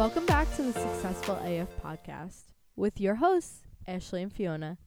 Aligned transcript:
Welcome 0.00 0.24
back 0.24 0.50
to 0.56 0.62
the 0.62 0.72
Successful 0.72 1.34
AF 1.44 1.68
podcast 1.84 2.44
with 2.74 2.98
your 2.98 3.16
hosts, 3.16 3.64
Ashley 3.86 4.22
and 4.22 4.32
Fiona. 4.32 4.78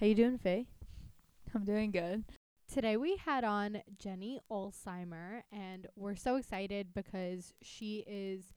How 0.00 0.06
you 0.06 0.14
doing, 0.16 0.38
Faye? 0.38 0.66
I'm 1.54 1.64
doing 1.64 1.92
good. 1.92 2.24
Today 2.74 2.96
we 2.96 3.14
had 3.14 3.44
on 3.44 3.80
Jenny 3.96 4.40
Ulsheimer, 4.50 5.42
and 5.52 5.86
we're 5.94 6.16
so 6.16 6.34
excited 6.34 6.88
because 6.96 7.52
she 7.62 8.02
is 8.08 8.54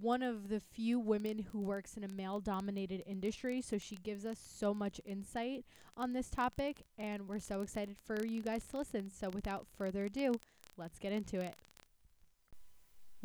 one 0.00 0.22
of 0.22 0.48
the 0.48 0.58
few 0.58 0.98
women 0.98 1.40
who 1.52 1.60
works 1.60 1.98
in 1.98 2.04
a 2.04 2.08
male 2.08 2.40
dominated 2.40 3.02
industry. 3.04 3.60
So 3.60 3.76
she 3.76 3.96
gives 3.96 4.24
us 4.24 4.38
so 4.38 4.72
much 4.72 5.02
insight 5.04 5.66
on 5.98 6.14
this 6.14 6.30
topic, 6.30 6.86
and 6.96 7.28
we're 7.28 7.40
so 7.40 7.60
excited 7.60 7.98
for 8.06 8.24
you 8.24 8.40
guys 8.40 8.64
to 8.68 8.78
listen. 8.78 9.10
So 9.10 9.28
without 9.28 9.66
further 9.76 10.06
ado, 10.06 10.36
let's 10.78 10.98
get 10.98 11.12
into 11.12 11.40
it. 11.40 11.56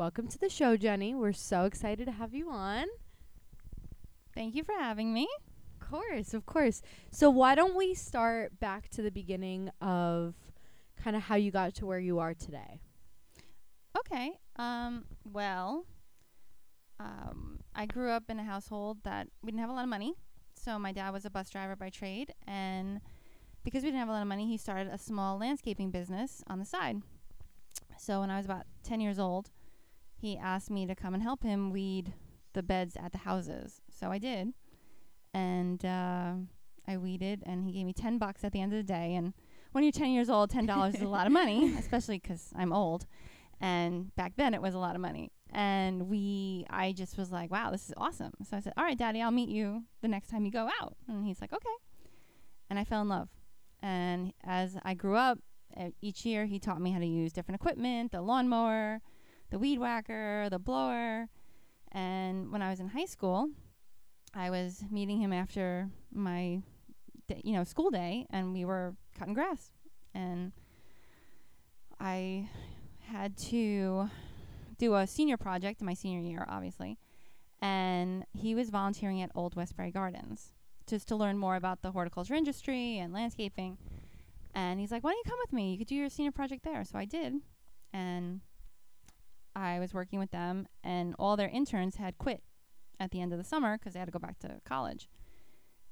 Welcome 0.02 0.30
to 0.30 0.40
the 0.40 0.50
show, 0.50 0.78
Jenny. 0.78 1.14
We're 1.14 1.32
so 1.32 1.66
excited 1.66 2.06
to 2.06 2.12
have 2.12 2.34
you 2.34 2.50
on. 2.50 2.88
Thank 4.34 4.56
you 4.56 4.64
for 4.64 4.74
having 4.74 5.14
me. 5.14 5.28
Of 5.80 5.88
course, 5.92 6.34
of 6.34 6.44
course. 6.48 6.82
So 7.12 7.30
why 7.30 7.54
don't 7.54 7.76
we 7.76 7.94
start 7.94 8.60
back 8.60 8.90
to 8.96 9.04
the 9.04 9.12
beginning 9.12 9.70
of 9.80 10.34
kind 11.04 11.16
of 11.16 11.22
how 11.22 11.36
you 11.36 11.52
got 11.52 11.76
to 11.76 11.86
where 11.86 12.00
you 12.00 12.18
are 12.18 12.34
today? 12.34 12.82
Okay. 13.96 14.32
Um, 14.56 15.06
well, 15.24 15.86
um, 17.00 17.60
I 17.76 17.86
grew 17.86 18.10
up 18.10 18.24
in 18.28 18.40
a 18.40 18.44
household 18.44 18.98
that 19.04 19.28
we 19.44 19.52
didn't 19.52 19.62
have 19.62 19.70
a 19.70 19.74
lot 19.74 19.84
of 19.84 19.90
money. 19.90 20.16
So 20.56 20.80
my 20.80 20.92
dad 20.92 21.12
was 21.12 21.26
a 21.26 21.30
bus 21.30 21.52
driver 21.52 21.76
by 21.76 21.90
trade, 21.90 22.34
and 22.48 23.02
because 23.64 23.84
we 23.84 23.90
didn't 23.90 24.00
have 24.00 24.10
a 24.10 24.14
lot 24.14 24.24
of 24.24 24.28
money, 24.28 24.48
he 24.48 24.58
started 24.58 24.92
a 24.92 24.98
small 24.98 25.38
landscaping 25.38 25.92
business 25.92 26.44
on 26.48 26.58
the 26.58 26.66
side. 26.66 27.04
So 28.00 28.22
when 28.22 28.32
I 28.32 28.38
was 28.38 28.46
about 28.48 28.66
10 28.84 29.00
years 29.00 29.20
old, 29.20 29.52
he 30.22 30.38
asked 30.38 30.70
me 30.70 30.86
to 30.86 30.96
come 30.96 31.14
and 31.14 31.24
help 31.24 31.44
him 31.44 31.72
weed 31.72 32.14
the 32.54 32.64
beds 32.64 32.96
at 32.96 33.12
the 33.12 33.20
houses. 33.20 33.82
So 33.90 34.12
I 34.12 34.18
did. 34.18 34.54
And 35.34 35.84
uh, 35.86 36.34
I 36.88 36.98
weeded, 36.98 37.44
and 37.46 37.64
he 37.64 37.72
gave 37.72 37.86
me 37.86 37.94
10 37.94 38.18
bucks 38.18 38.44
at 38.44 38.52
the 38.52 38.62
end 38.62 38.74
of 38.74 38.78
the 38.78 38.84
day. 38.84 39.16
And 39.16 39.34
when 39.72 39.84
you're 39.84 39.92
10 39.92 40.12
years 40.12 40.30
old, 40.30 40.52
$10 40.52 40.96
is 40.96 41.02
a 41.02 41.08
lot 41.08 41.26
of 41.26 41.34
money, 41.34 41.74
especially 41.80 42.20
because 42.20 42.52
I'm 42.56 42.74
old. 42.74 43.06
And 43.60 44.14
back 44.16 44.34
then, 44.38 44.54
it 44.54 44.62
was 44.62 44.74
a 44.74 44.80
lot 44.80 44.96
of 44.96 45.02
money. 45.02 45.32
And 45.54 46.08
we, 46.08 46.66
I 46.70 46.94
just 46.94 47.18
was 47.18 47.32
like, 47.32 47.52
wow, 47.52 47.72
this 47.72 47.88
is 47.88 47.94
awesome. 47.98 48.34
So 48.50 48.58
I 48.58 48.60
said, 48.60 48.74
all 48.78 48.84
right, 48.84 48.98
daddy, 48.98 49.22
I'll 49.22 49.32
meet 49.32 49.50
you 49.50 49.84
the 50.02 50.08
next 50.08 50.30
time 50.30 50.46
you 50.46 50.52
go 50.52 50.70
out. 50.82 50.96
And 51.08 51.26
he's 51.26 51.42
like, 51.42 51.54
okay. 51.54 51.70
And 52.70 52.80
I 52.80 52.84
fell 52.84 53.02
in 53.02 53.10
love. 53.10 53.30
And 53.82 54.34
as 54.44 54.78
I 54.84 54.94
grew 54.94 55.16
up, 55.16 55.40
uh, 55.76 55.90
each 56.02 56.26
year 56.26 56.46
he 56.46 56.60
taught 56.60 56.82
me 56.82 56.92
how 56.92 57.00
to 57.00 57.06
use 57.06 57.32
different 57.32 57.60
equipment 57.60 58.12
the 58.12 58.22
lawnmower, 58.22 59.02
the 59.52 59.60
weed 59.60 59.78
whacker, 59.78 60.48
the 60.50 60.60
blower. 60.60 61.28
And 61.92 62.52
when 62.52 62.62
I 62.62 62.70
was 62.70 62.80
in 62.80 62.88
high 62.88 63.06
school, 63.06 63.50
I 64.34 64.50
was 64.50 64.84
meeting 64.90 65.20
him 65.20 65.34
after 65.34 65.90
my, 66.12 66.62
d- 67.28 67.42
you 67.44 67.54
know, 67.54 67.64
school 67.64 67.92
day, 67.92 68.26
and 68.32 68.54
we 68.54 68.66
were 68.66 68.96
cutting 69.20 69.34
grass. 69.34 69.72
And 70.16 70.54
I 72.00 72.50
had 73.00 73.38
to 73.38 74.10
do 74.78 74.96
a 74.96 75.06
senior 75.06 75.38
project 75.38 75.82
in 75.82 75.86
my 75.86 75.94
senior 75.94 76.22
year, 76.22 76.46
obviously. 76.50 76.98
And 77.62 78.26
he 78.34 78.56
was 78.56 78.70
volunteering 78.70 79.22
at 79.22 79.32
Old 79.36 79.56
Westbury 79.56 79.92
Gardens 79.92 80.54
just 80.88 81.08
to 81.10 81.16
learn 81.16 81.38
more 81.38 81.56
about 81.56 81.82
the 81.82 81.92
horticulture 81.92 82.34
industry 82.34 82.98
and 82.98 83.14
landscaping. 83.14 83.78
And 84.56 84.80
he's 84.80 84.92
like, 84.92 85.04
"Why 85.04 85.12
don't 85.12 85.24
you 85.24 85.30
come 85.30 85.40
with 85.40 85.54
me? 85.54 85.72
You 85.72 85.78
could 85.78 85.88
do 85.88 85.96
your 85.96 86.10
senior 86.10 86.32
project 86.32 86.64
there." 86.64 86.84
So 86.84 86.98
I 86.98 87.06
did, 87.06 87.36
and 87.94 88.42
I 89.56 89.80
was 89.80 89.94
working 89.94 90.20
with 90.20 90.32
them, 90.32 90.68
and 90.84 91.16
all 91.20 91.36
their 91.36 91.50
interns 91.50 91.96
had 91.96 92.18
quit 92.18 92.44
at 93.00 93.12
the 93.12 93.22
end 93.22 93.32
of 93.32 93.38
the 93.38 93.44
summer 93.44 93.78
because 93.78 93.94
they 93.94 94.00
had 94.00 94.06
to 94.06 94.12
go 94.12 94.20
back 94.20 94.40
to 94.40 94.62
college. 94.66 95.10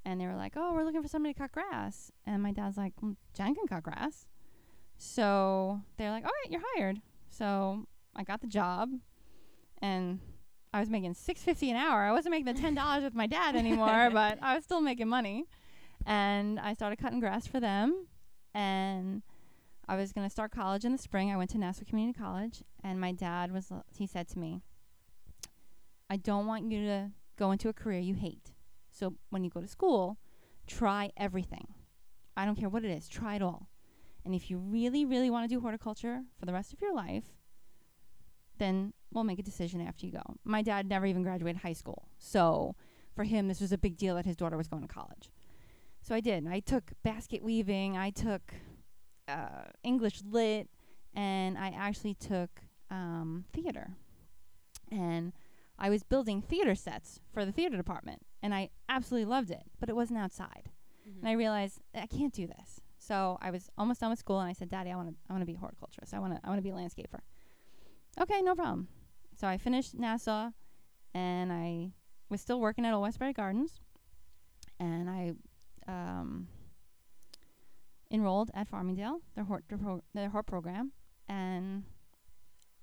And 0.05 0.19
they 0.19 0.27
were 0.27 0.35
like, 0.35 0.53
"Oh, 0.55 0.73
we're 0.73 0.83
looking 0.83 1.01
for 1.01 1.07
somebody 1.09 1.33
to 1.33 1.39
cut 1.39 1.51
grass." 1.51 2.11
And 2.25 2.41
my 2.41 2.51
dad's 2.51 2.77
like, 2.77 2.95
mm, 2.97 3.15
"Jen 3.33 3.55
can 3.55 3.67
cut 3.67 3.83
grass." 3.83 4.27
So 4.97 5.81
they're 5.97 6.11
like, 6.11 6.23
"All 6.23 6.31
right, 6.43 6.51
you're 6.51 6.61
hired." 6.75 7.01
So 7.29 7.85
I 8.15 8.23
got 8.23 8.41
the 8.41 8.47
job, 8.47 8.89
and 9.81 10.19
I 10.73 10.79
was 10.79 10.89
making 10.89 11.13
six 11.15 11.43
fifty 11.43 11.69
an 11.69 11.77
hour. 11.77 12.03
I 12.03 12.11
wasn't 12.11 12.31
making 12.31 12.53
the 12.53 12.59
ten 12.59 12.75
dollars 12.75 13.03
with 13.03 13.15
my 13.15 13.27
dad 13.27 13.55
anymore, 13.55 14.09
but 14.13 14.39
I 14.41 14.55
was 14.55 14.63
still 14.63 14.81
making 14.81 15.07
money. 15.07 15.45
And 16.05 16.59
I 16.59 16.73
started 16.73 16.97
cutting 16.97 17.19
grass 17.19 17.45
for 17.45 17.59
them, 17.59 18.07
and 18.53 19.21
I 19.89 19.95
was 19.95 20.13
going 20.13 20.25
to 20.25 20.29
start 20.29 20.51
college 20.51 20.85
in 20.85 20.91
the 20.91 20.99
spring. 20.99 21.31
I 21.31 21.35
went 21.35 21.49
to 21.49 21.57
Nassau 21.57 21.83
Community 21.83 22.17
College, 22.17 22.63
and 22.83 23.01
my 23.01 23.11
dad 23.11 23.51
was, 23.51 23.71
he 23.91 24.05
said 24.05 24.27
to 24.29 24.37
me, 24.37 24.61
"I 26.11 26.15
don't 26.15 26.45
want 26.45 26.71
you 26.71 26.85
to 26.85 27.11
go 27.37 27.51
into 27.51 27.69
a 27.69 27.73
career 27.73 27.99
you 27.99 28.13
hate. 28.13 28.51
So 28.91 29.15
when 29.31 29.43
you 29.43 29.49
go 29.49 29.61
to 29.61 29.67
school, 29.67 30.19
try 30.67 31.11
everything. 31.17 31.73
I 32.37 32.45
don't 32.45 32.55
care 32.55 32.69
what 32.69 32.85
it 32.85 32.91
is, 32.91 33.09
try 33.09 33.33
it 33.33 33.41
all. 33.41 33.67
And 34.23 34.35
if 34.35 34.51
you 34.51 34.59
really 34.59 35.05
really 35.05 35.31
want 35.31 35.49
to 35.49 35.55
do 35.55 35.59
horticulture 35.59 36.21
for 36.39 36.45
the 36.45 36.53
rest 36.53 36.71
of 36.71 36.81
your 36.81 36.93
life, 36.93 37.33
then 38.59 38.93
we'll 39.11 39.23
make 39.23 39.39
a 39.39 39.43
decision 39.43 39.81
after 39.81 40.05
you 40.05 40.11
go." 40.11 40.35
My 40.43 40.61
dad 40.61 40.87
never 40.87 41.07
even 41.07 41.23
graduated 41.23 41.63
high 41.63 41.73
school. 41.73 42.09
So 42.19 42.75
for 43.15 43.23
him 43.23 43.47
this 43.47 43.59
was 43.59 43.71
a 43.71 43.77
big 43.77 43.97
deal 43.97 44.13
that 44.15 44.25
his 44.27 44.35
daughter 44.35 44.55
was 44.55 44.67
going 44.67 44.83
to 44.83 44.87
college. 44.87 45.31
So 46.01 46.13
I 46.13 46.19
did. 46.19 46.45
I 46.45 46.59
took 46.59 46.91
basket 47.01 47.41
weaving, 47.41 47.97
I 47.97 48.11
took 48.11 48.53
uh, 49.29 49.69
English 49.83 50.21
lit, 50.29 50.69
and 51.13 51.57
I 51.57 51.69
actually 51.69 52.15
took 52.15 52.49
um, 52.89 53.45
theater. 53.53 53.91
And 54.91 55.33
I 55.77 55.89
was 55.89 56.03
building 56.03 56.41
theater 56.41 56.75
sets 56.75 57.19
for 57.31 57.45
the 57.45 57.51
theater 57.51 57.77
department, 57.77 58.25
and 58.41 58.53
I 58.53 58.69
absolutely 58.89 59.25
loved 59.25 59.51
it, 59.51 59.63
but 59.79 59.89
it 59.89 59.95
wasn't 59.95 60.19
outside. 60.19 60.71
And 61.19 61.27
I 61.27 61.33
realized 61.33 61.81
I 61.95 62.05
can't 62.05 62.33
do 62.33 62.45
this. 62.45 62.81
So 62.97 63.37
I 63.41 63.49
was 63.49 63.69
almost 63.77 64.01
done 64.01 64.09
with 64.11 64.19
school, 64.19 64.39
and 64.39 64.49
I 64.49 64.53
said, 64.53 64.69
"Daddy, 64.69 64.91
I 64.91 64.95
want 64.95 65.09
to, 65.09 65.15
I 65.29 65.33
want 65.33 65.41
to 65.41 65.45
be 65.45 65.55
a 65.55 65.57
horticulturist. 65.57 66.13
I 66.13 66.19
want 66.19 66.35
to, 66.35 66.39
I 66.43 66.49
want 66.49 66.59
to 66.59 66.63
be 66.63 66.69
a 66.69 66.73
landscaper." 66.73 67.21
Okay, 68.19 68.41
no 68.41 68.55
problem. 68.55 68.87
So 69.39 69.47
I 69.47 69.57
finished 69.57 69.97
Nassau, 69.97 70.51
and 71.13 71.51
I 71.51 71.91
was 72.29 72.41
still 72.41 72.59
working 72.59 72.85
at 72.85 72.93
Old 72.93 73.03
Westbury 73.03 73.33
Gardens, 73.33 73.79
and 74.79 75.09
I 75.09 75.31
um, 75.87 76.47
enrolled 78.11 78.51
at 78.53 78.69
Farmingdale, 78.69 79.21
their 79.35 79.43
hort, 79.43 79.63
their, 79.69 79.77
pro- 79.77 80.03
their 80.13 80.29
hort 80.29 80.47
program, 80.47 80.91
and 81.27 81.83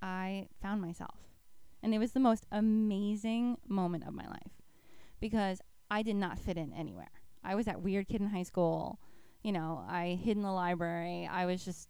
I 0.02 0.48
found 0.62 0.80
myself. 0.80 1.18
And 1.82 1.94
it 1.94 1.98
was 1.98 2.12
the 2.12 2.20
most 2.20 2.46
amazing 2.50 3.58
moment 3.68 4.04
of 4.06 4.14
my 4.14 4.26
life 4.26 4.62
because 5.20 5.60
I 5.90 6.02
did 6.02 6.16
not 6.16 6.38
fit 6.38 6.56
in 6.56 6.72
anywhere. 6.72 7.10
I 7.44 7.54
was 7.54 7.66
that 7.66 7.80
weird 7.82 8.08
kid 8.08 8.20
in 8.20 8.28
high 8.28 8.42
school. 8.42 8.98
You 9.42 9.52
know, 9.52 9.84
I 9.88 10.18
hid 10.22 10.36
in 10.36 10.42
the 10.42 10.50
library. 10.50 11.28
I 11.30 11.46
was 11.46 11.64
just, 11.64 11.88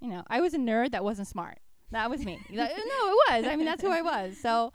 you 0.00 0.08
know, 0.08 0.22
I 0.28 0.40
was 0.40 0.54
a 0.54 0.58
nerd 0.58 0.92
that 0.92 1.04
wasn't 1.04 1.28
smart. 1.28 1.58
That 1.90 2.10
was 2.10 2.24
me. 2.24 2.38
No, 2.50 2.64
it 3.10 3.18
was. 3.30 3.46
I 3.46 3.56
mean, 3.56 3.66
that's 3.66 3.82
who 3.82 3.90
I 3.90 4.02
was. 4.02 4.36
So, 4.38 4.72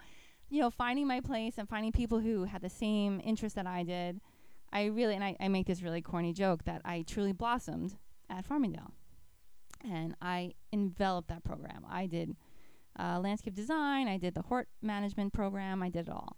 you 0.49 0.59
know, 0.61 0.69
finding 0.69 1.07
my 1.07 1.21
place 1.21 1.55
and 1.57 1.67
finding 1.67 1.91
people 1.91 2.19
who 2.19 2.43
had 2.43 2.61
the 2.61 2.69
same 2.69 3.19
interests 3.23 3.55
that 3.55 3.65
I 3.65 3.83
did, 3.83 4.21
I 4.73 4.85
really, 4.85 5.15
and 5.15 5.23
I, 5.23 5.35
I 5.39 5.47
make 5.47 5.67
this 5.67 5.81
really 5.81 6.01
corny 6.01 6.33
joke 6.33 6.63
that 6.65 6.81
I 6.85 7.03
truly 7.07 7.33
blossomed 7.33 7.97
at 8.29 8.47
Farmingdale. 8.47 8.91
And 9.83 10.15
I 10.21 10.53
enveloped 10.71 11.29
that 11.29 11.43
program. 11.43 11.85
I 11.89 12.05
did 12.05 12.35
uh, 12.99 13.19
landscape 13.19 13.55
design, 13.55 14.07
I 14.07 14.17
did 14.17 14.35
the 14.35 14.43
hort 14.43 14.67
management 14.81 15.33
program, 15.33 15.81
I 15.81 15.89
did 15.89 16.07
it 16.07 16.11
all. 16.11 16.37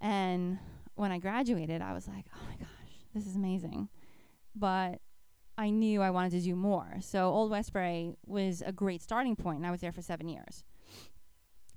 And 0.00 0.58
when 0.94 1.10
I 1.10 1.18
graduated, 1.18 1.80
I 1.80 1.92
was 1.92 2.06
like, 2.06 2.26
oh 2.34 2.46
my 2.48 2.56
gosh, 2.56 2.92
this 3.14 3.26
is 3.26 3.36
amazing. 3.36 3.88
But 4.54 5.00
I 5.56 5.70
knew 5.70 6.02
I 6.02 6.10
wanted 6.10 6.32
to 6.32 6.40
do 6.40 6.56
more. 6.56 6.96
So 7.00 7.30
Old 7.30 7.50
Westbury 7.50 8.16
was 8.26 8.62
a 8.64 8.72
great 8.72 9.02
starting 9.02 9.36
point, 9.36 9.58
and 9.58 9.66
I 9.66 9.70
was 9.70 9.80
there 9.80 9.92
for 9.92 10.02
seven 10.02 10.28
years. 10.28 10.64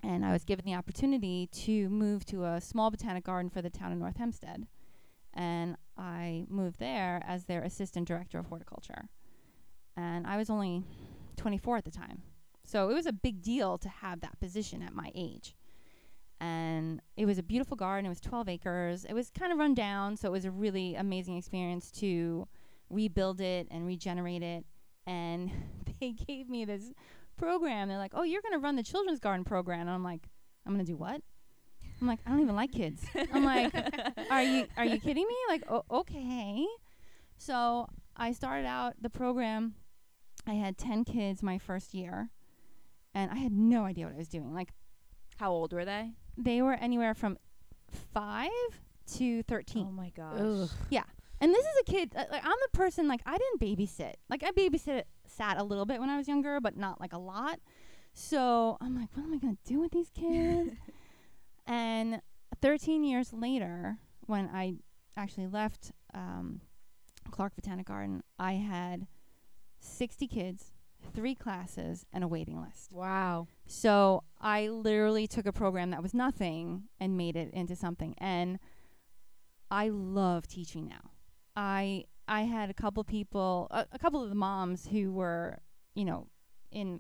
And 0.03 0.25
I 0.25 0.31
was 0.31 0.43
given 0.43 0.65
the 0.65 0.75
opportunity 0.75 1.47
to 1.51 1.89
move 1.89 2.25
to 2.27 2.45
a 2.45 2.61
small 2.61 2.91
botanic 2.91 3.23
garden 3.23 3.49
for 3.49 3.61
the 3.61 3.69
town 3.69 3.91
of 3.91 3.97
North 3.97 4.17
Hempstead. 4.17 4.67
And 5.37 5.77
I 5.95 6.45
moved 6.49 6.79
there 6.79 7.23
as 7.25 7.45
their 7.45 7.61
assistant 7.61 8.07
director 8.07 8.39
of 8.39 8.47
horticulture. 8.47 9.07
And 9.95 10.25
I 10.25 10.35
was 10.35 10.49
only 10.49 10.83
24 11.37 11.77
at 11.77 11.85
the 11.85 11.91
time. 11.91 12.23
So 12.65 12.89
it 12.89 12.93
was 12.93 13.05
a 13.05 13.13
big 13.13 13.41
deal 13.41 13.77
to 13.77 13.87
have 13.87 14.19
that 14.21 14.39
position 14.39 14.81
at 14.81 14.93
my 14.93 15.11
age. 15.15 15.55
And 16.41 17.01
it 17.15 17.25
was 17.25 17.37
a 17.37 17.43
beautiful 17.43 17.77
garden. 17.77 18.05
It 18.05 18.09
was 18.09 18.19
12 18.19 18.49
acres. 18.49 19.05
It 19.05 19.13
was 19.13 19.29
kind 19.29 19.51
of 19.51 19.59
run 19.59 19.73
down. 19.73 20.17
So 20.17 20.27
it 20.27 20.31
was 20.31 20.45
a 20.45 20.51
really 20.51 20.95
amazing 20.95 21.37
experience 21.37 21.91
to 21.91 22.47
rebuild 22.89 23.39
it 23.39 23.67
and 23.69 23.85
regenerate 23.85 24.43
it. 24.43 24.65
And 25.05 25.51
they 25.99 26.11
gave 26.11 26.49
me 26.49 26.65
this 26.65 26.91
program. 27.37 27.89
They're 27.89 27.97
like, 27.97 28.13
oh, 28.15 28.23
you're 28.23 28.41
going 28.41 28.53
to 28.53 28.59
run 28.59 28.75
the 28.75 28.83
children's 28.83 29.19
garden 29.19 29.45
program. 29.45 29.81
And 29.81 29.91
I'm 29.91 30.03
like, 30.03 30.27
I'm 30.65 30.73
going 30.73 30.85
to 30.85 30.91
do 30.91 30.97
what? 30.97 31.21
I'm 32.01 32.07
like, 32.07 32.19
I 32.25 32.29
don't 32.31 32.41
even 32.41 32.55
like 32.55 32.71
kids. 32.71 33.03
I'm 33.33 33.43
like, 33.43 33.73
are 34.31 34.43
you 34.43 34.65
are 34.77 34.85
you 34.85 34.99
kidding 34.99 35.27
me? 35.27 35.35
Like, 35.49 35.63
oh, 35.69 35.83
okay. 35.91 36.65
So 37.37 37.87
I 38.15 38.31
started 38.31 38.65
out 38.67 38.93
the 39.01 39.09
program. 39.09 39.75
I 40.45 40.53
had 40.53 40.77
ten 40.77 41.03
kids 41.03 41.41
my 41.43 41.57
first 41.57 41.93
year, 41.93 42.29
and 43.13 43.31
I 43.31 43.35
had 43.35 43.51
no 43.51 43.83
idea 43.83 44.05
what 44.05 44.13
I 44.15 44.17
was 44.17 44.29
doing. 44.29 44.53
Like, 44.53 44.69
How 45.37 45.51
old 45.51 45.73
were 45.73 45.85
they? 45.85 46.11
they 46.37 46.61
were 46.61 46.73
anywhere 46.73 47.13
from 47.15 47.37
five 48.13 48.49
to 49.15 49.43
thirteen. 49.43 49.87
Oh 49.89 49.91
my 49.91 50.09
gosh. 50.15 50.39
Ugh. 50.39 50.69
Yeah. 50.89 51.03
And 51.39 51.53
this 51.53 51.65
is 51.65 51.81
a 51.81 51.91
kid. 51.91 52.13
Uh, 52.15 52.23
like 52.31 52.43
I'm 52.43 52.55
the 52.71 52.77
person. 52.77 53.07
Like 53.07 53.21
I 53.25 53.37
didn't 53.37 53.61
babysit. 53.77 54.13
Like 54.29 54.43
I 54.43 54.51
babysit 54.51 55.03
sat 55.25 55.57
a 55.57 55.63
little 55.63 55.85
bit 55.85 55.99
when 55.99 56.09
I 56.09 56.17
was 56.17 56.27
younger, 56.27 56.59
but 56.59 56.77
not 56.77 56.99
like 57.01 57.13
a 57.13 57.17
lot. 57.19 57.59
So 58.13 58.77
I'm 58.81 58.95
like, 58.99 59.09
what 59.13 59.23
am 59.23 59.33
I 59.33 59.37
gonna 59.37 59.57
do 59.65 59.79
with 59.79 59.91
these 59.91 60.09
kids? 60.09 60.71
and 61.67 62.21
13 62.61 63.03
years 63.03 63.33
later, 63.33 63.97
when 64.25 64.49
I 64.53 64.75
actually 65.15 65.47
left 65.47 65.91
um, 66.13 66.61
Clark 67.29 67.55
Botanic 67.55 67.87
Garden, 67.87 68.23
I 68.39 68.53
had 68.53 69.07
60 69.79 70.27
kids, 70.27 70.71
three 71.13 71.35
classes, 71.35 72.05
and 72.13 72.23
a 72.23 72.27
waiting 72.27 72.61
list. 72.61 72.91
Wow. 72.91 73.47
So 73.65 74.23
I 74.39 74.69
literally 74.69 75.27
took 75.27 75.45
a 75.45 75.53
program 75.53 75.91
that 75.91 76.01
was 76.01 76.13
nothing 76.13 76.83
and 76.99 77.17
made 77.17 77.35
it 77.35 77.53
into 77.53 77.75
something. 77.75 78.15
And 78.17 78.59
I 79.69 79.89
love 79.89 80.47
teaching 80.47 80.87
now. 80.87 81.11
I 81.55 82.05
I 82.29 82.41
had 82.41 82.69
a 82.69 82.73
couple 82.73 83.03
people, 83.03 83.67
a, 83.71 83.85
a 83.91 83.99
couple 83.99 84.21
of 84.21 84.29
the 84.29 84.35
moms 84.35 84.87
who 84.87 85.13
were, 85.13 85.59
you 85.95 86.03
know, 86.03 86.27
in, 86.71 86.99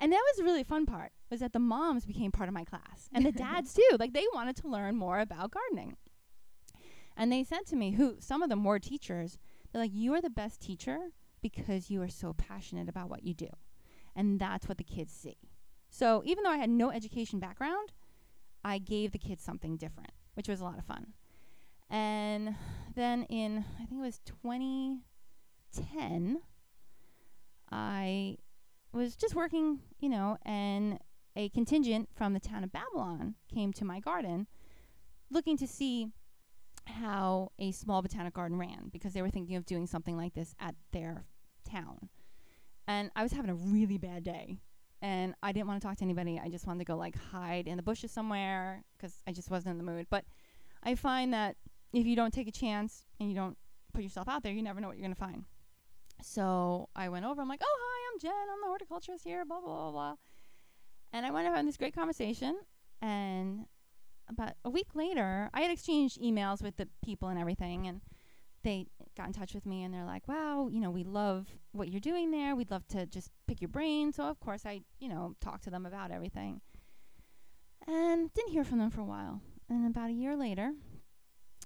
and 0.00 0.12
that 0.12 0.22
was 0.30 0.38
the 0.38 0.44
really 0.44 0.64
fun 0.64 0.86
part 0.86 1.12
was 1.30 1.40
that 1.40 1.52
the 1.52 1.58
moms 1.58 2.04
became 2.04 2.30
part 2.30 2.48
of 2.48 2.54
my 2.54 2.64
class 2.64 3.08
and 3.12 3.24
the 3.24 3.32
dads 3.46 3.74
too. 3.74 3.96
Like 3.98 4.12
they 4.12 4.26
wanted 4.34 4.56
to 4.56 4.68
learn 4.68 4.96
more 4.96 5.18
about 5.18 5.50
gardening. 5.50 5.96
And 7.16 7.32
they 7.32 7.44
said 7.44 7.66
to 7.66 7.76
me, 7.76 7.92
who 7.92 8.16
some 8.20 8.42
of 8.42 8.50
them 8.50 8.62
were 8.62 8.78
teachers, 8.78 9.38
they're 9.72 9.82
like, 9.82 9.94
"You 9.94 10.14
are 10.14 10.20
the 10.20 10.30
best 10.30 10.60
teacher 10.60 10.98
because 11.40 11.90
you 11.90 12.02
are 12.02 12.08
so 12.08 12.34
passionate 12.34 12.88
about 12.88 13.08
what 13.08 13.24
you 13.24 13.34
do," 13.34 13.48
and 14.14 14.38
that's 14.38 14.68
what 14.68 14.78
the 14.78 14.84
kids 14.84 15.12
see. 15.12 15.38
So 15.88 16.22
even 16.24 16.44
though 16.44 16.50
I 16.50 16.58
had 16.58 16.70
no 16.70 16.90
education 16.90 17.40
background, 17.40 17.92
I 18.64 18.78
gave 18.78 19.12
the 19.12 19.18
kids 19.18 19.42
something 19.42 19.76
different, 19.76 20.12
which 20.34 20.48
was 20.48 20.60
a 20.60 20.64
lot 20.64 20.78
of 20.78 20.84
fun. 20.84 21.14
And 21.88 22.56
then 22.94 23.22
in 23.24 23.64
I 23.80 23.86
think 23.86 24.00
it 24.00 24.04
was 24.04 24.20
2010, 24.24 26.42
I 27.70 28.38
was 28.92 29.16
just 29.16 29.34
working, 29.34 29.80
you 30.00 30.08
know, 30.08 30.38
and 30.44 30.98
a 31.36 31.48
contingent 31.50 32.08
from 32.14 32.32
the 32.32 32.40
town 32.40 32.64
of 32.64 32.72
Babylon 32.72 33.34
came 33.52 33.72
to 33.74 33.84
my 33.84 34.00
garden 34.00 34.46
looking 35.30 35.56
to 35.58 35.66
see 35.66 36.08
how 36.86 37.50
a 37.58 37.72
small 37.72 38.00
botanic 38.00 38.34
garden 38.34 38.58
ran 38.58 38.88
because 38.92 39.12
they 39.12 39.22
were 39.22 39.30
thinking 39.30 39.56
of 39.56 39.66
doing 39.66 39.86
something 39.86 40.16
like 40.16 40.34
this 40.34 40.54
at 40.58 40.74
their 40.92 41.26
town. 41.68 42.08
And 42.88 43.10
I 43.16 43.22
was 43.22 43.32
having 43.32 43.50
a 43.50 43.54
really 43.54 43.98
bad 43.98 44.22
day 44.22 44.58
and 45.02 45.34
I 45.42 45.52
didn't 45.52 45.66
want 45.66 45.80
to 45.82 45.86
talk 45.86 45.98
to 45.98 46.04
anybody. 46.04 46.40
I 46.42 46.48
just 46.48 46.66
wanted 46.66 46.80
to 46.80 46.84
go 46.84 46.96
like 46.96 47.16
hide 47.16 47.66
in 47.66 47.76
the 47.76 47.82
bushes 47.82 48.12
somewhere 48.12 48.84
because 48.96 49.14
I 49.26 49.32
just 49.32 49.50
wasn't 49.50 49.72
in 49.72 49.78
the 49.78 49.92
mood. 49.92 50.06
But 50.08 50.24
I 50.82 50.94
find 50.94 51.34
that 51.34 51.56
if 51.92 52.06
you 52.06 52.16
don't 52.16 52.32
take 52.32 52.48
a 52.48 52.52
chance 52.52 53.04
and 53.20 53.28
you 53.28 53.34
don't 53.34 53.58
put 53.92 54.02
yourself 54.02 54.28
out 54.28 54.42
there, 54.42 54.52
you 54.52 54.62
never 54.62 54.80
know 54.80 54.88
what 54.88 54.96
you're 54.96 55.06
going 55.06 55.14
to 55.14 55.20
find. 55.20 55.44
So 56.22 56.88
I 56.96 57.08
went 57.08 57.24
over. 57.26 57.42
I'm 57.42 57.48
like, 57.48 57.60
oh, 57.62 57.78
hi, 57.80 58.12
I'm 58.12 58.20
Jen. 58.20 58.32
I'm 58.32 58.60
the 58.62 58.68
horticulturist 58.68 59.24
here, 59.24 59.44
blah, 59.44 59.60
blah, 59.60 59.74
blah, 59.74 59.90
blah. 59.90 60.14
And 61.12 61.24
I 61.24 61.30
went 61.30 61.46
over 61.46 61.56
having 61.56 61.66
this 61.66 61.76
great 61.76 61.94
conversation. 61.94 62.56
And 63.00 63.66
about 64.28 64.52
a 64.64 64.70
week 64.70 64.94
later, 64.94 65.50
I 65.54 65.62
had 65.62 65.70
exchanged 65.70 66.20
emails 66.20 66.62
with 66.62 66.76
the 66.76 66.88
people 67.04 67.28
and 67.28 67.38
everything. 67.38 67.86
And 67.86 68.00
they 68.62 68.86
got 69.16 69.28
in 69.28 69.32
touch 69.32 69.54
with 69.54 69.64
me 69.64 69.84
and 69.84 69.94
they're 69.94 70.04
like, 70.04 70.26
wow, 70.26 70.68
you 70.70 70.80
know, 70.80 70.90
we 70.90 71.04
love 71.04 71.46
what 71.72 71.88
you're 71.88 72.00
doing 72.00 72.30
there. 72.30 72.56
We'd 72.56 72.70
love 72.70 72.86
to 72.88 73.06
just 73.06 73.30
pick 73.46 73.60
your 73.60 73.68
brain. 73.68 74.12
So, 74.12 74.24
of 74.24 74.40
course, 74.40 74.66
I, 74.66 74.82
you 74.98 75.08
know, 75.08 75.34
talked 75.40 75.64
to 75.64 75.70
them 75.70 75.86
about 75.86 76.10
everything. 76.10 76.60
And 77.86 78.32
didn't 78.34 78.50
hear 78.50 78.64
from 78.64 78.78
them 78.78 78.90
for 78.90 79.00
a 79.00 79.04
while. 79.04 79.40
And 79.68 79.86
about 79.86 80.10
a 80.10 80.14
year 80.14 80.36
later, 80.36 80.72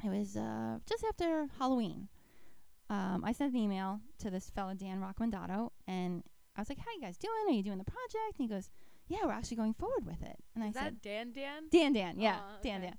it 0.04 0.10
was 0.10 0.36
uh, 0.36 0.78
just 0.86 1.04
after 1.04 1.46
Halloween. 1.58 2.08
Um, 2.90 3.24
I 3.24 3.32
sent 3.32 3.54
an 3.54 3.60
email 3.60 4.00
to 4.18 4.30
this 4.30 4.50
fellow, 4.50 4.74
Dan 4.74 5.00
Roccomandato, 5.00 5.70
and 5.86 6.22
I 6.56 6.60
was 6.60 6.68
like, 6.68 6.78
how 6.78 6.90
you 6.94 7.00
guys 7.00 7.16
doing? 7.16 7.32
Are 7.48 7.52
you 7.52 7.62
doing 7.62 7.78
the 7.78 7.84
project? 7.84 8.38
And 8.38 8.48
he 8.48 8.52
goes, 8.52 8.68
yeah, 9.10 9.18
we're 9.24 9.32
actually 9.32 9.56
going 9.56 9.74
forward 9.74 10.06
with 10.06 10.22
it. 10.22 10.36
And 10.54 10.64
Is 10.64 10.76
I 10.76 10.84
said, 10.84 11.02
Dan 11.02 11.32
Dan? 11.32 11.64
Dan 11.70 11.92
Dan, 11.92 12.20
yeah, 12.20 12.36
Aw, 12.36 12.62
Dan. 12.62 12.80
Dan. 12.80 12.98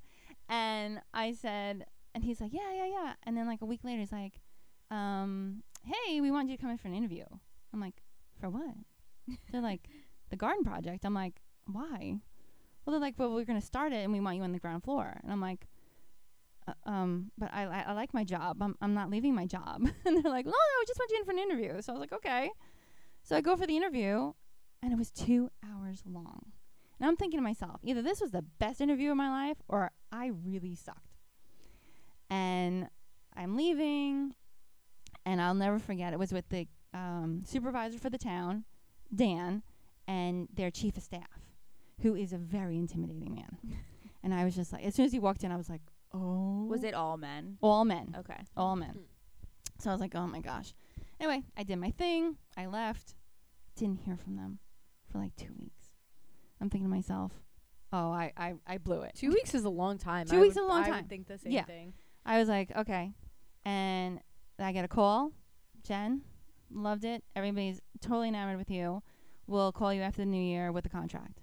And 0.49 1.01
I 1.13 1.31
said, 1.31 1.85
and 2.13 2.23
he's 2.23 2.41
like, 2.41 2.51
yeah, 2.53 2.73
yeah, 2.75 2.85
yeah. 2.85 3.13
And 3.23 3.37
then 3.37 3.47
like 3.47 3.61
a 3.61 3.65
week 3.65 3.85
later, 3.85 3.99
he's 3.99 4.11
like, 4.11 4.41
um, 4.91 5.63
hey, 5.85 6.19
we 6.19 6.29
want 6.29 6.49
you 6.49 6.57
to 6.57 6.61
come 6.61 6.69
in 6.69 6.77
for 6.77 6.89
an 6.89 6.93
interview. 6.93 7.23
I'm 7.73 7.79
like, 7.79 8.03
for 8.41 8.49
what? 8.49 8.75
they're 9.51 9.61
like, 9.61 9.87
the 10.29 10.35
garden 10.35 10.65
project. 10.65 11.05
I'm 11.05 11.13
like, 11.13 11.39
why? 11.65 12.17
Well, 12.85 12.91
they're 12.91 12.99
like, 12.99 13.15
well, 13.17 13.33
we're 13.33 13.45
gonna 13.45 13.61
start 13.61 13.93
it, 13.93 14.03
and 14.03 14.11
we 14.11 14.19
want 14.19 14.35
you 14.35 14.43
on 14.43 14.51
the 14.51 14.59
ground 14.59 14.83
floor. 14.83 15.17
And 15.23 15.31
I'm 15.31 15.39
like, 15.39 15.67
uh, 16.67 16.73
um, 16.85 17.31
but 17.37 17.49
I, 17.53 17.63
I 17.63 17.85
I 17.87 17.93
like 17.93 18.13
my 18.13 18.25
job. 18.25 18.61
I'm 18.61 18.75
I'm 18.81 18.93
not 18.93 19.09
leaving 19.09 19.33
my 19.33 19.45
job. 19.45 19.81
and 20.05 20.23
they're 20.23 20.31
like, 20.31 20.45
no, 20.45 20.51
no, 20.51 20.75
we 20.79 20.85
just 20.87 20.99
want 20.99 21.11
you 21.11 21.19
in 21.19 21.25
for 21.25 21.31
an 21.31 21.39
interview. 21.39 21.81
So 21.81 21.93
I 21.93 21.95
was 21.95 22.01
like, 22.01 22.13
okay. 22.13 22.49
So 23.23 23.37
I 23.37 23.41
go 23.41 23.55
for 23.55 23.67
the 23.67 23.77
interview, 23.77 24.33
and 24.83 24.91
it 24.91 24.97
was 24.97 25.11
two 25.11 25.49
hours 25.63 26.03
long. 26.05 26.51
And 26.99 27.07
I'm 27.07 27.15
thinking 27.15 27.39
to 27.39 27.43
myself, 27.43 27.79
either 27.83 28.01
this 28.01 28.21
was 28.21 28.31
the 28.31 28.43
best 28.59 28.81
interview 28.81 29.11
of 29.11 29.17
my 29.17 29.29
life, 29.29 29.57
or 29.67 29.91
I 30.11 30.27
really 30.27 30.75
sucked. 30.75 31.17
And 32.29 32.87
I'm 33.35 33.55
leaving, 33.55 34.35
and 35.25 35.41
I'll 35.41 35.53
never 35.53 35.79
forget. 35.79 36.13
It 36.13 36.19
was 36.19 36.31
with 36.31 36.47
the 36.49 36.67
um, 36.93 37.43
supervisor 37.45 37.97
for 37.97 38.09
the 38.09 38.17
town, 38.17 38.65
Dan, 39.13 39.63
and 40.07 40.47
their 40.53 40.69
chief 40.69 40.97
of 40.97 41.03
staff, 41.03 41.41
who 42.01 42.15
is 42.15 42.33
a 42.33 42.37
very 42.37 42.77
intimidating 42.77 43.33
man. 43.33 43.57
and 44.23 44.33
I 44.33 44.45
was 44.45 44.55
just 44.55 44.71
like, 44.71 44.85
as 44.85 44.93
soon 44.95 45.05
as 45.05 45.11
he 45.11 45.19
walked 45.19 45.43
in, 45.43 45.51
I 45.51 45.57
was 45.57 45.69
like, 45.69 45.81
oh. 46.13 46.65
Was 46.65 46.83
it 46.83 46.93
all 46.93 47.17
men? 47.17 47.57
all 47.61 47.85
men? 47.85 48.15
Okay. 48.19 48.45
All 48.55 48.75
men. 48.75 48.99
So 49.79 49.89
I 49.89 49.93
was 49.93 50.01
like, 50.01 50.13
oh 50.15 50.27
my 50.27 50.39
gosh. 50.39 50.73
Anyway, 51.19 51.43
I 51.57 51.63
did 51.63 51.77
my 51.77 51.91
thing. 51.91 52.37
I 52.55 52.67
left. 52.67 53.15
Didn't 53.75 54.01
hear 54.01 54.17
from 54.17 54.35
them 54.35 54.59
for 55.11 55.17
like 55.19 55.35
two 55.35 55.53
weeks. 55.59 55.87
I'm 56.59 56.69
thinking 56.69 56.89
to 56.89 56.95
myself, 56.95 57.31
oh, 57.91 58.11
I, 58.11 58.31
I, 58.37 58.53
I 58.67 58.77
blew 58.77 59.01
it. 59.01 59.13
Two 59.15 59.29
weeks 59.31 59.53
is 59.55 59.63
a 59.65 59.69
long 59.69 59.97
time. 59.97 60.27
Two 60.27 60.37
I 60.37 60.39
weeks 60.41 60.55
would- 60.55 60.61
is 60.63 60.65
a 60.65 60.69
long 60.69 60.83
I 60.83 60.87
time. 60.87 60.95
would 60.97 61.09
think 61.09 61.27
the 61.27 61.37
same 61.37 61.51
Yeah. 61.51 61.63
thing. 61.63 61.93
I 62.25 62.37
was 62.39 62.47
like, 62.49 62.71
okay. 62.75 63.13
And 63.65 64.19
I 64.59 64.71
get 64.71 64.85
a 64.85 64.87
call. 64.87 65.31
Jen, 65.83 66.21
loved 66.71 67.03
it. 67.03 67.23
Everybody's 67.35 67.81
totally 67.99 68.27
enamored 68.27 68.57
with 68.57 68.69
you. 68.69 69.01
We'll 69.47 69.71
call 69.71 69.93
you 69.93 70.01
after 70.01 70.21
the 70.21 70.27
new 70.27 70.41
year 70.41 70.71
with 70.71 70.83
the 70.83 70.89
contract. 70.89 71.41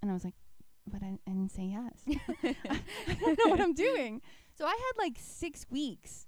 And 0.00 0.10
I 0.10 0.14
was 0.14 0.24
like, 0.24 0.34
but 0.90 1.02
I, 1.02 1.18
I 1.26 1.30
didn't 1.30 1.52
say 1.52 1.64
yes. 1.64 2.18
I 2.42 3.14
don't 3.20 3.38
know 3.44 3.50
what 3.50 3.60
I'm 3.60 3.74
doing. 3.74 4.20
So 4.54 4.66
I 4.66 4.70
had 4.70 5.02
like 5.02 5.16
six 5.18 5.64
weeks 5.70 6.26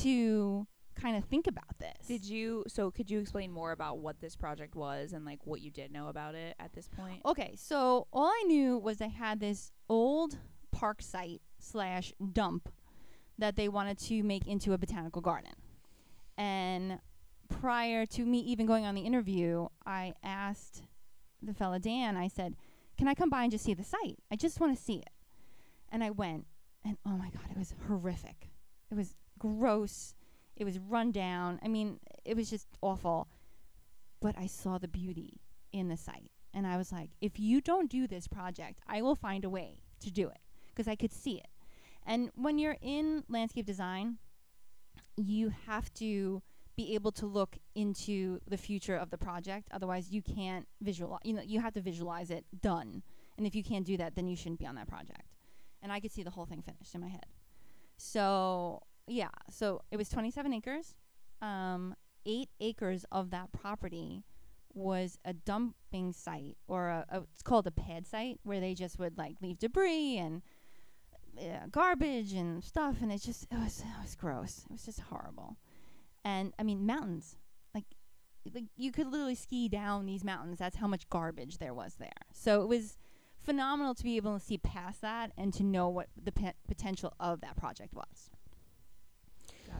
to 0.00 0.66
kind 1.00 1.16
of 1.16 1.24
think 1.24 1.46
about 1.46 1.78
this. 1.78 2.06
Did 2.06 2.24
you? 2.24 2.64
So 2.68 2.90
could 2.90 3.10
you 3.10 3.18
explain 3.18 3.50
more 3.50 3.72
about 3.72 3.98
what 3.98 4.20
this 4.20 4.36
project 4.36 4.74
was 4.74 5.12
and 5.12 5.24
like 5.24 5.40
what 5.44 5.60
you 5.60 5.70
did 5.70 5.92
know 5.92 6.08
about 6.08 6.34
it 6.34 6.54
at 6.58 6.72
this 6.72 6.88
point? 6.88 7.22
Okay, 7.24 7.54
so 7.56 8.06
all 8.12 8.26
I 8.26 8.44
knew 8.46 8.78
was 8.78 8.98
they 8.98 9.08
had 9.08 9.40
this 9.40 9.72
old 9.88 10.38
park 10.70 11.02
site 11.02 11.42
slash 11.58 12.12
dump 12.32 12.68
that 13.38 13.56
they 13.56 13.68
wanted 13.68 13.98
to 13.98 14.22
make 14.22 14.46
into 14.46 14.72
a 14.72 14.78
botanical 14.78 15.22
garden. 15.22 15.52
And 16.36 17.00
prior 17.48 18.06
to 18.06 18.24
me 18.24 18.38
even 18.38 18.66
going 18.66 18.86
on 18.86 18.94
the 18.94 19.02
interview, 19.02 19.68
I 19.84 20.14
asked 20.22 20.82
the 21.42 21.54
fella 21.54 21.78
Dan, 21.78 22.16
I 22.16 22.28
said, 22.28 22.56
Can 22.98 23.08
I 23.08 23.14
come 23.14 23.30
by 23.30 23.42
and 23.42 23.50
just 23.50 23.64
see 23.64 23.74
the 23.74 23.84
site? 23.84 24.18
I 24.30 24.36
just 24.36 24.60
want 24.60 24.76
to 24.76 24.82
see 24.82 24.96
it. 24.96 25.10
And 25.90 26.04
I 26.04 26.10
went, 26.10 26.46
and 26.84 26.96
oh 27.04 27.16
my 27.16 27.30
God, 27.30 27.50
it 27.50 27.58
was 27.58 27.74
horrific. 27.88 28.50
It 28.90 28.94
was 28.94 29.16
gross. 29.38 30.14
It 30.60 30.64
was 30.64 30.78
run 30.78 31.10
down. 31.10 31.58
I 31.64 31.68
mean, 31.68 31.98
it 32.24 32.36
was 32.36 32.50
just 32.50 32.68
awful. 32.82 33.28
But 34.20 34.36
I 34.38 34.46
saw 34.46 34.76
the 34.76 34.86
beauty 34.86 35.40
in 35.72 35.88
the 35.88 35.96
site. 35.96 36.30
And 36.52 36.66
I 36.66 36.76
was 36.76 36.92
like, 36.92 37.10
if 37.20 37.40
you 37.40 37.62
don't 37.62 37.90
do 37.90 38.06
this 38.06 38.28
project, 38.28 38.80
I 38.86 39.00
will 39.00 39.16
find 39.16 39.44
a 39.44 39.50
way 39.50 39.78
to 40.00 40.10
do 40.10 40.28
it 40.28 40.38
because 40.68 40.86
I 40.86 40.96
could 40.96 41.12
see 41.12 41.38
it. 41.38 41.48
And 42.06 42.30
when 42.34 42.58
you're 42.58 42.76
in 42.82 43.24
landscape 43.28 43.64
design, 43.64 44.18
you 45.16 45.52
have 45.66 45.92
to 45.94 46.42
be 46.76 46.94
able 46.94 47.12
to 47.12 47.26
look 47.26 47.56
into 47.74 48.40
the 48.46 48.56
future 48.56 48.96
of 48.96 49.10
the 49.10 49.18
project. 49.18 49.68
Otherwise, 49.72 50.10
you 50.10 50.20
can't 50.20 50.66
visualize. 50.82 51.20
You 51.24 51.34
know, 51.34 51.42
you 51.42 51.60
have 51.60 51.72
to 51.74 51.80
visualize 51.80 52.30
it 52.30 52.44
done. 52.60 53.02
And 53.38 53.46
if 53.46 53.54
you 53.54 53.62
can't 53.62 53.86
do 53.86 53.96
that, 53.96 54.14
then 54.14 54.26
you 54.26 54.36
shouldn't 54.36 54.58
be 54.58 54.66
on 54.66 54.74
that 54.74 54.88
project. 54.88 55.24
And 55.82 55.90
I 55.90 56.00
could 56.00 56.12
see 56.12 56.22
the 56.22 56.30
whole 56.30 56.46
thing 56.46 56.62
finished 56.62 56.94
in 56.94 57.00
my 57.00 57.08
head. 57.08 57.26
So 57.96 58.82
yeah, 59.06 59.28
so 59.50 59.82
it 59.90 59.96
was 59.96 60.08
27 60.08 60.52
acres. 60.52 60.94
Um, 61.42 61.94
eight 62.26 62.50
acres 62.60 63.04
of 63.10 63.30
that 63.30 63.52
property 63.52 64.24
was 64.72 65.18
a 65.24 65.32
dumping 65.32 66.12
site 66.12 66.56
or 66.68 66.88
a, 66.88 67.06
a 67.08 67.22
it's 67.32 67.42
called 67.42 67.66
a 67.66 67.72
pad 67.72 68.06
site 68.06 68.38
where 68.44 68.60
they 68.60 68.72
just 68.74 68.98
would 69.00 69.18
like 69.18 69.34
leave 69.42 69.58
debris 69.58 70.16
and 70.16 70.42
uh, 71.38 71.66
garbage 71.72 72.32
and 72.34 72.62
stuff 72.62 72.96
and 73.02 73.10
it's 73.10 73.24
just 73.24 73.48
it 73.50 73.56
was 73.56 73.80
it 73.80 74.02
was 74.02 74.14
gross 74.14 74.64
it 74.66 74.72
was 74.72 74.84
just 74.84 75.00
horrible 75.00 75.56
and 76.24 76.52
i 76.56 76.62
mean 76.62 76.86
mountains 76.86 77.36
like 77.74 77.84
like 78.54 78.66
you 78.76 78.92
could 78.92 79.08
literally 79.08 79.34
ski 79.34 79.68
down 79.68 80.06
these 80.06 80.22
mountains 80.22 80.58
that's 80.58 80.76
how 80.76 80.86
much 80.86 81.08
garbage 81.08 81.58
there 81.58 81.74
was 81.74 81.96
there 81.96 82.12
so 82.32 82.62
it 82.62 82.68
was 82.68 82.96
phenomenal 83.42 83.94
to 83.94 84.04
be 84.04 84.16
able 84.16 84.38
to 84.38 84.44
see 84.44 84.58
past 84.58 85.00
that 85.00 85.32
and 85.36 85.52
to 85.54 85.62
know 85.62 85.88
what 85.88 86.08
the 86.22 86.32
potential 86.68 87.12
of 87.18 87.40
that 87.40 87.56
project 87.56 87.94
was. 87.94 88.30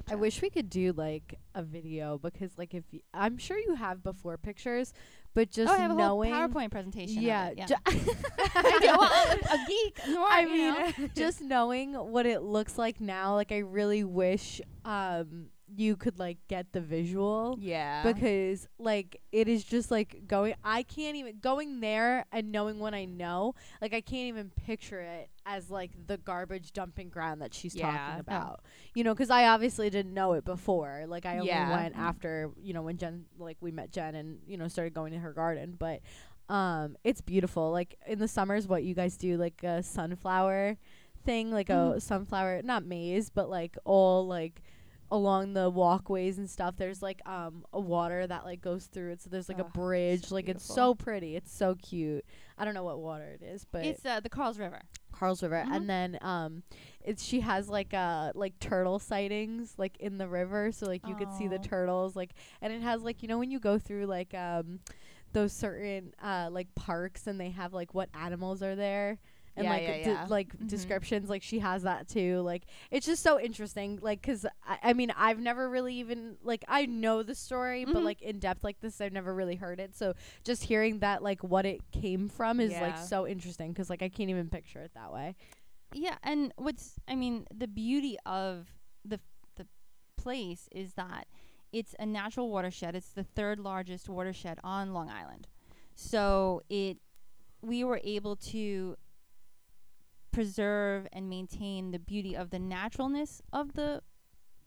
I 0.08 0.14
wish 0.14 0.40
we 0.42 0.50
could 0.50 0.70
do 0.70 0.92
like 0.92 1.38
a 1.54 1.62
video 1.62 2.18
because 2.18 2.56
like 2.56 2.74
if 2.74 2.84
y- 2.92 3.00
I'm 3.14 3.38
sure 3.38 3.58
you 3.58 3.74
have 3.74 4.02
before 4.02 4.36
pictures, 4.38 4.92
but 5.34 5.50
just 5.50 5.70
oh, 5.70 5.74
I 5.74 5.78
have 5.78 5.90
a 5.90 5.94
whole 5.94 6.24
PowerPoint 6.24 6.70
presentation. 6.70 7.22
yeah, 7.22 7.50
yeah. 7.56 7.66
ju- 7.66 7.74
I 7.86 8.78
do. 8.80 8.86
Well, 8.98 9.60
a, 9.60 9.66
geek. 9.68 9.98
No, 10.08 10.24
I 10.28 10.44
mean, 10.46 10.74
know. 10.74 11.08
just 11.14 11.40
knowing 11.40 11.94
what 11.94 12.26
it 12.26 12.42
looks 12.42 12.76
like 12.78 13.00
now, 13.00 13.34
like 13.34 13.52
I 13.52 13.58
really 13.58 14.04
wish 14.04 14.60
um 14.84 15.46
you 15.76 15.96
could 15.96 16.18
like 16.18 16.38
get 16.48 16.72
the 16.72 16.80
visual 16.80 17.56
Yeah. 17.60 18.02
because 18.12 18.66
like 18.78 19.20
it 19.32 19.48
is 19.48 19.62
just 19.64 19.90
like 19.90 20.26
going 20.26 20.54
I 20.64 20.82
can't 20.82 21.16
even 21.16 21.38
going 21.40 21.80
there 21.80 22.24
and 22.32 22.50
knowing 22.50 22.78
what 22.78 22.94
I 22.94 23.04
know, 23.04 23.54
like 23.80 23.94
I 23.94 24.00
can't 24.00 24.28
even 24.28 24.50
picture 24.50 25.00
it 25.00 25.30
as 25.46 25.70
like 25.70 25.92
the 26.06 26.16
garbage 26.18 26.72
dumping 26.72 27.08
ground 27.08 27.40
that 27.42 27.54
she's 27.54 27.74
Yeah. 27.74 27.86
talking 27.86 28.16
Oh. 28.16 28.20
about. 28.20 28.60
You 28.94 29.04
know, 29.04 29.14
cuz 29.14 29.30
I 29.30 29.46
obviously 29.48 29.90
didn't 29.90 30.14
know 30.14 30.32
it 30.32 30.44
before. 30.44 31.04
Like 31.06 31.24
I 31.26 31.34
only 31.38 31.46
Yeah. 31.46 31.70
went 31.70 31.96
after, 31.96 32.50
you 32.60 32.72
know, 32.72 32.82
when 32.82 32.96
Jen 32.96 33.26
like 33.38 33.56
we 33.60 33.70
met 33.70 33.90
Jen 33.92 34.14
and, 34.14 34.40
you 34.46 34.56
know, 34.56 34.68
started 34.68 34.92
going 34.94 35.12
to 35.12 35.18
her 35.20 35.32
garden, 35.32 35.76
but 35.78 36.00
um 36.48 36.96
it's 37.04 37.20
beautiful. 37.20 37.70
Like 37.70 37.96
in 38.06 38.18
the 38.18 38.28
summers 38.28 38.66
what 38.66 38.82
you 38.82 38.94
guys 38.94 39.16
do 39.16 39.36
like 39.36 39.62
a 39.62 39.82
sunflower 39.82 40.76
thing, 41.24 41.50
like 41.52 41.68
Mhm. 41.68 41.96
a 41.96 42.00
sunflower 42.00 42.62
not 42.62 42.84
maze, 42.84 43.30
but 43.30 43.48
like 43.48 43.76
all 43.84 44.26
like 44.26 44.62
along 45.10 45.54
the 45.54 45.68
walkways 45.68 46.38
and 46.38 46.48
stuff 46.48 46.76
there's 46.76 47.02
like 47.02 47.20
um 47.26 47.64
a 47.72 47.80
water 47.80 48.26
that 48.26 48.44
like 48.44 48.60
goes 48.60 48.86
through 48.86 49.10
it 49.10 49.20
so 49.20 49.28
there's 49.28 49.48
like 49.48 49.58
a 49.58 49.64
bridge 49.64 50.26
so 50.26 50.34
like 50.34 50.48
it's 50.48 50.64
so 50.64 50.94
pretty 50.94 51.34
it's 51.36 51.52
so 51.52 51.74
cute 51.82 52.24
i 52.58 52.64
don't 52.64 52.74
know 52.74 52.84
what 52.84 52.98
water 53.00 53.36
it 53.40 53.44
is 53.44 53.66
but 53.72 53.84
it's 53.84 54.04
uh, 54.06 54.20
the 54.20 54.28
Carlls 54.28 54.58
River. 54.58 54.80
Carlls 55.12 55.42
River, 55.42 55.64
Mhm. 55.66 55.74
and 55.76 55.90
then 55.90 56.18
um, 56.22 56.62
it's 57.02 57.22
she 57.22 57.40
has 57.40 57.68
like 57.68 57.92
uh 57.92 58.32
like 58.34 58.58
turtle 58.60 58.98
sightings 58.98 59.74
like 59.76 59.96
in 59.98 60.16
the 60.18 60.28
river, 60.28 60.70
so 60.72 60.86
like 60.86 61.06
you 61.06 61.14
could 61.14 61.32
see 61.32 61.46
the 61.48 61.58
turtles 61.58 62.14
like, 62.16 62.30
and 62.62 62.72
it 62.72 62.80
has 62.80 63.02
like 63.02 63.22
you 63.22 63.28
know 63.28 63.38
when 63.38 63.50
you 63.50 63.58
go 63.58 63.78
through 63.78 64.06
like 64.06 64.32
um 64.34 64.78
those 65.32 65.52
certain 65.52 66.14
uh 66.22 66.48
like 66.50 66.74
parks 66.74 67.26
and 67.26 67.38
they 67.40 67.50
have 67.50 67.72
like 67.74 67.92
what 67.94 68.08
animals 68.14 68.62
are 68.62 68.74
there 68.76 69.18
and 69.56 69.64
Yeah, 69.64 69.70
like 69.70 69.82
yeah, 69.82 69.94
de- 70.04 70.10
yeah. 70.10 70.26
like 70.28 70.56
Mhm. 70.56 70.68
descriptions 70.68 71.28
like 71.28 71.42
she 71.42 71.58
has 71.58 71.82
that 71.82 72.08
too 72.08 72.40
like 72.40 72.62
it's 72.90 73.04
just 73.06 73.22
so 73.22 73.40
interesting 73.40 73.98
like 74.00 74.22
'cause 74.22 74.46
I, 74.66 74.78
I 74.84 74.92
mean 74.92 75.12
I've 75.16 75.38
never 75.40 75.68
really 75.68 75.94
even 75.96 76.36
like 76.42 76.64
I 76.68 76.86
know 76.86 77.22
the 77.22 77.34
story 77.34 77.84
but 77.84 77.96
Mhm. 77.96 78.04
like 78.04 78.22
in 78.22 78.38
depth 78.38 78.62
like 78.64 78.80
this 78.80 79.00
I've 79.00 79.12
never 79.12 79.34
really 79.34 79.56
heard 79.56 79.80
it 79.80 79.96
so 79.96 80.14
just 80.44 80.64
hearing 80.64 81.00
that 81.00 81.22
like 81.22 81.42
what 81.42 81.66
it 81.66 81.80
came 81.90 82.28
from 82.28 82.60
is 82.60 82.72
like 82.80 82.96
so 82.98 83.26
interesting 83.26 83.72
because 83.72 83.90
like 83.90 84.02
I 84.02 84.08
can't 84.08 84.30
even 84.30 84.48
picture 84.48 84.80
it 84.80 84.92
that 84.94 85.12
way. 85.12 85.34
Yeah, 85.92 86.16
and 86.22 86.52
what's 86.56 86.94
I 87.08 87.16
mean, 87.16 87.46
the 87.52 87.66
beauty 87.66 88.16
of 88.24 88.68
the 89.04 89.18
the 89.56 89.66
place 90.16 90.68
is 90.70 90.94
that 90.94 91.26
it's 91.72 91.94
a 91.98 92.06
natural 92.06 92.48
watershed. 92.50 92.94
It's 92.94 93.08
the 93.10 93.24
third 93.24 93.58
largest 93.58 94.08
watershed 94.08 94.58
on 94.62 94.92
Long 94.94 95.08
Island. 95.10 95.48
So 95.96 96.62
it 96.68 96.98
we 97.62 97.82
were 97.84 98.00
able 98.04 98.36
to 98.36 98.96
preserve 100.32 101.06
and 101.12 101.28
maintain 101.28 101.90
the 101.90 101.98
beauty 101.98 102.36
of 102.36 102.50
the 102.50 102.58
naturalness 102.58 103.42
of 103.52 103.74
the 103.74 104.02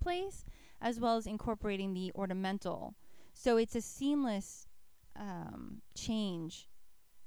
place 0.01 0.45
as 0.81 0.99
well 0.99 1.15
as 1.15 1.25
incorporating 1.25 1.93
the 1.93 2.11
ornamental. 2.15 2.93
So 3.33 3.57
it's 3.57 3.75
a 3.75 3.81
seamless 3.81 4.67
um, 5.15 5.81
change. 5.95 6.67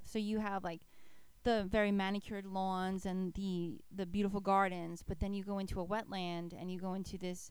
So 0.04 0.18
you 0.18 0.38
have 0.38 0.62
like 0.62 0.82
the 1.44 1.64
very 1.70 1.92
manicured 1.92 2.44
lawns 2.44 3.06
and 3.06 3.32
the 3.34 3.78
the 3.94 4.04
beautiful 4.04 4.40
gardens, 4.40 5.02
but 5.06 5.20
then 5.20 5.32
you 5.32 5.44
go 5.44 5.58
into 5.58 5.80
a 5.80 5.86
wetland 5.86 6.52
and 6.60 6.70
you 6.70 6.78
go 6.78 6.94
into 6.94 7.16
this 7.16 7.50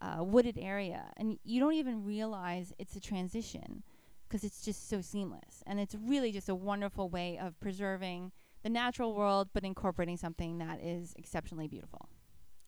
uh, 0.00 0.22
wooded 0.22 0.58
area, 0.58 1.12
and 1.16 1.38
you 1.44 1.60
don't 1.60 1.74
even 1.74 2.04
realize 2.04 2.72
it's 2.78 2.96
a 2.96 3.00
transition 3.00 3.82
because 4.28 4.44
it's 4.44 4.64
just 4.64 4.88
so 4.88 5.00
seamless, 5.00 5.62
and 5.66 5.78
it's 5.78 5.94
really 5.94 6.32
just 6.32 6.48
a 6.48 6.54
wonderful 6.54 7.08
way 7.08 7.38
of 7.38 7.58
preserving 7.60 8.32
the 8.62 8.70
natural 8.70 9.14
world, 9.14 9.48
but 9.52 9.64
incorporating 9.64 10.16
something 10.16 10.58
that 10.58 10.80
is 10.82 11.14
exceptionally 11.16 11.68
beautiful. 11.68 12.08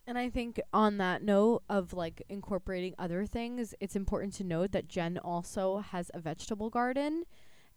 And 0.06 0.18
I 0.18 0.28
think 0.28 0.60
on 0.72 0.98
that 0.98 1.22
note 1.22 1.62
of 1.68 1.94
like 1.94 2.22
incorporating 2.28 2.94
other 2.98 3.24
things, 3.24 3.74
it's 3.80 3.96
important 3.96 4.34
to 4.34 4.44
note 4.44 4.72
that 4.72 4.88
Jen 4.88 5.18
also 5.18 5.78
has 5.78 6.10
a 6.12 6.20
vegetable 6.20 6.68
garden 6.68 7.24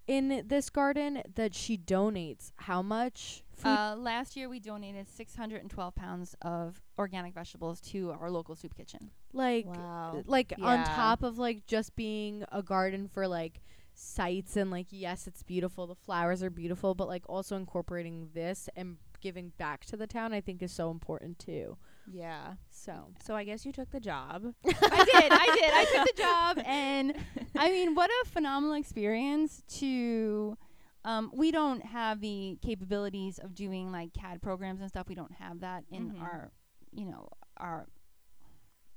in 0.07 0.43
this 0.47 0.69
garden 0.69 1.21
that 1.35 1.53
she 1.53 1.77
donates 1.77 2.51
how 2.55 2.81
much 2.81 3.43
food 3.55 3.69
Uh, 3.69 3.95
last 3.97 4.37
year, 4.37 4.47
we 4.47 4.59
donated 4.59 5.07
612 5.09 5.95
pounds 5.95 6.35
of 6.41 6.81
organic 6.97 7.33
vegetables 7.33 7.81
to 7.81 8.11
our 8.11 8.31
local 8.31 8.55
soup 8.55 8.75
kitchen. 8.75 9.11
like 9.33 9.65
wow. 9.65 10.23
like 10.25 10.53
on 10.61 10.83
top 10.85 11.23
of 11.23 11.37
like 11.37 11.65
just 11.65 11.95
being 11.95 12.43
a 12.51 12.63
garden 12.63 13.07
for 13.07 13.27
like 13.27 13.61
sights 13.99 14.55
and 14.55 14.69
like 14.69 14.85
yes 14.91 15.25
it's 15.25 15.41
beautiful 15.41 15.87
the 15.87 15.95
flowers 15.95 16.43
are 16.43 16.51
beautiful 16.51 16.93
but 16.93 17.07
like 17.07 17.23
also 17.27 17.55
incorporating 17.55 18.29
this 18.35 18.69
and 18.75 18.97
giving 19.21 19.51
back 19.57 19.83
to 19.85 19.97
the 19.97 20.05
town 20.05 20.31
i 20.33 20.39
think 20.39 20.61
is 20.61 20.71
so 20.71 20.91
important 20.91 21.39
too 21.39 21.75
Yeah. 22.05 22.53
so 22.69 23.07
So 23.25 23.35
I 23.35 23.43
guess 23.43 23.65
you 23.65 23.71
took 23.71 23.89
the 23.89 23.99
job. 23.99 24.53
I 24.65 24.71
did, 24.71 25.31
I 25.31 25.45
did. 25.59 25.71
I 25.73 25.85
took 25.95 26.15
the 26.15 26.21
job, 26.27 26.59
and 26.65 27.13
I 27.57 27.69
mean, 27.71 27.95
what 27.95 28.09
a 28.23 28.29
phenomenal 28.29 28.75
experience 28.75 29.63
to. 29.79 30.55
Um, 31.03 31.31
we 31.33 31.51
don't 31.51 31.83
have 31.83 32.21
the 32.21 32.57
capabilities 32.61 33.39
of 33.39 33.55
doing 33.55 33.91
like 33.91 34.13
CAD 34.13 34.41
programs 34.41 34.79
and 34.81 34.89
stuff. 34.89 35.07
We 35.09 35.15
don't 35.15 35.33
have 35.33 35.61
that 35.61 35.83
in 35.89 36.11
Mhm. 36.11 36.21
our, 36.21 36.51
you 36.91 37.05
know, 37.05 37.27
our 37.57 37.87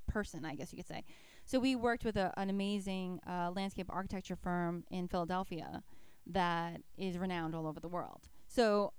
person, 0.07 0.45
I 0.45 0.54
guess 0.54 0.73
you 0.73 0.76
could 0.76 0.88
say. 0.88 1.04
So 1.50 1.59
we 1.59 1.75
worked 1.75 2.04
with 2.04 2.16
a, 2.16 2.33
an 2.37 2.49
amazing 2.49 3.19
uh, 3.28 3.50
landscape 3.50 3.88
architecture 3.90 4.37
firm 4.37 4.85
in 4.88 5.09
Philadelphia 5.09 5.83
that 6.28 6.80
is 6.97 7.19
renowned 7.19 7.57
all 7.57 7.66
over 7.66 7.80
the 7.80 7.88
world. 7.88 8.28
So, 8.47 8.92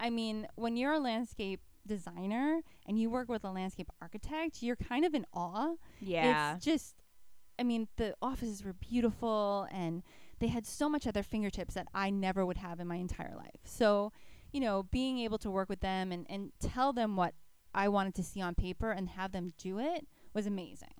I 0.00 0.10
mean, 0.10 0.48
when 0.56 0.76
you're 0.76 0.94
a 0.94 0.98
landscape 0.98 1.60
designer 1.86 2.62
and 2.88 2.98
you 2.98 3.08
work 3.08 3.28
with 3.28 3.44
a 3.44 3.52
landscape 3.52 3.88
architect, 4.00 4.64
you're 4.64 4.74
kind 4.74 5.04
of 5.04 5.14
in 5.14 5.24
awe 5.32 5.74
Yeah. 6.00 6.56
it's 6.56 6.64
just, 6.64 6.96
I 7.56 7.62
mean, 7.62 7.86
the 7.98 8.16
offices 8.20 8.64
were 8.64 8.72
beautiful 8.72 9.68
and 9.70 10.02
they 10.40 10.48
had 10.48 10.66
so 10.66 10.88
much 10.88 11.06
at 11.06 11.14
their 11.14 11.22
fingertips 11.22 11.74
that 11.74 11.86
I 11.94 12.10
never 12.10 12.44
would 12.44 12.56
have 12.56 12.80
in 12.80 12.88
my 12.88 12.96
entire 12.96 13.36
life. 13.36 13.60
So, 13.62 14.10
you 14.50 14.58
know, 14.58 14.82
being 14.90 15.20
able 15.20 15.38
to 15.38 15.52
work 15.52 15.68
with 15.68 15.78
them 15.78 16.10
and, 16.10 16.26
and 16.28 16.50
tell 16.58 16.92
them 16.92 17.14
what 17.14 17.34
I 17.72 17.86
wanted 17.86 18.16
to 18.16 18.24
see 18.24 18.40
on 18.40 18.56
paper 18.56 18.90
and 18.90 19.10
have 19.10 19.30
them 19.30 19.52
do 19.56 19.78
it 19.78 20.08
was 20.34 20.48
amazing. 20.48 20.94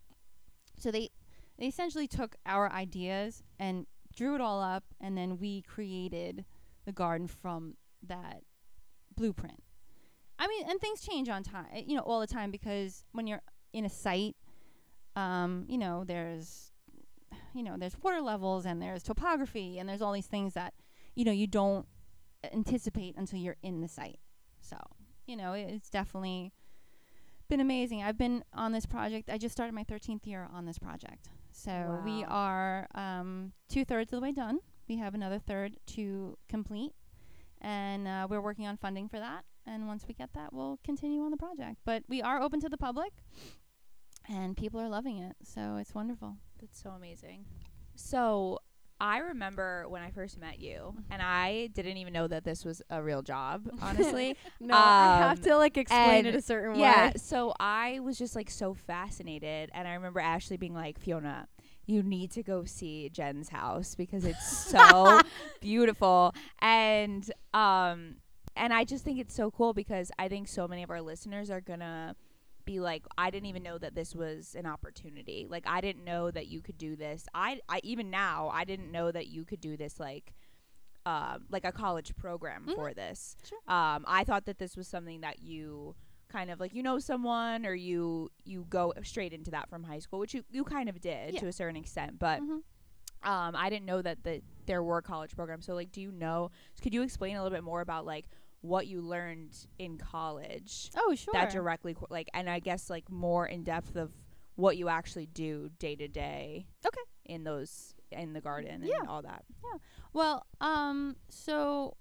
So 0.82 0.90
they 0.90 1.10
they 1.58 1.66
essentially 1.66 2.08
took 2.08 2.36
our 2.46 2.70
ideas 2.72 3.42
and 3.58 3.86
drew 4.14 4.34
it 4.34 4.40
all 4.40 4.60
up 4.60 4.84
and 5.00 5.16
then 5.16 5.38
we 5.38 5.62
created 5.62 6.44
the 6.84 6.92
garden 6.92 7.26
from 7.26 7.76
that 8.06 8.42
blueprint. 9.14 9.62
I 10.38 10.48
mean, 10.48 10.68
and 10.68 10.80
things 10.80 11.02
change 11.02 11.28
on 11.28 11.42
time, 11.42 11.66
you 11.86 11.94
know, 11.94 12.02
all 12.02 12.20
the 12.20 12.26
time 12.26 12.50
because 12.50 13.04
when 13.12 13.26
you're 13.26 13.42
in 13.72 13.84
a 13.84 13.88
site 13.88 14.36
um, 15.16 15.64
you 15.68 15.78
know, 15.78 16.04
there's 16.04 16.70
you 17.54 17.62
know, 17.62 17.76
there's 17.78 17.96
water 18.02 18.20
levels 18.20 18.64
and 18.64 18.80
there's 18.80 19.02
topography 19.02 19.78
and 19.78 19.88
there's 19.88 20.00
all 20.00 20.12
these 20.12 20.26
things 20.26 20.54
that, 20.54 20.72
you 21.14 21.24
know, 21.24 21.32
you 21.32 21.46
don't 21.46 21.86
anticipate 22.52 23.14
until 23.16 23.38
you're 23.38 23.56
in 23.62 23.82
the 23.82 23.88
site. 23.88 24.20
So, 24.60 24.76
you 25.26 25.36
know, 25.36 25.52
it's 25.52 25.90
definitely 25.90 26.52
been 27.52 27.60
amazing. 27.60 28.02
I've 28.02 28.16
been 28.16 28.42
on 28.54 28.72
this 28.72 28.86
project. 28.86 29.28
I 29.28 29.36
just 29.36 29.52
started 29.52 29.74
my 29.74 29.84
13th 29.84 30.26
year 30.26 30.48
on 30.54 30.64
this 30.64 30.78
project. 30.78 31.28
So 31.50 32.00
we 32.02 32.24
are 32.24 32.88
um, 32.94 33.52
two 33.68 33.84
thirds 33.84 34.10
of 34.10 34.20
the 34.20 34.22
way 34.22 34.32
done. 34.32 34.60
We 34.88 34.96
have 34.96 35.14
another 35.14 35.38
third 35.38 35.76
to 35.88 36.38
complete, 36.48 36.92
and 37.60 38.08
uh, 38.08 38.26
we're 38.30 38.40
working 38.40 38.66
on 38.66 38.78
funding 38.78 39.06
for 39.06 39.18
that. 39.18 39.44
And 39.66 39.86
once 39.86 40.06
we 40.08 40.14
get 40.14 40.32
that, 40.32 40.54
we'll 40.54 40.78
continue 40.82 41.20
on 41.20 41.30
the 41.30 41.36
project. 41.36 41.76
But 41.84 42.04
we 42.08 42.22
are 42.22 42.40
open 42.40 42.58
to 42.60 42.70
the 42.70 42.78
public, 42.78 43.12
and 44.26 44.56
people 44.56 44.80
are 44.80 44.88
loving 44.88 45.18
it. 45.18 45.36
So 45.44 45.76
it's 45.76 45.94
wonderful. 45.94 46.36
That's 46.58 46.82
so 46.82 46.88
amazing. 46.88 47.44
So 47.96 48.60
I 49.02 49.18
remember 49.18 49.84
when 49.88 50.00
I 50.00 50.10
first 50.12 50.38
met 50.38 50.60
you, 50.60 50.94
and 51.10 51.20
I 51.20 51.66
didn't 51.74 51.96
even 51.96 52.12
know 52.12 52.28
that 52.28 52.44
this 52.44 52.64
was 52.64 52.80
a 52.88 53.02
real 53.02 53.20
job, 53.20 53.68
honestly. 53.82 54.36
no 54.60 54.76
i 54.76 55.18
have 55.18 55.38
Um, 55.38 55.44
to 55.44 55.56
like 55.56 55.76
explain 55.76 56.24
it 56.24 56.36
a 56.36 56.40
certain 56.40 56.78
yeah. 56.78 57.08
way 57.08 57.12
So 57.16 57.52
I 57.58 57.98
was 57.98 58.16
just 58.16 58.36
like 58.36 58.48
so 58.48 58.74
fascinated, 58.74 59.70
and 59.74 59.88
I 59.88 59.94
remember 59.94 60.20
Ashley 60.20 60.56
being 60.56 60.72
like, 60.74 60.98
Fiona. 61.00 61.48
You 61.84 62.04
need 62.04 62.30
to 62.32 62.44
go 62.44 62.64
see 62.64 63.08
Jen's 63.10 63.48
house 63.48 63.96
because 63.96 64.24
it's 64.24 64.46
so 64.56 65.20
beautiful 65.60 66.32
and 66.60 67.28
um 67.52 68.16
and 68.56 68.72
I 68.72 68.84
just 68.84 69.04
think 69.04 69.18
it's 69.18 69.34
so 69.34 69.50
cool 69.50 69.72
because 69.74 70.12
I 70.16 70.28
think 70.28 70.46
so 70.46 70.68
many 70.68 70.84
of 70.84 70.90
our 70.90 71.00
listeners 71.02 71.50
are 71.50 71.60
gonna 71.60 72.14
be 72.64 72.80
like 72.80 73.04
I 73.18 73.30
didn't 73.30 73.46
even 73.46 73.62
know 73.62 73.78
that 73.78 73.94
this 73.94 74.14
was 74.14 74.54
an 74.58 74.66
opportunity. 74.66 75.46
Like 75.48 75.64
I 75.66 75.80
didn't 75.80 76.04
know 76.04 76.30
that 76.30 76.46
you 76.48 76.60
could 76.60 76.78
do 76.78 76.96
this. 76.96 77.26
I 77.34 77.60
I 77.68 77.80
even 77.82 78.10
now 78.10 78.50
I 78.52 78.64
didn't 78.64 78.90
know 78.92 79.10
that 79.12 79.26
you 79.28 79.44
could 79.44 79.60
do 79.60 79.76
this 79.76 79.98
like 80.00 80.34
um, 81.04 81.46
like 81.50 81.64
a 81.64 81.72
college 81.72 82.14
program 82.16 82.64
Mhm. 82.66 82.74
for 82.76 82.94
this. 82.94 83.36
Sure. 83.44 83.58
Um, 83.66 84.04
I 84.06 84.22
thought 84.24 84.44
that 84.46 84.58
this 84.58 84.76
was 84.76 84.86
something 84.86 85.20
that 85.22 85.40
you 85.40 85.96
kind 86.28 86.50
of 86.50 86.60
like 86.60 86.72
you 86.72 86.82
know 86.82 86.98
someone 86.98 87.66
or 87.66 87.74
you 87.74 88.30
you 88.44 88.64
go 88.70 88.92
straight 89.02 89.32
into 89.32 89.50
that 89.50 89.68
from 89.68 89.82
high 89.84 89.98
school, 89.98 90.18
which 90.20 90.32
you 90.34 90.44
you 90.50 90.62
kind 90.64 90.88
of 90.88 91.00
did 91.00 91.34
Yeah. 91.34 91.40
to 91.40 91.46
a 91.48 91.52
certain 91.52 91.76
extent, 91.76 92.18
but 92.18 92.40
Mhm. 92.40 92.62
um, 93.24 93.54
I 93.56 93.68
didn't 93.70 93.86
know 93.86 94.00
that 94.02 94.22
the, 94.24 94.42
there 94.66 94.82
were 94.82 95.00
college 95.02 95.34
programs. 95.36 95.64
So, 95.66 95.74
like, 95.74 95.92
do 95.92 96.00
you 96.00 96.10
know? 96.10 96.50
Could 96.82 96.92
you 96.94 97.02
explain 97.02 97.36
a 97.36 97.42
little 97.42 97.54
bit 97.56 97.62
more 97.64 97.80
about 97.80 98.04
like 98.06 98.26
what 98.62 98.86
you 98.86 99.00
learned 99.02 99.54
in 99.78 99.98
college 99.98 100.90
Oh, 100.96 101.14
sure. 101.14 101.32
that 101.34 101.50
directly, 101.50 101.94
co- 101.94 102.06
like, 102.10 102.28
and 102.34 102.48
I 102.48 102.58
guess 102.60 102.88
like 102.88 103.10
more 103.10 103.46
in 103.46 103.62
depth 103.64 103.94
of 103.96 104.10
what 104.56 104.76
you 104.76 104.88
actually 104.88 105.26
do 105.26 105.70
day 105.78 105.94
to 105.96 106.08
day. 106.08 106.66
Okay. 106.86 107.00
In 107.26 107.44
those 107.44 107.94
in 108.10 108.32
the 108.32 108.40
garden 108.40 108.70
and 108.82 108.84
Yeah. 108.84 109.08
all 109.08 109.22
that. 109.22 109.44
Yeah. 109.64 109.78
Well, 110.12 110.46
um, 110.60 111.16
so 111.28 111.96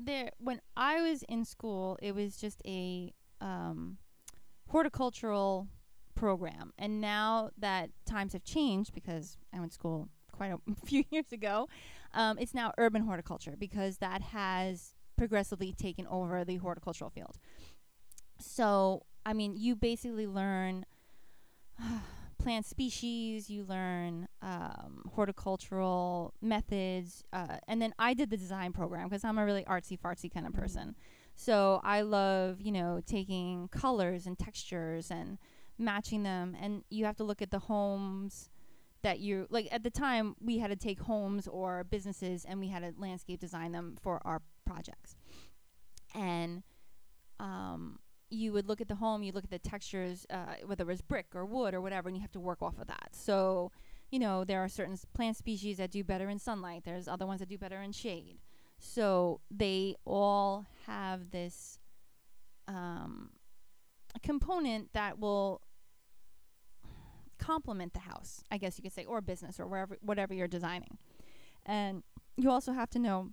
there 0.00 0.30
when 0.38 0.60
I 0.76 1.00
was 1.02 1.22
in 1.28 1.44
school, 1.44 1.98
it 2.02 2.14
was 2.14 2.36
just 2.36 2.60
a 2.66 3.12
um 3.40 3.98
horticultural 4.68 5.68
program. 6.14 6.72
And 6.78 7.00
now 7.00 7.50
that 7.58 7.90
times 8.06 8.32
have 8.32 8.44
changed 8.44 8.92
because 8.94 9.36
I 9.52 9.58
went 9.60 9.72
to 9.72 9.74
school 9.74 10.08
quite 10.32 10.52
a 10.52 10.58
few 10.86 11.04
years 11.10 11.32
ago, 11.32 11.68
um, 12.14 12.38
it's 12.38 12.54
now 12.54 12.72
urban 12.78 13.02
horticulture 13.02 13.54
because 13.58 13.98
that 13.98 14.22
has 14.22 14.94
progressively 15.18 15.72
taken 15.72 16.06
over 16.06 16.44
the 16.44 16.56
horticultural 16.56 17.10
field. 17.10 17.38
So, 18.40 19.04
I 19.26 19.32
mean, 19.34 19.54
you 19.56 19.76
basically 19.76 20.26
learn 20.26 20.86
plant 22.38 22.66
species, 22.66 23.50
you 23.50 23.64
learn 23.64 24.28
um, 24.42 25.02
horticultural 25.14 26.32
methods, 26.40 27.24
uh, 27.32 27.56
and 27.66 27.82
then 27.82 27.92
I 27.98 28.14
did 28.14 28.30
the 28.30 28.36
design 28.36 28.72
program 28.72 29.08
because 29.08 29.24
I'm 29.24 29.38
a 29.38 29.44
really 29.44 29.64
artsy 29.64 29.98
fartsy 29.98 30.32
kind 30.32 30.46
of 30.46 30.52
Mhm. 30.52 30.58
person. 30.60 30.96
So 31.34 31.80
I 31.84 32.00
love, 32.02 32.60
you 32.60 32.72
know, 32.72 33.00
taking 33.04 33.68
colors 33.68 34.26
and 34.26 34.38
textures 34.38 35.10
and 35.10 35.38
matching 35.78 36.22
them. 36.24 36.56
And 36.60 36.84
you 36.90 37.04
have 37.04 37.16
to 37.16 37.24
look 37.24 37.42
at 37.42 37.50
the 37.50 37.60
homes 37.60 38.50
that 39.02 39.20
you 39.20 39.46
like. 39.48 39.68
At 39.70 39.84
the 39.84 39.90
time, 39.90 40.34
we 40.40 40.58
had 40.58 40.68
to 40.70 40.76
take 40.76 41.00
homes 41.00 41.46
or 41.46 41.84
businesses 41.84 42.44
and 42.44 42.58
we 42.58 42.68
had 42.68 42.82
to 42.82 42.92
landscape 43.00 43.38
design 43.38 43.70
them 43.72 43.96
for 44.00 44.20
our 44.24 44.42
projects. 44.68 45.16
And 46.14 46.62
um, 47.40 47.98
you 48.30 48.52
would 48.52 48.66
look 48.68 48.80
at 48.80 48.88
the 48.88 48.94
home, 48.94 49.22
you 49.22 49.32
look 49.32 49.44
at 49.44 49.50
the 49.50 49.58
textures, 49.58 50.26
uh, 50.30 50.56
whether 50.64 50.84
it 50.84 50.86
was 50.86 51.00
brick 51.00 51.26
or 51.34 51.44
wood 51.46 51.74
or 51.74 51.80
whatever, 51.80 52.08
and 52.08 52.16
you 52.16 52.22
have 52.22 52.32
to 52.32 52.40
work 52.40 52.62
off 52.62 52.78
of 52.78 52.86
that. 52.88 53.10
So, 53.12 53.72
you 54.10 54.18
know, 54.18 54.44
there 54.44 54.60
are 54.60 54.68
certain 54.68 54.96
plant 55.14 55.36
species 55.36 55.76
that 55.78 55.90
do 55.90 56.02
better 56.04 56.28
in 56.28 56.38
sunlight. 56.38 56.82
There's 56.84 57.08
other 57.08 57.26
ones 57.26 57.40
that 57.40 57.48
do 57.48 57.58
better 57.58 57.80
in 57.80 57.92
shade. 57.92 58.38
So 58.78 59.40
they 59.50 59.96
all 60.04 60.66
have 60.86 61.30
this 61.30 61.78
um, 62.66 63.30
component 64.22 64.92
that 64.92 65.18
will 65.18 65.62
complement 67.38 67.92
the 67.94 68.00
house, 68.00 68.42
I 68.50 68.58
guess 68.58 68.78
you 68.78 68.82
could 68.82 68.92
say, 68.92 69.04
or 69.04 69.20
business 69.20 69.58
or 69.60 69.66
wherever 69.66 69.96
whatever 70.00 70.34
you're 70.34 70.48
designing. 70.48 70.98
And 71.66 72.02
you 72.36 72.50
also 72.50 72.72
have 72.72 72.90
to 72.90 72.98
know 72.98 73.30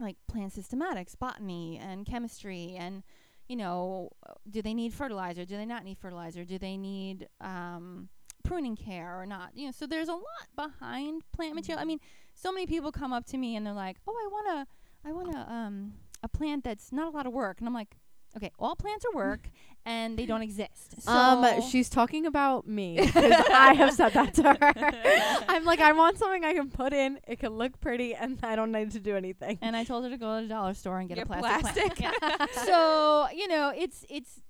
like 0.00 0.16
plant 0.28 0.54
systematics, 0.54 1.18
botany, 1.18 1.78
and 1.82 2.06
chemistry, 2.06 2.76
and 2.78 3.02
you 3.48 3.56
know, 3.56 4.10
do 4.50 4.60
they 4.62 4.74
need 4.74 4.92
fertilizer? 4.92 5.44
Do 5.44 5.56
they 5.56 5.66
not 5.66 5.84
need 5.84 5.98
fertilizer? 5.98 6.44
Do 6.44 6.58
they 6.58 6.76
need 6.76 7.28
um, 7.40 8.08
pruning 8.42 8.76
care 8.76 9.20
or 9.20 9.26
not? 9.26 9.50
You 9.54 9.66
know, 9.66 9.72
so 9.72 9.86
there's 9.86 10.08
a 10.08 10.14
lot 10.14 10.48
behind 10.56 11.22
plant 11.32 11.54
material. 11.54 11.80
I 11.80 11.84
mean, 11.84 12.00
so 12.34 12.52
many 12.52 12.66
people 12.66 12.90
come 12.90 13.12
up 13.12 13.24
to 13.26 13.38
me 13.38 13.56
and 13.56 13.64
they're 13.64 13.72
like, 13.72 13.98
"Oh, 14.06 14.12
I 14.12 14.28
want 14.28 14.68
to, 14.68 15.08
I 15.08 15.12
want 15.12 15.32
to, 15.32 15.38
um, 15.38 15.92
a 16.22 16.28
plant 16.28 16.64
that's 16.64 16.92
not 16.92 17.06
a 17.06 17.16
lot 17.16 17.26
of 17.26 17.32
work," 17.32 17.58
and 17.58 17.68
I'm 17.68 17.74
like, 17.74 17.96
"Okay, 18.36 18.50
all 18.58 18.76
plants 18.76 19.04
are 19.04 19.16
work, 19.16 19.50
and 19.84 20.18
they 20.18 20.26
don't 20.26 20.42
exist." 20.42 21.00
So 21.02 21.10
um, 21.12 21.60
she's 21.62 21.88
talking 21.88 22.26
about 22.26 22.66
me 22.66 22.98
'cause 22.98 23.16
I 23.52 23.74
have 23.74 23.92
said 23.94 24.10
that 24.12 24.34
to 24.34 24.42
her. 24.54 25.44
I'm 25.48 25.64
like, 25.64 25.80
I 25.80 25.92
want 25.92 26.18
something 26.18 26.44
I 26.44 26.54
can 26.54 26.70
put 26.70 26.92
in. 26.92 27.18
It 27.26 27.38
can 27.38 27.52
look 27.56 27.80
pretty, 27.80 28.14
and 28.14 28.38
I 28.42 28.56
don't 28.56 28.72
need 28.72 28.90
to 28.92 29.00
do 29.00 29.16
anything. 29.16 29.58
and 29.62 29.76
I 29.76 29.84
told 29.84 30.04
her 30.04 30.10
to 30.10 30.16
go 30.18 30.36
to 30.36 30.42
the 30.42 30.48
dollar 30.48 30.74
store 30.74 30.98
and 31.00 31.08
get, 31.08 31.16
Get 31.16 31.24
a 31.24 31.26
plastic, 31.26 31.94
plastic. 31.96 31.96
plant. 31.96 32.16
Yeah. 32.30 32.46
so 32.64 33.28
you 33.34 33.48
know, 33.48 33.72
it's 33.76 34.04
it's 34.08 34.42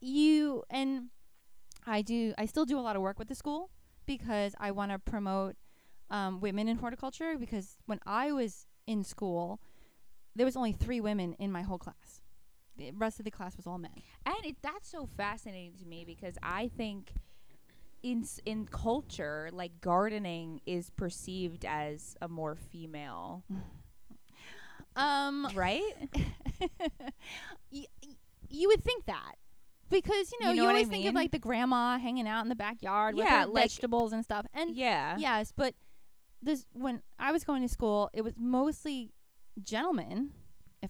you 0.00 0.62
and 0.70 1.08
I 1.86 2.02
do. 2.02 2.34
I 2.38 2.46
still 2.46 2.64
do 2.64 2.78
a 2.78 2.80
lot 2.80 2.96
of 2.96 3.02
work 3.02 3.18
with 3.18 3.28
the 3.28 3.34
school 3.34 3.70
because 4.06 4.54
I 4.60 4.70
want 4.70 4.92
to 4.92 4.98
promote 4.98 5.56
um, 6.10 6.40
women 6.40 6.68
in 6.68 6.76
horticulture. 6.76 7.36
Because 7.38 7.76
when 7.86 8.00
I 8.06 8.32
was 8.32 8.66
in 8.86 9.04
school, 9.04 9.60
there 10.36 10.44
was 10.46 10.56
only 10.56 10.72
three 10.72 11.00
women 11.00 11.34
in 11.38 11.50
my 11.52 11.62
whole 11.62 11.78
class. 11.78 12.20
The 12.80 12.90
rest 12.96 13.18
of 13.20 13.24
the 13.24 13.30
class 13.30 13.56
was 13.56 13.66
all 13.66 13.78
men. 13.78 13.92
And 14.26 14.34
it, 14.44 14.56
that's 14.62 14.88
so 14.90 15.08
fascinating 15.16 15.74
to 15.80 15.86
me 15.86 16.04
because 16.04 16.36
I 16.42 16.68
think 16.76 17.12
in 18.02 18.24
in 18.46 18.66
culture, 18.66 19.50
like 19.52 19.80
gardening 19.80 20.60
is 20.66 20.90
perceived 20.90 21.64
as 21.64 22.16
a 22.20 22.28
more 22.28 22.54
female, 22.56 23.44
Um, 24.96 25.48
right? 25.54 25.82
y- 27.72 27.84
you 28.48 28.68
would 28.68 28.82
think 28.82 29.06
that 29.06 29.34
because 29.88 30.32
you 30.32 30.38
know 30.44 30.50
You 30.50 30.56
you, 30.56 30.62
know 30.62 30.66
what 30.66 30.70
I 30.70 30.78
always 30.78 30.88
think 30.88 31.06
of 31.06 31.14
like 31.14 31.30
the 31.30 31.38
grandma 31.38 31.98
hanging 31.98 32.26
out 32.26 32.42
in 32.42 32.48
the 32.48 32.56
backyard 32.56 33.14
with 33.14 33.24
Yeah, 33.24 33.42
her 33.42 33.46
like- 33.46 33.64
vegetables 33.64 34.12
and 34.12 34.24
stuff. 34.24 34.46
And 34.52 34.74
yeah. 34.74 35.16
yes, 35.18 35.52
but 35.56 35.74
this 36.42 36.66
when 36.72 37.02
I 37.18 37.30
was 37.32 37.44
going 37.44 37.62
to 37.62 37.68
school, 37.68 38.10
it 38.12 38.22
was 38.22 38.34
mostly 38.36 39.12
gentlemen, 39.62 40.30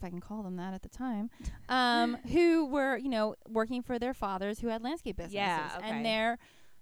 if 0.00 0.04
I 0.04 0.10
can 0.10 0.20
call 0.20 0.42
them 0.42 0.56
that 0.56 0.72
at 0.74 0.82
the 0.82 0.88
time, 0.88 1.30
um, 1.68 2.16
who 2.32 2.66
were 2.66 2.96
you 2.96 3.08
know 3.08 3.34
working 3.48 3.82
for 3.82 3.98
their 3.98 4.14
fathers 4.14 4.58
who 4.60 4.68
had 4.68 4.82
landscape 4.82 5.16
businesses, 5.16 5.34
Yeah, 5.34 5.70
okay. 5.78 5.88
and 5.90 6.04
their 6.06 6.38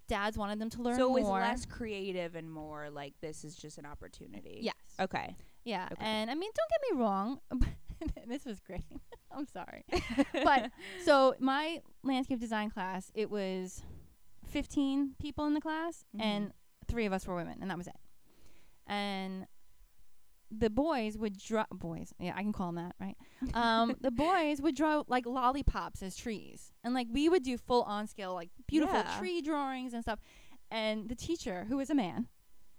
dads 0.08 0.38
wanted 0.38 0.58
them 0.58 0.70
to 0.70 0.82
learn 0.82 0.96
So 0.96 1.16
it 1.16 1.20
was 1.22 1.28
less 1.28 1.66
creative 1.66 2.34
and 2.34 2.50
more 2.50 2.88
like 2.90 3.14
this 3.20 3.44
is 3.44 3.54
just 3.56 3.76
an 3.78 3.84
opportunity. 3.86 4.60
Yes. 4.62 4.74
Okay. 5.00 5.36
Yeah, 5.64 5.88
Okay. 5.92 6.02
and 6.04 6.30
I 6.30 6.34
mean, 6.34 6.50
don't 6.54 6.70
get 6.70 6.96
me 6.96 7.02
wrong. 7.02 7.40
this 8.26 8.44
was 8.46 8.60
great. 8.60 8.84
I'm 9.30 9.44
sorry, 9.46 9.84
but 10.32 10.70
so 11.04 11.34
my 11.38 11.82
landscape 12.02 12.40
design 12.40 12.70
class, 12.70 13.10
it 13.14 13.30
was 13.30 13.82
15 14.46 15.14
people 15.20 15.44
in 15.46 15.52
the 15.54 15.60
class, 15.60 16.04
Mhm. 16.16 16.20
and 16.22 16.52
three 16.86 17.04
of 17.04 17.12
us 17.12 17.26
were 17.26 17.34
women, 17.36 17.58
and 17.60 17.70
that 17.70 17.76
was 17.76 17.86
it. 17.88 17.96
And 18.86 19.46
the 20.50 20.70
boys 20.70 21.16
would 21.18 21.38
draw 21.38 21.64
boys. 21.70 22.12
Yeah, 22.18 22.32
I 22.36 22.42
can 22.42 22.52
call 22.52 22.72
them 22.72 22.76
that, 22.76 22.94
right? 23.00 23.16
Um, 23.54 23.94
the 24.00 24.10
boys 24.10 24.60
would 24.60 24.74
draw 24.74 25.02
like 25.08 25.26
lollipops 25.26 26.02
as 26.02 26.16
trees, 26.16 26.72
and 26.82 26.94
like 26.94 27.06
we 27.12 27.28
would 27.28 27.42
do 27.42 27.56
full 27.58 27.82
on 27.82 28.06
scale, 28.06 28.34
like 28.34 28.50
beautiful 28.66 28.96
Yeah. 28.98 29.18
tree 29.18 29.40
drawings 29.42 29.92
and 29.94 30.02
stuff. 30.02 30.20
And 30.70 31.08
the 31.08 31.14
teacher, 31.14 31.66
who 31.68 31.76
was 31.76 31.90
a 31.90 31.94
man, 31.94 32.28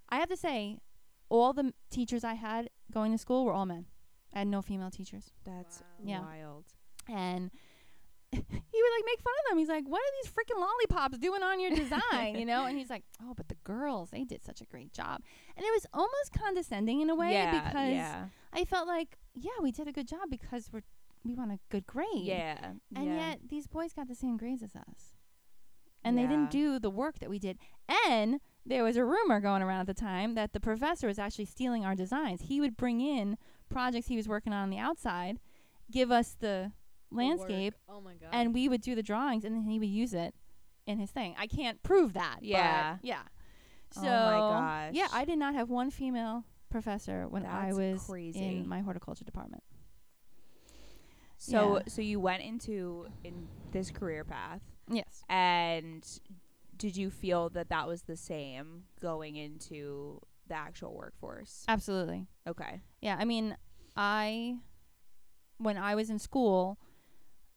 I 0.10 0.18
have 0.20 0.30
to 0.30 0.38
say, 0.38 0.80
all 1.30 1.54
the 1.54 1.64
m- 1.66 1.74
teachers 1.92 2.24
I 2.24 2.34
had 2.34 2.70
going 2.92 3.12
to 3.12 3.18
school 3.18 3.46
were 3.46 3.54
all 3.54 3.66
men. 3.66 3.86
I 4.34 4.40
had 4.40 4.48
no 4.48 4.62
female 4.62 4.92
teachers. 4.92 5.32
That's 5.44 5.84
Yeah. 6.04 6.22
wild. 6.22 6.66
And 7.08 7.52
he 8.32 8.40
would 8.42 8.94
like 8.98 9.06
make 9.06 9.22
fun 9.22 9.34
of 9.44 9.50
them. 9.50 9.58
He's 9.58 9.70
like, 9.70 9.88
"What 9.88 10.02
are 10.02 10.14
these 10.24 10.32
freaking 10.32 10.60
lollipops 10.60 11.18
doing 11.18 11.42
on 11.42 11.60
your 11.60 11.72
design?" 11.72 12.38
you 12.38 12.46
know? 12.46 12.66
And 12.66 12.78
he's 12.78 12.90
like, 12.90 13.04
"Oh, 13.22 13.34
but 13.36 13.48
the 13.48 13.58
girls, 13.64 14.12
they 14.12 14.24
did 14.24 14.44
such 14.44 14.62
a 14.62 14.66
great 14.66 14.94
job." 14.94 15.22
And 15.58 15.66
it 15.66 15.72
was 15.74 15.86
almost 15.94 16.34
condescending 16.38 17.02
in 17.02 17.10
a 17.10 17.16
way 17.16 17.34
yeah, 17.34 17.52
because 17.52 17.92
yeah. 17.92 18.26
I 18.54 18.66
felt 18.66 18.88
like, 18.88 19.18
"Yeah, 19.36 19.52
we 19.62 19.72
did 19.72 19.88
a 19.88 19.92
good 19.92 20.08
job 20.08 20.30
because 20.30 20.70
we're 20.72 20.84
we 21.24 21.34
want 21.34 21.52
a 21.52 21.60
good 21.70 21.88
grade." 21.88 22.08
Yeah. 22.14 22.74
And 22.96 23.08
yeah. 23.08 23.30
yet 23.30 23.40
these 23.50 23.68
boys 23.68 23.94
got 23.94 24.08
the 24.08 24.16
same 24.16 24.38
grades 24.38 24.64
as 24.64 24.76
us. 24.76 25.16
And 26.02 26.18
they 26.18 26.24
didn't 26.24 26.50
do 26.50 26.80
the 26.80 26.90
work 26.90 27.20
that 27.20 27.30
we 27.30 27.40
did. 27.40 27.58
And 28.08 28.40
there 28.66 28.86
was 28.86 28.96
a 28.96 29.04
rumor 29.04 29.42
going 29.42 29.62
around 29.62 29.82
at 29.82 29.88
the 29.88 29.94
time 29.94 30.34
that 30.36 30.54
the 30.54 30.60
professor 30.60 31.08
was 31.08 31.20
actually 31.20 31.46
stealing 31.46 31.86
our 31.86 31.94
designs. 31.94 32.44
He 32.44 32.62
would 32.62 32.78
bring 32.78 33.02
in 33.02 33.38
projects 33.70 34.08
he 34.08 34.16
was 34.16 34.28
working 34.28 34.54
on 34.54 34.64
on 34.64 34.70
the 34.70 34.78
outside, 34.78 35.40
give 35.92 36.12
us 36.12 36.36
the 36.40 36.72
landscape, 37.12 37.74
Oh 37.88 38.02
my 38.02 38.14
god. 38.14 38.30
and 38.32 38.54
we 38.54 38.68
would 38.70 38.82
do 38.82 38.96
the 38.96 39.04
drawings, 39.04 39.44
and 39.46 39.56
then 39.56 39.64
he 39.64 39.80
would 39.80 39.90
use 39.90 40.14
it 40.14 40.34
in 40.86 41.00
his 41.00 41.12
thing. 41.12 41.36
I 41.38 41.48
can't 41.48 41.82
prove 41.84 42.14
that. 42.14 42.38
but 42.42 42.48
Yeah. 42.48 42.98
yeah. 43.02 43.22
Oh 43.98 44.02
So 44.02 44.62
my 44.62 44.90
yeah. 44.94 45.08
I 45.12 45.26
did 45.26 45.40
not 45.40 45.54
have 45.56 45.70
one 45.70 45.90
female 45.92 46.44
professor 46.70 47.28
when 47.28 47.46
I 47.46 47.74
was 47.74 48.04
crazy. 48.06 48.40
in 48.40 48.68
my 48.68 48.82
horticulture 48.82 49.26
department. 49.26 49.64
So 51.38 51.78
Yeah. 51.78 51.82
so 51.88 52.02
you 52.02 52.20
went 52.20 52.44
into 52.44 53.08
in 53.24 53.48
this 53.72 53.92
career 53.92 54.24
path 54.24 54.62
Yes. 54.92 55.24
and 55.30 56.06
did 56.76 56.96
you 56.98 57.10
feel 57.10 57.50
that 57.52 57.70
that 57.70 57.88
was 57.88 58.04
the 58.04 58.16
same 58.18 58.84
going 59.02 59.36
into 59.36 60.22
the 60.48 60.56
actual 60.56 60.96
workforce? 60.96 61.66
Absolutely. 61.68 62.28
Okay. 62.48 62.82
Yeah, 63.02 63.16
I 63.20 63.26
mean, 63.26 63.56
I 63.96 64.58
when 65.58 65.78
I 65.78 65.96
was 65.96 66.10
in 66.10 66.20
school, 66.20 66.78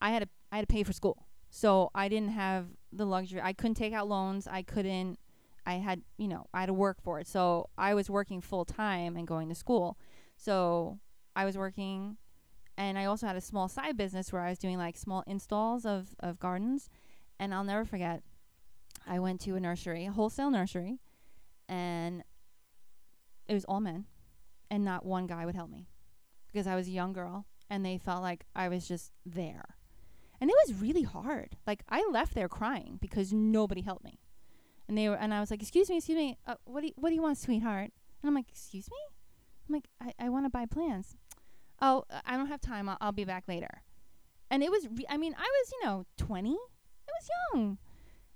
I 0.02 0.10
had 0.10 0.24
to 0.24 0.28
I 0.50 0.56
had 0.56 0.68
to 0.68 0.72
pay 0.72 0.82
for 0.82 0.92
school. 0.92 1.26
So 1.48 1.90
I 1.94 2.08
didn't 2.08 2.30
have 2.30 2.66
the 2.92 3.06
luxury. 3.06 3.40
I 3.42 3.52
couldn't 3.52 3.76
take 3.76 3.92
out 3.94 4.08
loans. 4.08 4.46
I 4.46 4.62
couldn't 4.62 5.18
I 5.64 5.74
had, 5.74 6.02
you 6.18 6.26
know, 6.26 6.48
I 6.52 6.60
had 6.60 6.66
to 6.66 6.72
work 6.74 7.00
for 7.00 7.20
it. 7.20 7.28
So 7.28 7.70
I 7.78 7.94
was 7.94 8.10
working 8.10 8.40
full 8.40 8.64
time 8.64 9.16
and 9.16 9.26
going 9.26 9.48
to 9.48 9.54
school. 9.54 9.96
So 10.36 10.98
I 11.36 11.44
was 11.44 11.56
working, 11.56 12.16
and 12.76 12.98
I 12.98 13.04
also 13.04 13.28
had 13.28 13.36
a 13.36 13.40
small 13.40 13.68
side 13.68 13.96
business 13.96 14.32
where 14.32 14.42
I 14.42 14.50
was 14.50 14.58
doing 14.58 14.76
like 14.76 14.96
small 14.96 15.22
installs 15.26 15.86
of 15.86 16.16
of 16.20 16.40
gardens. 16.40 16.90
And 17.38 17.54
I'll 17.54 17.64
never 17.64 17.84
forget, 17.84 18.22
I 19.06 19.18
went 19.18 19.40
to 19.42 19.56
a 19.56 19.60
nursery, 19.60 20.06
a 20.06 20.12
wholesale 20.12 20.50
nursery, 20.50 20.98
and 21.68 22.22
it 23.46 23.54
was 23.54 23.64
all 23.64 23.80
men, 23.80 24.06
and 24.70 24.84
not 24.84 25.04
one 25.04 25.26
guy 25.26 25.44
would 25.44 25.54
help 25.54 25.70
me 25.70 25.88
because 26.46 26.66
I 26.66 26.76
was 26.76 26.88
a 26.88 26.92
young 26.92 27.12
girl, 27.12 27.46
and 27.70 27.84
they 27.84 27.98
felt 27.98 28.22
like 28.22 28.46
I 28.54 28.68
was 28.68 28.86
just 28.86 29.12
there. 29.24 29.76
And 30.42 30.50
it 30.50 30.56
was 30.66 30.80
really 30.80 31.04
hard. 31.04 31.56
Like 31.68 31.84
I 31.88 32.04
left 32.10 32.34
there 32.34 32.48
crying 32.48 32.98
because 33.00 33.32
nobody 33.32 33.80
helped 33.82 34.02
me. 34.02 34.18
And 34.88 34.98
they 34.98 35.08
were, 35.08 35.14
and 35.14 35.32
I 35.32 35.38
was 35.38 35.52
like, 35.52 35.62
"Excuse 35.62 35.88
me, 35.88 35.98
excuse 35.98 36.16
me. 36.18 36.36
Uh, 36.44 36.56
what 36.64 36.80
do 36.80 36.88
you, 36.88 36.92
what 36.96 37.10
do 37.10 37.14
you 37.14 37.22
want, 37.22 37.38
sweetheart?" 37.38 37.92
And 38.20 38.28
I'm 38.28 38.34
like, 38.34 38.48
"Excuse 38.50 38.90
me." 38.90 38.96
I'm 39.68 39.72
like, 39.76 39.84
"I, 40.00 40.26
I 40.26 40.28
want 40.30 40.44
to 40.44 40.50
buy 40.50 40.66
plants." 40.66 41.16
Oh, 41.80 42.04
uh, 42.10 42.20
I 42.26 42.36
don't 42.36 42.48
have 42.48 42.60
time. 42.60 42.88
I'll, 42.88 42.98
I'll 43.00 43.12
be 43.12 43.24
back 43.24 43.44
later. 43.46 43.82
And 44.50 44.64
it 44.64 44.70
was, 44.72 44.88
re- 44.88 45.06
I 45.08 45.16
mean, 45.16 45.34
I 45.38 45.42
was, 45.42 45.72
you 45.72 45.86
know, 45.86 46.04
20. 46.18 46.50
I 46.50 46.54
was 46.54 47.28
young, 47.54 47.78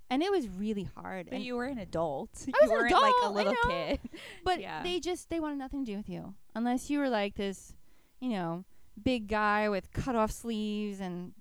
and 0.09 0.23
it 0.23 0.31
was 0.31 0.49
really 0.49 0.89
hard. 0.97 1.27
But 1.27 1.35
and 1.35 1.45
you 1.45 1.57
were 1.57 1.65
an 1.65 1.79
adult. 1.79 2.31
I 2.47 2.47
you 2.47 2.55
was 2.63 2.71
an 2.71 2.77
weren't 2.77 2.93
like 2.93 3.15
a 3.25 3.31
little 3.31 3.55
kid. 3.69 3.99
But 4.45 4.61
Yeah. 4.61 4.85
they 4.85 5.01
just 5.01 5.29
they 5.29 5.41
wanted 5.41 5.59
nothing 5.59 5.85
to 5.85 5.91
do 5.91 5.97
with 5.97 6.09
you 6.09 6.35
unless 6.55 6.89
you 6.89 7.01
were 7.01 7.09
like 7.11 7.35
this, 7.35 7.75
you 8.21 8.29
know, 8.31 8.65
big 9.03 9.27
guy 9.27 9.69
with 9.69 9.91
cut 9.91 10.15
off 10.15 10.31
sleeves 10.31 11.01
and 11.01 11.33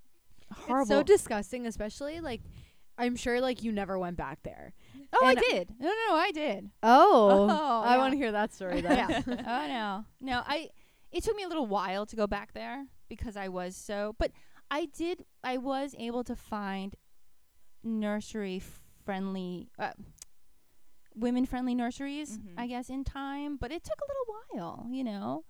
horrible. 0.52 0.82
It's 0.82 0.90
so 0.90 1.04
disgusting, 1.04 1.66
especially 1.68 2.20
like 2.22 2.42
I'm 2.98 3.16
sure 3.16 3.42
like 3.42 3.64
you 3.64 3.72
never 3.72 4.00
went 4.00 4.16
back 4.18 4.40
there. 4.44 4.74
oh, 5.14 5.28
and- 5.28 5.38
I 5.38 5.42
did. 5.42 5.74
No, 5.80 5.88
no, 5.88 5.94
no, 6.10 6.16
I 6.16 6.32
did. 6.32 6.70
Oh, 6.84 7.48
Oh, 7.50 7.82
I 7.84 7.94
yeah. 7.94 7.98
want 7.98 8.12
to 8.14 8.18
hear 8.18 8.32
that 8.32 8.54
story 8.54 8.82
then. 8.82 8.98
yeah. 9.10 9.22
oh 9.28 9.68
no, 9.68 10.06
no. 10.22 10.42
I. 10.46 10.70
It 11.12 11.24
took 11.24 11.36
me 11.36 11.44
a 11.44 11.48
little 11.48 11.68
while 11.68 12.06
to 12.08 12.16
go 12.16 12.28
back 12.28 12.54
there 12.54 12.86
because 13.10 13.38
I 13.38 13.48
was 13.48 13.76
so. 13.76 14.16
But 14.20 14.32
I 14.72 14.86
did. 14.86 15.26
I 15.44 15.58
was 15.58 15.96
able 15.98 16.24
to 16.26 16.36
find 16.36 16.96
nursery 17.84 18.62
friendly, 19.06 19.70
uh, 19.80 19.92
women 21.16 21.46
friendly 21.46 21.76
nurseries. 21.76 22.38
Mhm. 22.38 22.54
I 22.58 22.68
guess 22.68 22.90
in 22.90 23.04
time, 23.04 23.58
but 23.58 23.72
it 23.72 23.84
took 23.84 24.00
a 24.00 24.08
little 24.58 24.68
while, 24.76 24.88
you 24.90 25.04
know. 25.04 25.46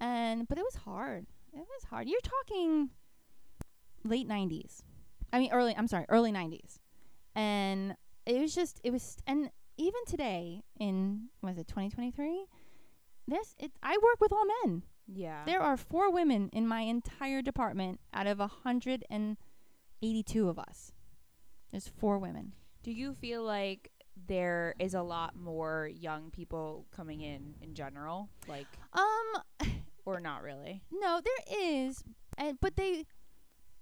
And 0.00 0.46
but 0.48 0.58
it 0.58 0.64
was 0.64 0.76
hard. 0.76 1.26
It 1.52 1.58
was 1.60 1.84
hard. 1.90 2.08
You're 2.08 2.20
talking 2.20 2.90
late 4.04 4.26
nineties. 4.26 4.82
I 5.32 5.38
mean 5.38 5.50
early. 5.52 5.74
I'm 5.76 5.88
sorry, 5.88 6.06
early 6.08 6.32
nineties. 6.32 6.80
And 7.34 7.96
it 8.26 8.40
was 8.40 8.54
just. 8.54 8.80
It 8.82 8.90
was. 8.92 9.18
And 9.26 9.50
even 9.76 10.00
today 10.06 10.62
in 10.80 11.28
was 11.42 11.56
it 11.58 11.68
2023? 11.68 12.46
This 13.26 13.54
it. 13.58 13.72
I 13.82 13.96
work 14.02 14.20
with 14.20 14.32
all 14.32 14.44
men. 14.64 14.82
Yeah. 15.06 15.44
There 15.46 15.60
are 15.62 15.76
four 15.76 16.10
women 16.12 16.50
in 16.52 16.66
my 16.66 16.80
entire 16.82 17.42
department 17.42 18.00
out 18.12 18.26
of 18.26 18.40
a 18.40 18.46
hundred 18.46 19.04
and 19.10 19.36
eighty-two 20.02 20.48
of 20.48 20.58
us. 20.58 20.92
There's 21.70 21.88
four 21.88 22.18
women. 22.18 22.52
Do 22.82 22.90
you 22.92 23.12
feel 23.12 23.42
like 23.42 23.90
there 24.26 24.74
is 24.78 24.94
a 24.94 25.02
lot 25.02 25.36
more 25.36 25.88
young 25.92 26.30
people 26.30 26.86
coming 26.94 27.20
in 27.20 27.54
in 27.60 27.74
general, 27.74 28.28
like, 28.48 28.66
Um, 28.94 29.70
or 30.04 30.20
not 30.20 30.42
really? 30.42 30.82
no, 30.90 31.20
there 31.22 31.58
is, 31.60 32.02
and 32.36 32.58
but 32.60 32.76
they, 32.76 33.04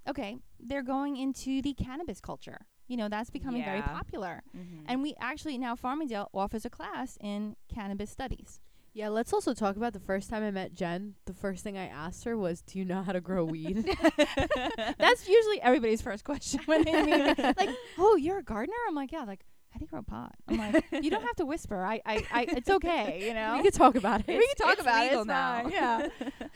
okay, 0.09 0.37
they're 0.61 0.83
going 0.83 1.17
into 1.17 1.63
the 1.63 1.75
cannabis 1.75 2.21
culture. 2.21 2.67
You 2.89 2.97
know, 2.97 3.09
that's 3.09 3.31
becoming 3.31 3.65
very 3.65 3.83
popular. 3.83 4.43
Mm-hmm. 4.57 4.85
And 4.87 5.03
we 5.03 5.15
actually 5.21 5.59
now 5.59 5.75
Farmingdale 5.75 6.29
offers 6.33 6.65
a 6.65 6.71
class 6.71 7.19
in 7.21 7.57
cannabis 7.73 8.11
studies. 8.11 8.61
Yeah, 8.93 9.09
let's 9.09 9.33
also 9.35 9.53
talk 9.53 9.77
about 9.77 9.93
the 9.93 10.01
first 10.01 10.31
time 10.31 10.43
I 10.43 10.51
met 10.51 10.73
Jen. 10.75 11.17
The 11.27 11.35
first 11.35 11.63
thing 11.63 11.77
I 11.77 11.87
asked 11.87 12.25
her 12.25 12.35
was, 12.37 12.63
"Do 12.63 12.79
you 12.79 12.85
know 12.87 13.03
how 13.03 13.13
to 13.13 13.21
grow 13.21 13.45
weed?" 13.55 13.85
That's 14.99 15.29
usually 15.29 15.61
everybody's 15.61 16.01
first 16.01 16.25
question 16.25 16.61
when 16.67 16.83
they 16.85 17.03
meet 17.03 17.37
me. 17.39 17.53
Like, 17.59 17.71
oh, 17.99 18.17
you're 18.17 18.39
a 18.39 18.43
gardener? 18.43 18.77
I'm 18.89 18.95
like, 18.95 19.13
yeah. 19.13 19.25
Like, 19.25 19.45
how 19.69 19.79
do 19.79 19.85
you 19.85 19.89
grow 19.89 20.01
pot? 20.01 20.35
I'm 20.49 20.57
like, 20.57 20.85
you 21.03 21.11
don't 21.11 21.23
have 21.23 21.37
to 21.37 21.45
whisper. 21.45 21.85
I, 21.85 22.01
I, 22.07 22.25
I 22.33 22.47
it's 22.57 22.71
okay. 22.71 23.27
You 23.27 23.35
know, 23.35 23.57
we 23.57 23.65
can 23.65 23.73
talk 23.73 23.97
about 23.97 24.21
it. 24.21 24.29
we 24.29 24.47
can 24.47 24.57
talk 24.67 24.73
it's 24.75 24.81
about 24.83 25.05
it. 25.05 25.13
It's 25.13 25.27
now. 25.27 25.63
fine, 25.65 25.73
Yeah. 25.73 26.09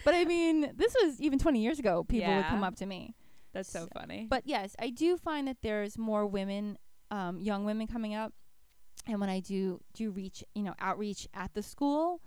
but 0.04 0.14
I 0.14 0.24
mean, 0.24 0.72
this 0.76 0.96
was 1.02 1.20
even 1.20 1.38
20 1.38 1.60
years 1.60 1.78
ago. 1.78 2.04
People 2.04 2.34
would 2.34 2.46
come 2.46 2.64
up 2.64 2.76
to 2.76 2.86
me. 2.86 3.14
That's 3.52 3.70
so 3.70 3.88
funny. 3.92 4.26
But 4.28 4.46
yes, 4.46 4.76
I 4.78 4.90
do 4.90 5.16
find 5.16 5.48
that 5.48 5.58
there's 5.62 5.98
more 5.98 6.26
women, 6.26 6.78
um, 7.10 7.40
young 7.40 7.64
women 7.64 7.86
coming 7.86 8.14
up. 8.14 8.32
And 9.06 9.18
when 9.20 9.30
I 9.30 9.40
do 9.40 9.80
do 9.94 10.10
reach, 10.10 10.44
you 10.54 10.62
know, 10.62 10.74
outreach 10.78 11.26
at 11.34 11.54
the 11.54 11.62
school, 11.62 12.20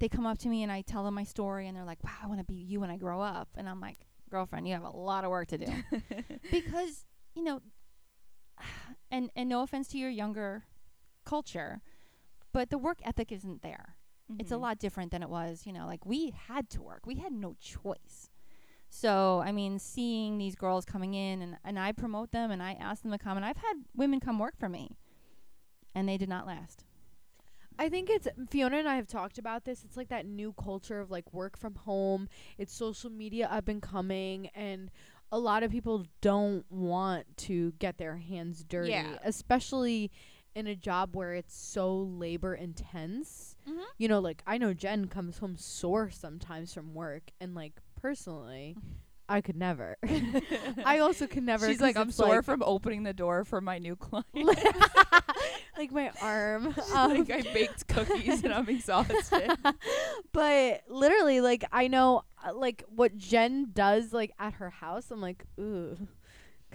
they 0.00 0.08
come 0.08 0.26
up 0.26 0.38
to 0.38 0.48
me 0.48 0.62
and 0.62 0.70
I 0.72 0.82
tell 0.82 1.04
them 1.04 1.14
my 1.14 1.24
story 1.24 1.66
and 1.68 1.76
they're 1.76 1.84
like, 1.84 2.02
"Wow, 2.04 2.10
I 2.22 2.26
want 2.26 2.40
to 2.40 2.44
be 2.44 2.54
you 2.54 2.80
when 2.80 2.90
I 2.90 2.96
grow 2.96 3.20
up." 3.20 3.48
And 3.56 3.68
I'm 3.68 3.80
like, 3.80 3.98
"Girlfriend, 4.30 4.66
you 4.68 4.74
have 4.74 4.82
a 4.82 4.90
lot 4.90 5.24
of 5.24 5.30
work 5.30 5.48
to 5.48 5.58
do." 5.58 5.66
because, 6.50 7.06
you 7.34 7.42
know, 7.42 7.60
and 9.10 9.30
and 9.36 9.48
no 9.48 9.62
offense 9.62 9.88
to 9.88 9.98
your 9.98 10.10
younger 10.10 10.64
culture, 11.24 11.80
but 12.52 12.70
the 12.70 12.78
work 12.78 12.98
ethic 13.04 13.32
isn't 13.32 13.62
there 13.62 13.96
it's 14.40 14.50
a 14.50 14.54
Mhm. 14.56 14.60
lot 14.60 14.78
different 14.80 15.12
than 15.12 15.22
it 15.22 15.30
was, 15.30 15.66
you 15.66 15.72
know, 15.72 15.86
like 15.86 16.04
we 16.04 16.30
had 16.48 16.68
to 16.70 16.82
work. 16.82 17.06
We 17.06 17.14
had 17.14 17.32
no 17.32 17.54
choice. 17.60 18.28
So, 18.88 19.42
I 19.44 19.52
mean, 19.52 19.78
seeing 19.78 20.38
these 20.38 20.54
girls 20.54 20.84
coming 20.84 21.14
in 21.14 21.42
and, 21.42 21.56
and 21.64 21.78
I 21.78 21.92
promote 21.92 22.32
them 22.32 22.50
and 22.50 22.62
I 22.62 22.72
ask 22.72 23.02
them 23.02 23.12
to 23.12 23.18
come 23.18 23.36
and 23.36 23.44
I've 23.44 23.56
had 23.58 23.74
women 23.94 24.20
come 24.20 24.38
work 24.38 24.56
for 24.58 24.68
me 24.68 24.96
and 25.94 26.08
they 26.08 26.16
did 26.16 26.28
not 26.28 26.46
last. 26.46 26.84
I 27.78 27.90
think 27.90 28.08
it's 28.08 28.26
Fiona 28.50 28.78
and 28.78 28.88
I 28.88 28.96
have 28.96 29.06
talked 29.06 29.36
about 29.38 29.64
this. 29.66 29.84
It's 29.84 29.96
like 29.98 30.08
that 30.08 30.24
new 30.24 30.54
culture 30.54 30.98
of 31.00 31.10
like 31.10 31.30
work 31.34 31.58
from 31.58 31.74
home. 31.74 32.28
It's 32.56 32.72
social 32.72 33.10
media 33.10 33.48
up 33.50 33.68
and 33.68 33.82
coming 33.82 34.48
and 34.54 34.90
a 35.30 35.38
lot 35.38 35.62
of 35.62 35.70
people 35.72 36.06
don't 36.20 36.64
want 36.70 37.26
to 37.36 37.72
get 37.72 37.98
their 37.98 38.16
hands 38.16 38.64
dirty, 38.64 38.90
Yeah. 38.92 39.18
especially 39.24 40.10
in 40.54 40.66
a 40.66 40.74
job 40.76 41.14
where 41.14 41.34
it's 41.34 41.54
so 41.54 41.94
labor 41.94 42.54
intense. 42.54 43.56
Mm-hmm. 43.68 43.82
You 43.98 44.08
know, 44.08 44.20
like 44.20 44.42
I 44.46 44.56
know 44.56 44.72
Jen 44.72 45.08
comes 45.08 45.38
home 45.38 45.56
sore 45.58 46.10
sometimes 46.10 46.72
from 46.72 46.94
work 46.94 47.24
and 47.40 47.54
like 47.54 47.82
personally, 48.00 48.76
I 49.28 49.40
could 49.40 49.56
never. 49.56 49.96
I 50.84 50.98
also 51.00 51.26
could 51.26 51.42
never. 51.42 51.66
She's 51.66 51.78
'cause 51.78 51.82
like, 51.82 51.96
I'm 51.96 52.10
sore 52.12 52.36
like, 52.36 52.44
from 52.44 52.62
opening 52.62 53.02
the 53.02 53.12
door 53.12 53.44
for 53.44 53.60
my 53.60 53.78
new 53.78 53.96
client. 53.96 54.26
like 55.76 55.90
my 55.90 56.10
arm. 56.22 56.74
like 56.76 56.92
Um, 56.94 57.26
I 57.30 57.42
baked 57.52 57.88
cookies 57.88 58.44
and 58.44 58.54
I'm 58.54 58.68
exhausted. 58.68 59.50
but 60.32 60.82
literally, 60.88 61.40
like 61.40 61.64
I 61.72 61.88
know, 61.88 62.22
uh, 62.46 62.54
like 62.54 62.84
what 62.88 63.16
Jen 63.16 63.70
does, 63.72 64.12
like 64.12 64.32
at 64.38 64.54
her 64.54 64.70
house. 64.70 65.10
I'm 65.10 65.20
like, 65.20 65.44
ooh, 65.58 65.96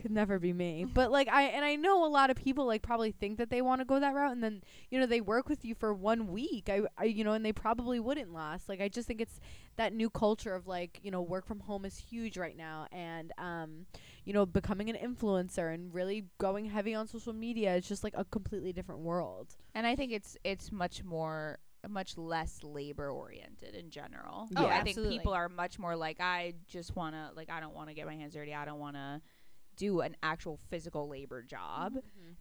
could 0.01 0.11
never 0.11 0.39
be 0.39 0.53
me. 0.53 0.85
But 0.85 1.11
like 1.11 1.27
I 1.27 1.43
and 1.43 1.63
I 1.63 1.75
know 1.75 2.05
a 2.05 2.09
lot 2.09 2.29
of 2.29 2.35
people 2.35 2.65
like 2.65 2.81
probably 2.81 3.11
think 3.11 3.37
that 3.37 3.49
they 3.49 3.61
want 3.61 3.81
to 3.81 3.85
go 3.85 3.99
that 3.99 4.13
route, 4.13 4.31
and 4.31 4.43
then 4.43 4.61
you 4.89 4.99
know 4.99 5.05
they 5.05 5.21
work 5.21 5.47
with 5.47 5.63
you 5.63 5.75
for 5.75 5.93
one 5.93 6.27
week. 6.27 6.69
I, 6.69 6.81
I 6.97 7.05
you 7.05 7.23
know, 7.23 7.33
and 7.33 7.45
they 7.45 7.53
probably 7.53 7.99
wouldn't 7.99 8.33
last. 8.33 8.67
Like 8.67 8.81
I 8.81 8.89
just 8.89 9.07
think 9.07 9.21
it's 9.21 9.39
that 9.77 9.93
new 9.93 10.09
culture 10.09 10.55
of 10.55 10.67
like 10.67 10.99
you 11.03 11.11
know 11.11 11.21
work 11.21 11.45
from 11.45 11.59
home 11.59 11.85
is 11.85 11.97
huge 11.97 12.37
right 12.37 12.57
now, 12.57 12.87
and 12.91 13.31
um, 13.37 13.85
you 14.25 14.33
know 14.33 14.45
becoming 14.45 14.89
an 14.89 14.97
influencer 14.97 15.73
and 15.73 15.93
really 15.93 16.25
going 16.37 16.65
heavy 16.65 16.93
on 16.95 17.07
social 17.07 17.33
media. 17.33 17.75
is 17.75 17.87
just 17.87 18.03
like 18.03 18.13
a 18.17 18.25
completely 18.25 18.73
different 18.73 19.01
world. 19.01 19.55
and 19.75 19.85
I 19.85 19.95
think 19.95 20.11
it's 20.11 20.37
it's 20.43 20.71
much 20.71 21.03
more 21.03 21.59
much 21.89 22.17
less 22.17 22.59
labor 22.63 23.09
oriented 23.09 23.75
in 23.75 23.89
general. 23.89 24.47
Oh, 24.55 24.65
I 24.65 24.81
think 24.83 24.97
people 24.97 25.33
are 25.33 25.49
much 25.49 25.79
more 25.79 25.95
like 25.95 26.19
I 26.19 26.53
just 26.67 26.95
want 26.95 27.15
to 27.15 27.31
like 27.35 27.49
I 27.49 27.59
don't 27.59 27.73
want 27.73 27.89
to 27.89 27.95
get 27.95 28.05
my 28.05 28.15
hands 28.15 28.33
dirty. 28.33 28.53
I 28.53 28.65
don't 28.65 28.79
want 28.79 28.95
to 28.95 29.21
do 29.81 30.01
an 30.01 30.15
actual 30.21 30.57
physical 30.69 31.09
labor 31.09 31.41
job. 31.41 31.95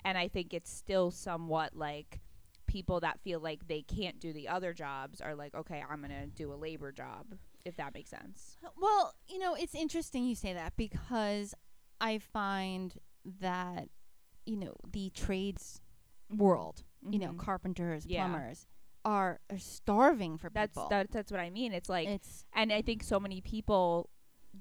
And 0.04 0.18
I 0.18 0.28
think 0.28 0.52
it's 0.52 0.70
still 0.70 1.10
somewhat 1.10 1.74
like 1.74 2.20
people 2.66 3.00
that 3.00 3.18
feel 3.20 3.40
like 3.40 3.66
they 3.66 3.80
can't 3.82 4.20
do 4.20 4.32
the 4.34 4.46
other 4.46 4.74
jobs 4.74 5.20
are 5.22 5.34
like, 5.34 5.54
okay, 5.54 5.82
I'm 5.90 6.00
going 6.02 6.10
to 6.12 6.26
do 6.26 6.52
a 6.52 6.54
labor 6.66 6.92
job 6.92 7.24
if 7.64 7.76
that 7.76 7.94
makes 7.94 8.10
sense. 8.10 8.58
Well, 8.78 9.14
you 9.28 9.38
know, 9.38 9.54
it's 9.54 9.74
interesting 9.74 10.24
you 10.26 10.34
say 10.34 10.52
that 10.52 10.74
because 10.76 11.54
I 12.00 12.18
find 12.18 12.94
that, 13.40 13.88
you 14.44 14.56
know, 14.56 14.74
the 14.92 15.10
trades 15.10 15.80
world, 16.30 16.84
you 17.10 17.18
know, 17.18 17.32
Mhm. 17.32 17.38
carpenters, 17.38 18.04
Yeah. 18.06 18.26
plumbers, 18.28 18.66
are, 19.04 19.40
are 19.50 19.58
starving 19.58 20.36
for 20.38 20.50
that's 20.50 20.72
people. 20.74 20.88
that, 20.90 21.10
that's 21.10 21.30
what 21.32 21.40
I 21.40 21.48
mean. 21.50 21.72
It's 21.72 21.88
like 21.88 22.06
it's 22.08 22.44
and 22.52 22.70
I 22.72 22.82
think 22.82 23.02
so 23.02 23.18
many 23.18 23.40
people 23.40 24.10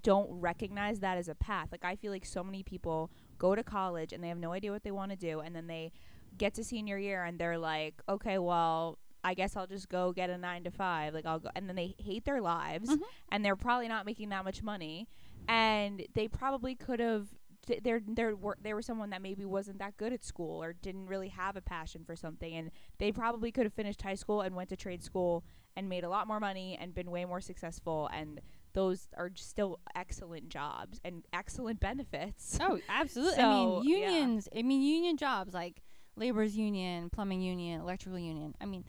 don't 0.04 0.30
recognize 0.32 1.00
that 1.00 1.18
as 1.18 1.28
a 1.28 1.36
path. 1.36 1.70
Like 1.72 1.84
I 1.86 1.96
feel 1.96 2.12
like 2.12 2.26
so 2.26 2.44
many 2.44 2.64
people 2.64 3.10
go 3.38 3.56
to 3.56 3.64
college 3.64 4.14
and 4.14 4.24
they 4.24 4.28
have 4.30 4.38
no 4.38 4.52
idea 4.54 4.72
what 4.72 4.84
they 4.84 4.92
want 4.92 5.12
to 5.12 5.18
do 5.18 5.40
and 5.40 5.56
then 5.56 5.68
they 5.68 5.92
get 6.38 6.54
to 6.56 6.64
senior 6.64 6.98
year 6.98 7.24
and 7.24 7.40
they're 7.40 7.58
like, 7.58 8.02
"Okay, 8.08 8.38
well, 8.38 9.00
I 9.24 9.34
guess 9.34 9.56
I'll 9.56 9.68
just 9.68 9.90
go 9.90 10.14
get 10.14 10.30
a 10.30 10.38
9 10.38 10.64
to 10.66 10.72
5." 10.72 11.14
Like 11.14 11.26
I'll 11.26 11.40
go 11.40 11.50
and 11.56 11.68
then 11.68 11.76
they 11.76 11.96
hate 11.98 12.26
their 12.26 12.42
lives 12.42 12.90
Mhm. 12.90 13.02
and 13.30 13.44
they're 13.44 13.56
probably 13.56 13.88
not 13.88 14.06
making 14.06 14.30
that 14.30 14.46
much 14.46 14.62
money 14.64 15.08
and 15.48 16.06
they 16.14 16.28
probably 16.28 16.76
could 16.76 17.00
have 17.00 17.28
th- 17.66 17.82
they're 17.84 18.02
they're 18.06 18.36
wor- 18.36 18.58
were 18.64 18.82
someone 18.82 19.10
that 19.10 19.22
maybe 19.22 19.44
wasn't 19.46 19.80
that 19.80 19.98
good 19.98 20.14
at 20.14 20.24
school 20.24 20.62
or 20.64 20.74
didn't 20.74 21.08
really 21.08 21.30
have 21.30 21.56
a 21.56 21.62
passion 21.62 22.04
for 22.06 22.16
something 22.16 22.54
and 22.56 22.72
they 23.00 23.12
probably 23.12 23.52
could 23.52 23.66
have 23.66 23.74
finished 23.74 24.02
high 24.02 24.16
school 24.16 24.42
and 24.42 24.56
went 24.56 24.70
to 24.70 24.76
trade 24.78 25.04
school 25.04 25.44
and 25.76 25.90
made 25.90 26.04
a 26.04 26.10
lot 26.10 26.28
more 26.28 26.40
money 26.40 26.78
and 26.80 26.94
been 26.94 27.10
way 27.12 27.26
more 27.26 27.42
successful 27.42 28.08
and 28.14 28.40
those 28.80 29.08
are 29.22 29.32
still 29.36 29.80
excellent 29.96 30.48
jobs 30.50 31.00
and 31.04 31.16
excellent 31.42 31.80
benefits. 31.80 32.58
Oh, 32.66 32.80
absolutely. 32.88 33.40
I 33.40 33.44
So, 33.44 33.50
mean, 33.50 33.90
yeah. 33.90 33.98
unions. 34.12 34.48
I 34.58 34.62
mean, 34.70 34.82
union 34.82 35.16
jobs 35.18 35.54
like 35.54 35.76
labor's 36.16 36.56
union, 36.56 37.10
plumbing 37.10 37.42
union, 37.42 37.82
electrical 37.82 38.20
union. 38.20 38.56
I 38.62 38.66
mean, 38.66 38.84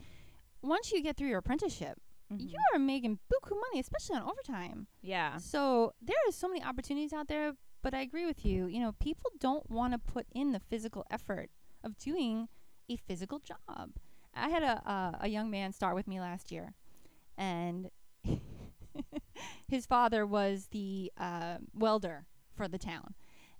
once 0.62 0.92
you 0.92 1.02
get 1.02 1.16
through 1.16 1.28
your 1.34 1.38
apprenticeship, 1.44 1.96
Mhm. 2.32 2.50
you 2.52 2.58
are 2.72 2.78
making 2.78 3.18
buku 3.30 3.54
money, 3.64 3.78
especially 3.80 4.16
on 4.16 4.22
overtime. 4.32 4.86
yeah. 5.02 5.36
So 5.38 5.92
there 6.08 6.20
are 6.26 6.32
so 6.32 6.46
many 6.48 6.62
opportunities 6.70 7.12
out 7.12 7.28
there. 7.28 7.48
But 7.82 7.94
I 7.94 8.00
agree 8.08 8.26
with 8.26 8.44
you. 8.44 8.66
You 8.74 8.80
know, 8.84 8.92
people 9.08 9.30
don't 9.46 9.66
want 9.70 9.90
to 9.94 9.98
put 9.98 10.26
in 10.40 10.52
the 10.52 10.60
physical 10.70 11.02
effort 11.10 11.48
of 11.82 11.96
doing 11.96 12.48
a 12.90 12.96
physical 12.96 13.38
job. 13.40 13.86
I 14.34 14.48
had 14.54 14.62
a 14.62 14.74
uh, 14.94 15.12
a 15.26 15.28
young 15.36 15.48
man 15.50 15.72
start 15.72 15.94
with 15.98 16.06
me 16.06 16.20
last 16.20 16.52
year, 16.52 16.66
and 17.38 17.90
his 19.68 19.86
father 19.86 20.26
was 20.26 20.68
the 20.70 21.10
uh, 21.18 21.56
welder 21.74 22.26
for 22.54 22.68
the 22.68 22.78
town, 22.78 23.14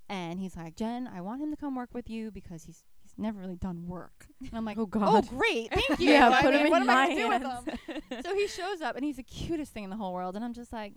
and 0.09 0.39
he's 0.41 0.57
like, 0.57 0.77
Jen, 0.77 1.09
I 1.13 1.21
want 1.21 1.41
him 1.43 1.51
to 1.51 1.57
come 1.57 1.75
work 1.77 1.91
with 1.95 2.09
you 2.11 2.31
because 2.31 2.65
he's 2.65 2.85
he's 3.03 3.15
never 3.17 3.39
really 3.41 3.57
done 3.57 3.87
work. 3.87 4.27
And 4.41 4.51
I'm 4.55 4.65
like, 4.65 4.79
Oh 4.79 4.87
god, 4.87 5.25
oh 5.33 5.37
great, 5.37 5.71
thank 5.73 6.01
you. 6.01 6.11
Yeah, 6.13 6.29
I 6.31 6.43
put 6.43 6.51
mean, 6.53 6.61
him 6.61 6.67
in 6.67 6.71
what 6.73 6.83
am 6.83 6.91
I 6.91 6.95
my 6.95 7.07
gonna 7.07 7.17
do 7.17 7.29
with 7.29 7.43
hands. 7.43 8.03
him? 8.11 8.23
so 8.25 8.35
he 8.35 8.47
shows 8.47 8.81
up 8.81 8.97
and 8.97 9.05
he's 9.05 9.17
the 9.17 9.23
cutest 9.23 9.73
thing 9.73 9.85
in 9.85 9.91
the 9.91 9.97
whole 9.97 10.13
world, 10.13 10.37
and 10.37 10.45
I'm 10.45 10.53
just 10.55 10.73
like, 10.73 10.93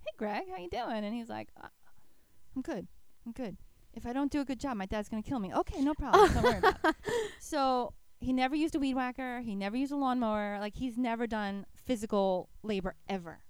hey 0.00 0.12
Greg, 0.16 0.44
how 0.50 0.56
you 0.62 0.68
doing? 0.70 1.04
And 1.04 1.14
he's 1.14 1.28
like, 1.28 1.48
uh, 1.62 1.68
I'm 2.56 2.62
good, 2.62 2.86
I'm 3.26 3.32
good. 3.32 3.56
If 3.94 4.06
I 4.06 4.12
don't 4.12 4.30
do 4.30 4.40
a 4.40 4.44
good 4.44 4.60
job, 4.60 4.76
my 4.76 4.86
dad's 4.86 5.08
gonna 5.08 5.22
kill 5.22 5.38
me. 5.40 5.52
Okay, 5.52 5.80
no 5.80 5.94
problem. 5.94 6.32
don't 6.32 6.42
worry 6.44 6.58
about 6.58 6.76
it. 6.84 6.94
So 7.40 7.94
he 8.20 8.32
never 8.32 8.54
used 8.56 8.74
a 8.74 8.78
weed 8.78 8.94
whacker. 8.94 9.40
He 9.40 9.54
never 9.54 9.76
used 9.76 9.92
a 9.92 9.96
lawnmower. 9.96 10.58
Like 10.60 10.74
he's 10.76 10.98
never 10.98 11.26
done 11.26 11.66
physical 11.86 12.48
labor 12.62 12.94
ever. 13.08 13.40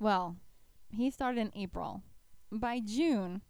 Well, 0.00 0.36
he 0.90 1.10
started 1.10 1.40
in 1.40 1.52
April. 1.54 2.02
By 2.50 2.80
June, 2.80 3.42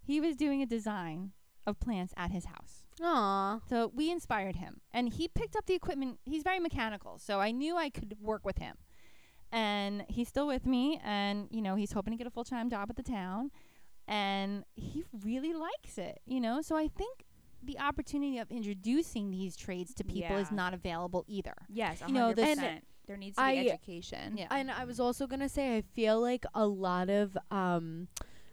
he 0.00 0.20
was 0.20 0.36
doing 0.36 0.62
a 0.62 0.66
design 0.66 1.32
of 1.66 1.80
plants 1.80 2.14
at 2.16 2.30
his 2.30 2.44
house. 2.44 2.84
Aw. 3.02 3.60
So 3.68 3.90
we 3.94 4.10
inspired 4.10 4.56
him, 4.56 4.80
and 4.92 5.08
he 5.12 5.28
picked 5.28 5.56
up 5.56 5.66
the 5.66 5.74
equipment. 5.74 6.18
He's 6.24 6.42
very 6.42 6.60
mechanical, 6.60 7.18
so 7.18 7.40
I 7.40 7.50
knew 7.50 7.76
I 7.76 7.90
could 7.90 8.16
work 8.20 8.44
with 8.44 8.58
him. 8.58 8.76
And 9.50 10.04
he's 10.08 10.28
still 10.28 10.46
with 10.46 10.66
me, 10.66 11.00
and 11.02 11.48
you 11.50 11.62
know 11.62 11.74
he's 11.74 11.92
hoping 11.92 12.12
to 12.12 12.18
get 12.18 12.26
a 12.26 12.30
full 12.30 12.44
time 12.44 12.68
job 12.68 12.88
at 12.90 12.96
the 12.96 13.02
town, 13.02 13.50
and 14.06 14.64
he 14.74 15.04
really 15.24 15.54
likes 15.54 15.96
it. 15.96 16.20
You 16.26 16.40
know, 16.40 16.60
so 16.60 16.76
I 16.76 16.88
think 16.88 17.24
the 17.62 17.78
opportunity 17.78 18.38
of 18.38 18.50
introducing 18.50 19.30
these 19.30 19.56
trades 19.56 19.94
to 19.94 20.04
people 20.04 20.36
is 20.36 20.52
not 20.52 20.74
available 20.74 21.24
either. 21.26 21.54
Yes, 21.68 22.02
You 22.06 22.12
know, 22.14 22.28
100%. 22.32 22.36
this- 22.36 22.82
there 23.08 23.16
needs 23.16 23.36
to 23.36 23.42
be 23.42 23.48
I- 23.48 23.56
education. 23.72 24.36
Yeah. 24.36 24.46
And 24.52 24.70
I 24.70 24.84
was 24.84 25.00
also 25.00 25.26
gonna 25.26 25.48
say 25.48 25.76
I 25.76 25.80
feel 25.80 26.20
like 26.20 26.44
a 26.54 26.66
lot 26.66 27.10
of 27.10 27.36
um 27.50 28.06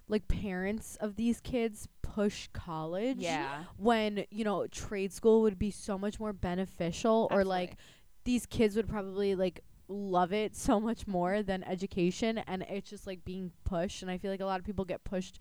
like 0.08 0.28
parents 0.28 0.98
of 1.02 1.16
these 1.16 1.40
kids 1.42 1.88
push 2.02 2.48
college 2.54 3.18
Yeah. 3.20 3.64
when, 3.78 4.26
you 4.32 4.44
know, 4.44 4.66
trade 4.68 5.12
school 5.12 5.42
would 5.42 5.60
be 5.60 5.70
so 5.72 5.98
much 5.98 6.20
more 6.20 6.32
beneficial 6.34 7.28
or 7.32 7.44
like 7.44 7.76
these 8.24 8.46
kids 8.46 8.76
would 8.76 8.88
probably 8.88 9.36
like 9.36 9.62
love 9.88 10.32
it 10.34 10.56
so 10.56 10.80
much 10.80 11.06
more 11.06 11.44
than 11.44 11.64
education 11.64 12.38
and 12.40 12.64
it's 12.70 12.90
just 12.90 13.06
like 13.06 13.24
being 13.26 13.52
pushed 13.66 14.02
and 14.02 14.10
I 14.10 14.18
feel 14.18 14.32
like 14.32 14.42
a 14.42 14.46
lot 14.46 14.60
of 14.60 14.66
people 14.66 14.86
get 14.86 15.04
pushed 15.04 15.40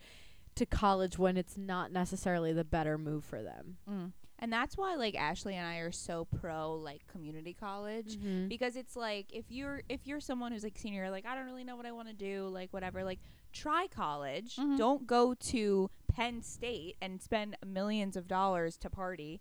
to 0.56 0.66
college 0.66 1.18
when 1.18 1.36
it's 1.36 1.56
not 1.56 1.92
necessarily 1.92 2.52
the 2.52 2.64
better 2.64 2.96
move 2.98 3.24
for 3.24 3.42
them. 3.42 3.76
Mm. 3.90 4.12
And 4.44 4.52
that's 4.52 4.76
why 4.76 4.94
like 4.96 5.14
Ashley 5.14 5.54
and 5.54 5.66
I 5.66 5.76
are 5.78 5.90
so 5.90 6.26
pro 6.26 6.74
like 6.74 7.06
community 7.06 7.54
college 7.58 8.16
Mm-hmm. 8.18 8.48
because 8.48 8.76
it's 8.76 8.94
like 8.94 9.32
if 9.32 9.46
you're 9.48 9.80
if 9.88 10.06
you're 10.06 10.20
someone 10.20 10.52
who's 10.52 10.64
like 10.64 10.76
senior 10.76 11.10
like 11.10 11.24
I 11.24 11.34
don't 11.34 11.46
really 11.46 11.64
know 11.64 11.76
what 11.76 11.86
I 11.86 11.92
want 11.92 12.08
to 12.08 12.14
do 12.14 12.48
like 12.52 12.70
whatever 12.74 13.02
like 13.04 13.20
try 13.54 13.86
college 13.88 14.56
Mhm. 14.56 14.76
don't 14.76 15.06
go 15.06 15.32
to 15.32 15.90
Penn 16.14 16.42
State 16.42 16.96
and 17.00 17.22
spend 17.22 17.56
millions 17.64 18.16
of 18.18 18.28
dollars 18.28 18.76
to 18.78 18.90
party 18.90 19.40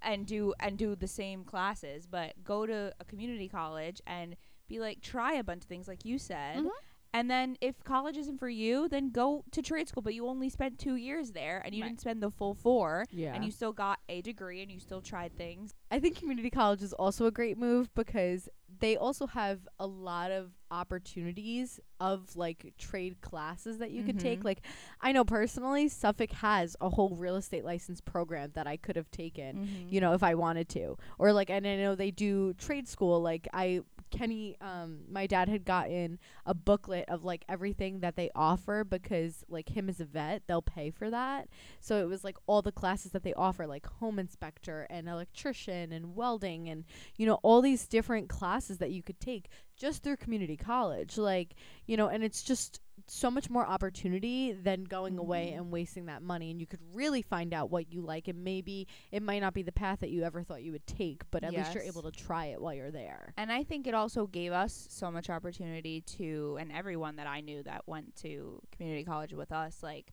and 0.00 0.24
do 0.26 0.54
and 0.58 0.78
do 0.78 0.96
the 0.96 1.08
same 1.08 1.44
classes 1.44 2.06
but 2.06 2.32
go 2.42 2.64
to 2.64 2.94
a 2.98 3.04
community 3.04 3.48
college 3.48 4.00
and 4.06 4.34
be 4.66 4.80
like 4.80 5.02
try 5.02 5.34
a 5.34 5.44
bunch 5.44 5.62
of 5.64 5.68
things 5.68 5.88
like 5.88 6.06
you 6.06 6.18
said 6.18 6.56
Mhm. 6.58 6.70
And 7.14 7.30
then 7.30 7.56
if 7.60 7.82
college 7.84 8.16
isn't 8.16 8.38
for 8.38 8.48
you 8.48 8.88
then 8.88 9.10
go 9.10 9.44
to 9.50 9.62
trade 9.62 9.88
school 9.88 10.02
but 10.02 10.14
you 10.14 10.26
only 10.26 10.48
spent 10.48 10.78
2 10.78 10.96
years 10.96 11.32
there 11.32 11.60
and 11.64 11.74
you 11.74 11.82
Right. 11.82 11.88
didn't 11.88 12.00
spend 12.00 12.22
the 12.22 12.30
full 12.30 12.54
4 12.54 13.06
Yeah. 13.10 13.34
and 13.34 13.44
you 13.44 13.50
still 13.50 13.72
got 13.72 13.98
a 14.08 14.20
degree 14.20 14.62
and 14.62 14.70
you 14.70 14.78
still 14.78 15.00
tried 15.00 15.36
things 15.36 15.74
I 15.90 15.98
think 16.00 16.16
community 16.18 16.50
college 16.50 16.82
is 16.82 16.92
also 16.92 17.26
a 17.26 17.30
great 17.30 17.56
move 17.56 17.92
because 17.94 18.48
they 18.80 18.96
also 18.96 19.26
have 19.26 19.66
a 19.78 19.86
lot 19.86 20.30
of 20.30 20.52
opportunities 20.70 21.80
of 22.00 22.36
like 22.36 22.74
trade 22.78 23.20
classes 23.22 23.78
that 23.78 23.90
you 23.90 24.02
could 24.02 24.18
take. 24.20 24.44
Like 24.44 24.60
I 25.00 25.12
know 25.12 25.24
personally 25.24 25.88
Suffolk 25.88 26.30
has 26.32 26.76
a 26.80 26.88
whole 26.90 27.10
real 27.16 27.36
estate 27.36 27.64
license 27.64 28.00
program 28.00 28.50
that 28.54 28.66
I 28.66 28.76
could 28.76 28.96
have 28.96 29.10
taken, 29.10 29.56
Mm-hmm. 29.58 29.88
you 29.88 30.00
know, 30.00 30.12
if 30.12 30.22
I 30.22 30.34
wanted 30.34 30.68
to. 30.70 30.96
Or 31.18 31.32
like 31.32 31.48
and 31.50 31.66
I 31.66 31.76
know 31.76 31.94
they 31.94 32.10
do 32.10 32.52
trade 32.54 32.86
school 32.88 33.20
like 33.22 33.48
I 33.52 33.80
Kenny 34.10 34.56
um 34.60 35.00
my 35.10 35.26
dad 35.26 35.48
had 35.48 35.64
gotten 35.64 36.18
a 36.46 36.54
booklet 36.54 37.04
of 37.08 37.24
like 37.24 37.44
everything 37.48 38.00
that 38.00 38.16
they 38.16 38.30
offer 38.34 38.84
because 38.84 39.44
like 39.48 39.68
him 39.70 39.88
as 39.88 40.00
a 40.00 40.04
vet, 40.04 40.42
they'll 40.46 40.62
pay 40.62 40.90
for 40.90 41.10
that. 41.10 41.48
So 41.80 42.00
it 42.02 42.08
was 42.08 42.24
like 42.24 42.36
all 42.46 42.62
the 42.62 42.72
classes 42.72 43.12
that 43.12 43.22
they 43.22 43.34
offer, 43.34 43.66
like 43.66 43.86
home 43.86 44.18
inspector 44.18 44.86
and 44.90 45.08
electrician 45.08 45.92
and 45.92 46.14
welding 46.14 46.68
and 46.68 46.84
you 47.16 47.26
know 47.26 47.38
all 47.42 47.62
these 47.62 47.86
different 47.86 48.28
classes 48.28 48.78
that 48.78 48.90
you 48.90 49.02
could 49.02 49.20
take 49.20 49.48
just 49.76 50.02
through 50.02 50.16
community 50.16 50.56
college. 50.56 51.18
Like 51.18 51.54
you 51.86 51.96
know, 51.96 52.08
and 52.08 52.22
it's 52.24 52.42
just 52.42 52.80
so 53.10 53.30
much 53.30 53.48
more 53.48 53.66
opportunity 53.66 54.52
than 54.52 54.84
going 54.84 55.18
away 55.18 55.52
Mhm. 55.52 55.56
and 55.58 55.70
wasting 55.70 56.06
that 56.06 56.22
money. 56.22 56.50
And 56.50 56.60
you 56.60 56.66
could 56.66 56.80
really 56.92 57.22
find 57.22 57.54
out 57.54 57.70
what 57.70 57.92
you 57.92 58.02
like, 58.02 58.28
and 58.28 58.44
maybe 58.44 58.86
it 59.10 59.22
might 59.22 59.40
not 59.40 59.54
be 59.54 59.62
the 59.62 59.72
path 59.72 60.00
that 60.00 60.10
you 60.10 60.22
ever 60.24 60.42
thought 60.42 60.62
you 60.62 60.72
would 60.72 60.86
take, 60.86 61.22
but 61.30 61.42
at 61.42 61.52
least 61.52 61.74
you're 61.74 61.82
able 61.82 62.02
to 62.02 62.10
try 62.10 62.46
it 62.46 62.60
while 62.60 62.74
you're 62.74 62.90
there. 62.90 63.32
And 63.36 63.50
I 63.50 63.64
think 63.64 63.86
it 63.86 63.94
also 63.94 64.26
gave 64.26 64.52
us 64.52 64.86
so 64.90 65.10
much 65.10 65.30
opportunity 65.30 66.00
to, 66.02 66.56
and 66.60 66.70
everyone 66.70 67.16
that 67.16 67.26
I 67.26 67.40
knew 67.40 67.62
that 67.62 67.88
went 67.88 68.14
to 68.16 68.60
community 68.72 69.04
college 69.04 69.32
with 69.32 69.52
us, 69.52 69.82
like 69.82 70.12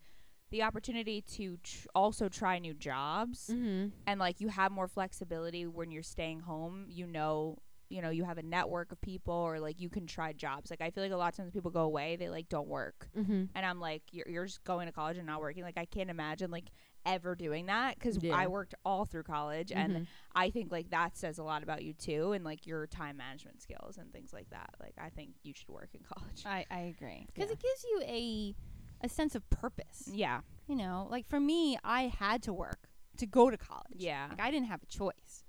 the 0.52 0.62
opportunity 0.64 1.22
to 1.22 1.58
tr- 1.58 1.88
also 1.96 2.30
try 2.30 2.60
new 2.60 2.74
jobs. 2.74 3.50
Mm-hmm. 3.52 3.90
And 4.08 4.20
like 4.20 4.40
you 4.40 4.48
have 4.50 4.72
more 4.72 4.88
flexibility 4.88 5.66
when 5.66 5.92
you're 5.92 6.04
staying 6.04 6.42
home. 6.42 6.86
You 6.88 7.08
know, 7.08 7.58
you 7.90 8.02
know, 8.02 8.10
you 8.10 8.24
have 8.24 8.38
a 8.38 8.44
network 8.44 8.92
of 8.92 9.00
people, 9.02 9.34
or 9.34 9.60
like 9.60 9.80
you 9.80 9.90
can 9.90 10.08
try 10.08 10.34
jobs. 10.34 10.70
Like 10.70 10.82
I 10.82 10.90
feel 10.90 11.04
like 11.04 11.12
a 11.12 11.18
lot 11.18 11.34
of 11.34 11.38
times 11.38 11.52
people 11.52 11.72
go 11.72 11.82
away, 11.82 12.16
they 12.16 12.30
like 12.30 12.50
don't 12.50 12.68
work. 12.68 13.08
Mm-hmm. 13.18 13.46
And 13.54 13.66
I'm 13.66 13.80
like, 13.80 14.04
you're, 14.12 14.28
you're 14.28 14.46
just 14.46 14.64
going 14.64 14.88
to 14.88 14.92
college 14.92 15.18
and 15.18 15.28
not 15.28 15.40
working. 15.42 15.64
Like 15.64 15.78
I 15.78 15.86
can't 15.86 16.10
imagine 16.10 16.50
like 16.52 16.66
ever 17.06 17.36
doing 17.36 17.68
that 17.68 17.96
because 18.00 18.18
Yeah. 18.24 18.36
I 18.36 18.48
worked 18.48 18.74
all 18.84 19.06
through 19.06 19.24
college 19.24 19.72
and 19.72 19.94
Mhm. 19.96 20.08
I 20.34 20.50
think 20.50 20.72
like 20.72 20.90
that 20.90 21.16
says 21.16 21.38
a 21.38 21.44
lot 21.44 21.62
about 21.62 21.84
you 21.84 21.94
too, 21.94 22.32
and 22.32 22.44
like 22.44 22.66
your 22.66 22.88
time 22.88 23.18
management 23.18 23.62
skills 23.62 23.98
and 23.98 24.12
things 24.12 24.34
like 24.34 24.50
that. 24.50 24.72
Like 24.80 24.96
I 24.98 25.10
think 25.10 25.32
you 25.44 25.54
should 25.56 25.70
work 25.70 25.90
in 25.94 26.02
college. 26.02 26.44
I, 26.46 26.66
I 26.72 26.80
agree 26.98 27.28
because 27.34 27.50
Yeah. 27.50 27.54
it 27.54 27.60
gives 27.62 27.84
you 27.84 28.02
a 28.06 28.56
a 29.06 29.10
sense 29.10 29.36
of 29.36 29.48
purpose. 29.52 30.10
Yeah, 30.12 30.42
You 30.68 30.76
know, 30.76 31.08
like 31.12 31.26
for 31.28 31.40
me, 31.40 31.78
I 31.84 32.04
had 32.08 32.42
to 32.44 32.54
work 32.54 32.90
to 33.18 33.26
go 33.28 33.50
to 33.52 33.58
college. 33.58 33.98
yeah, 33.98 34.28
Like 34.32 34.42
I 34.42 34.50
didn't 34.52 34.68
have 34.68 34.82
a 34.82 34.86
choice. 34.88 35.44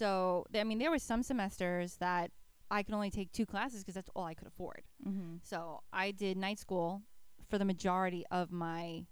So 0.00 0.46
I 0.54 0.64
mean, 0.64 0.78
there 0.78 0.90
were 0.90 0.98
some 0.98 1.22
semesters 1.22 1.96
that 1.96 2.30
I 2.70 2.82
could 2.82 2.94
only 2.94 3.10
take 3.10 3.32
two 3.32 3.44
classes 3.44 3.82
because 3.82 3.96
that's 3.96 4.08
all 4.16 4.24
I 4.24 4.32
could 4.32 4.48
afford. 4.48 4.82
mm-hmm. 5.06 5.36
So 5.42 5.82
I 5.92 6.10
did 6.10 6.38
night 6.38 6.58
school 6.58 7.02
for 7.50 7.58
the 7.58 7.66
majority 7.66 8.24
of 8.30 8.50
my 8.50 9.04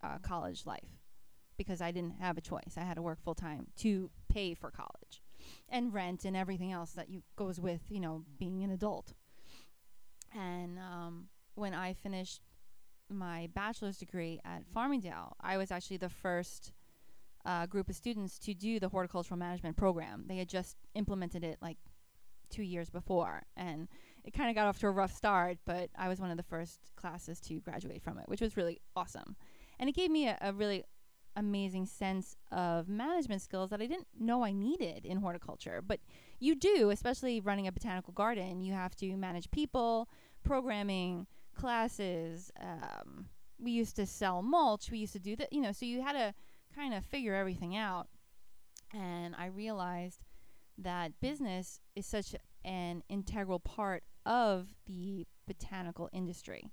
uh, 0.00 0.18
college 0.22 0.64
life 0.64 1.00
because 1.56 1.80
I 1.80 1.90
didn't 1.90 2.20
have 2.20 2.38
a 2.38 2.40
choice. 2.40 2.76
I 2.76 2.82
had 2.82 2.94
to 2.94 3.02
work 3.02 3.18
full 3.20 3.34
time 3.34 3.66
to 3.78 4.10
pay 4.28 4.54
for 4.54 4.70
college 4.70 5.24
and 5.68 5.92
rent 5.92 6.24
and 6.24 6.36
everything 6.36 6.70
else 6.70 6.92
that 6.92 7.08
you 7.08 7.22
goes 7.34 7.58
with 7.58 7.82
you 7.88 7.98
know 7.98 8.24
being 8.38 8.62
an 8.62 8.70
adult. 8.70 9.14
And 10.32 10.78
um, 10.78 11.30
when 11.56 11.74
I 11.74 11.94
finished 11.94 12.42
my 13.10 13.48
bachelor's 13.54 13.98
degree 13.98 14.38
at 14.44 14.62
Farmingdale, 14.72 15.32
I 15.40 15.56
was 15.56 15.72
actually 15.72 15.96
the 15.96 16.08
first 16.08 16.74
uh, 17.48 17.64
group 17.66 17.88
of 17.88 17.96
students 17.96 18.38
to 18.40 18.52
do 18.52 18.78
the 18.78 18.90
horticultural 18.90 19.38
management 19.38 19.76
program. 19.76 20.24
They 20.28 20.36
had 20.36 20.48
just 20.48 20.76
implemented 20.94 21.42
it 21.42 21.56
like 21.62 21.78
two 22.50 22.62
years 22.62 22.90
before, 22.90 23.42
and 23.56 23.88
it 24.22 24.34
kind 24.34 24.50
of 24.50 24.54
got 24.54 24.66
off 24.66 24.78
to 24.80 24.86
a 24.86 24.90
rough 24.90 25.14
start. 25.14 25.56
But 25.64 25.88
I 25.96 26.08
was 26.08 26.20
one 26.20 26.30
of 26.30 26.36
the 26.36 26.42
first 26.42 26.78
classes 26.94 27.40
to 27.40 27.58
graduate 27.60 28.02
from 28.02 28.18
it, 28.18 28.28
which 28.28 28.42
was 28.42 28.56
really 28.58 28.80
awesome, 28.94 29.34
and 29.80 29.88
it 29.88 29.96
gave 29.96 30.10
me 30.10 30.28
a, 30.28 30.36
a 30.42 30.52
really 30.52 30.84
amazing 31.36 31.86
sense 31.86 32.36
of 32.50 32.88
management 32.88 33.40
skills 33.40 33.70
that 33.70 33.80
I 33.80 33.86
didn't 33.86 34.08
know 34.18 34.44
I 34.44 34.52
needed 34.52 35.06
in 35.06 35.18
horticulture. 35.18 35.82
But 35.86 36.00
you 36.40 36.54
do, 36.54 36.90
especially 36.90 37.40
running 37.40 37.66
a 37.66 37.72
botanical 37.72 38.12
garden. 38.12 38.60
You 38.60 38.74
have 38.74 38.94
to 38.96 39.16
manage 39.16 39.50
people, 39.50 40.08
programming, 40.44 41.26
classes. 41.54 42.50
Um, 42.60 43.26
we 43.58 43.70
used 43.70 43.96
to 43.96 44.04
sell 44.06 44.42
mulch. 44.42 44.90
We 44.90 44.98
used 44.98 45.14
to 45.14 45.18
do 45.18 45.36
that, 45.36 45.52
you 45.52 45.60
know. 45.60 45.72
So 45.72 45.86
you 45.86 46.02
had 46.02 46.12
to 46.12 46.34
kind 46.74 46.94
of 46.94 47.04
figure 47.04 47.34
everything 47.34 47.76
out. 47.76 48.08
And 48.92 49.34
I 49.36 49.46
realized 49.46 50.24
that 50.78 51.20
business 51.20 51.80
is 51.94 52.06
such 52.06 52.34
an 52.64 53.02
integral 53.08 53.58
part 53.58 54.04
of 54.24 54.68
the 54.86 55.26
botanical 55.46 56.08
industry. 56.12 56.72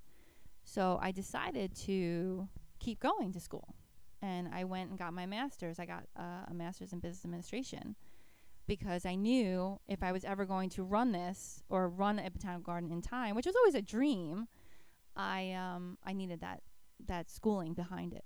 So 0.64 1.00
I 1.02 1.12
decided 1.12 1.76
to 1.78 2.48
keep 2.80 3.00
going 3.00 3.32
to 3.34 3.40
school. 3.40 3.76
And 4.22 4.50
I 4.54 4.64
went 4.64 4.90
and 4.90 4.98
got 4.98 5.14
my 5.14 5.26
master's. 5.26 5.80
I 5.80 5.86
got 5.86 6.04
uh, 6.18 6.46
a 6.48 6.54
master's 6.54 6.94
in 6.94 7.00
business 7.00 7.26
administration 7.26 7.96
because 8.68 9.06
I 9.06 9.16
knew 9.16 9.80
if 9.88 10.02
I 10.02 10.12
was 10.12 10.24
ever 10.24 10.46
going 10.46 10.70
to 10.72 10.84
run 10.84 11.12
this 11.12 11.64
or 11.70 11.90
run 11.90 12.20
a 12.20 12.30
botanical 12.30 12.64
garden 12.64 12.92
in 12.92 13.02
time, 13.02 13.36
which 13.36 13.46
was 13.46 13.56
always 13.56 13.76
a 13.76 13.82
dream, 13.82 14.48
I 15.16 15.52
um, 15.54 15.98
I 16.04 16.14
needed 16.14 16.42
that 16.42 16.62
that 17.08 17.30
schooling 17.30 17.74
behind 17.74 18.14
it. 18.14 18.26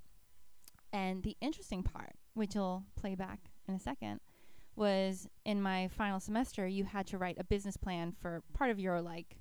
And 0.92 1.22
the 1.24 1.38
interesting 1.42 1.84
part, 1.84 2.14
which 2.34 2.56
I'll 2.56 2.84
play 2.96 3.16
back 3.16 3.40
in 3.68 3.76
a 3.76 3.80
second, 3.80 4.20
was 4.76 5.28
in 5.46 5.62
my 5.62 5.88
final 5.90 6.20
semester 6.20 6.66
you 6.68 6.86
had 6.86 7.06
to 7.08 7.18
write 7.18 7.38
a 7.40 7.44
business 7.44 7.76
plan 7.78 8.12
for 8.12 8.42
part 8.54 8.72
of 8.72 8.80
your 8.80 9.02
like 9.02 9.36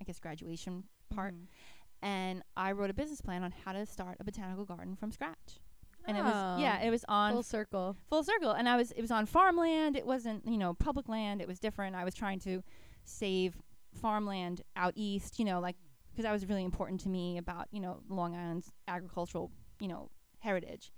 I 0.00 0.04
guess 0.04 0.18
graduation 0.18 0.84
part. 1.14 1.34
Mhm. 1.34 1.46
And 2.02 2.42
I 2.56 2.72
wrote 2.72 2.90
a 2.90 2.94
business 2.94 3.20
plan 3.20 3.44
on 3.44 3.52
how 3.64 3.72
to 3.72 3.86
start 3.86 4.16
a 4.18 4.24
botanical 4.24 4.64
garden 4.64 4.96
from 4.96 5.12
scratch. 5.12 5.60
And 6.04 6.16
it 6.16 6.22
was 6.24 6.60
yeah, 6.60 6.80
Oh. 6.82 6.86
it 6.86 6.90
was 6.90 7.04
on 7.08 7.32
full 7.32 7.42
circle. 7.44 7.96
full 8.08 8.24
circle 8.24 8.50
and 8.50 8.68
i 8.68 8.76
was 8.76 8.90
it 8.90 9.00
was 9.00 9.12
on 9.12 9.24
farmland 9.24 9.94
it 9.96 10.04
wasn't 10.04 10.44
you 10.44 10.58
know 10.58 10.74
public 10.74 11.08
land 11.08 11.40
it 11.40 11.46
was 11.46 11.60
different 11.60 11.94
i 11.94 12.02
was 12.02 12.12
trying 12.12 12.40
to 12.40 12.60
save 13.04 13.56
farmland 13.94 14.62
out 14.74 14.92
east 14.96 15.38
you 15.38 15.44
know 15.44 15.60
like 15.60 15.76
because 16.10 16.24
that 16.24 16.32
was 16.32 16.44
really 16.48 16.64
important 16.64 17.00
to 17.02 17.08
me 17.08 17.38
about 17.38 17.68
you 17.70 17.78
know 17.78 18.00
long 18.08 18.34
island's 18.34 18.72
agricultural 18.88 19.52
you 19.78 19.86
know 19.86 20.10
heritage 20.42 20.92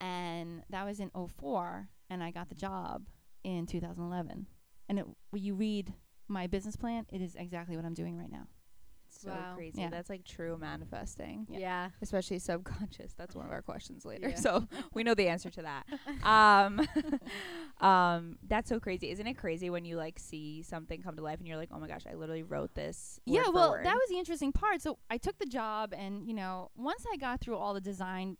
and 0.00 0.62
that 0.70 0.84
was 0.86 1.00
in 1.00 1.10
04 1.10 1.88
and 2.08 2.22
i 2.22 2.30
got 2.30 2.48
the 2.48 2.54
job 2.54 3.06
in 3.44 3.66
2011 3.66 4.46
and 4.88 4.98
it, 4.98 5.06
when 5.30 5.42
you 5.42 5.54
read 5.54 5.92
my 6.28 6.46
business 6.46 6.76
plan 6.76 7.06
it 7.10 7.20
is 7.20 7.34
exactly 7.36 7.76
what 7.76 7.84
i'm 7.84 7.94
doing 7.94 8.16
right 8.16 8.30
now 8.30 8.46
So 9.12 9.30
Wow. 9.30 9.54
crazy. 9.56 9.80
Yeah. 9.80 9.90
That's 9.90 10.08
like 10.08 10.24
true 10.24 10.56
manifesting, 10.56 11.46
Yeah. 11.50 11.58
Yeah. 11.58 11.88
especially 12.00 12.38
subconscious. 12.38 13.12
That's 13.18 13.34
one 13.34 13.44
of 13.44 13.50
our 13.50 13.60
questions 13.60 14.04
later. 14.04 14.28
Yeah. 14.28 14.36
So 14.46 14.68
we 14.94 15.02
know 15.02 15.14
the 15.16 15.26
answer 15.26 15.50
to 15.50 15.62
that. 15.62 15.84
um, 16.22 16.86
um, 17.80 18.38
that's 18.46 18.68
so 18.68 18.78
crazy. 18.78 19.10
Isn't 19.10 19.26
it 19.26 19.34
crazy 19.36 19.68
when 19.68 19.84
you 19.84 19.96
like 19.96 20.18
see 20.20 20.62
something 20.62 21.02
come 21.02 21.16
to 21.16 21.22
life 21.22 21.38
and 21.40 21.48
you're 21.48 21.56
like, 21.56 21.70
oh 21.72 21.80
my 21.80 21.88
gosh, 21.88 22.04
I 22.08 22.14
literally 22.14 22.44
wrote 22.44 22.72
this. 22.74 23.18
yeah 23.26 23.40
word 23.40 23.46
for 23.46 23.52
well 23.52 23.70
word." 23.72 23.84
that 23.86 23.94
was 23.94 24.08
the 24.10 24.18
interesting 24.18 24.52
part 24.52 24.80
so 24.80 24.98
i 25.10 25.18
took 25.18 25.36
the 25.38 25.46
job 25.60 25.92
and 25.96 26.24
you 26.28 26.34
know 26.34 26.70
once 26.76 27.04
i 27.12 27.16
got 27.16 27.40
through 27.40 27.56
all 27.56 27.74
the 27.74 27.80
design 27.92 28.36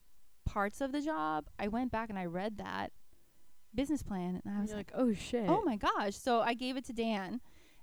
parts 0.50 0.80
of 0.80 0.90
the 0.90 1.00
job 1.00 1.46
i 1.60 1.68
went 1.68 1.92
back 1.92 2.10
and 2.10 2.18
i 2.18 2.24
read 2.24 2.58
that 2.58 2.90
business 3.72 4.02
plan 4.02 4.42
and 4.44 4.58
i 4.58 4.60
was 4.60 4.70
like, 4.70 4.90
like, 4.92 4.92
oh 4.94 5.12
shit. 5.12 5.48
oh 5.48 5.62
my 5.64 5.76
gosh. 5.76 6.16
So 6.16 6.40
i 6.40 6.54
gave 6.54 6.76
it 6.76 6.84
to 6.86 6.92
dan 6.92 7.40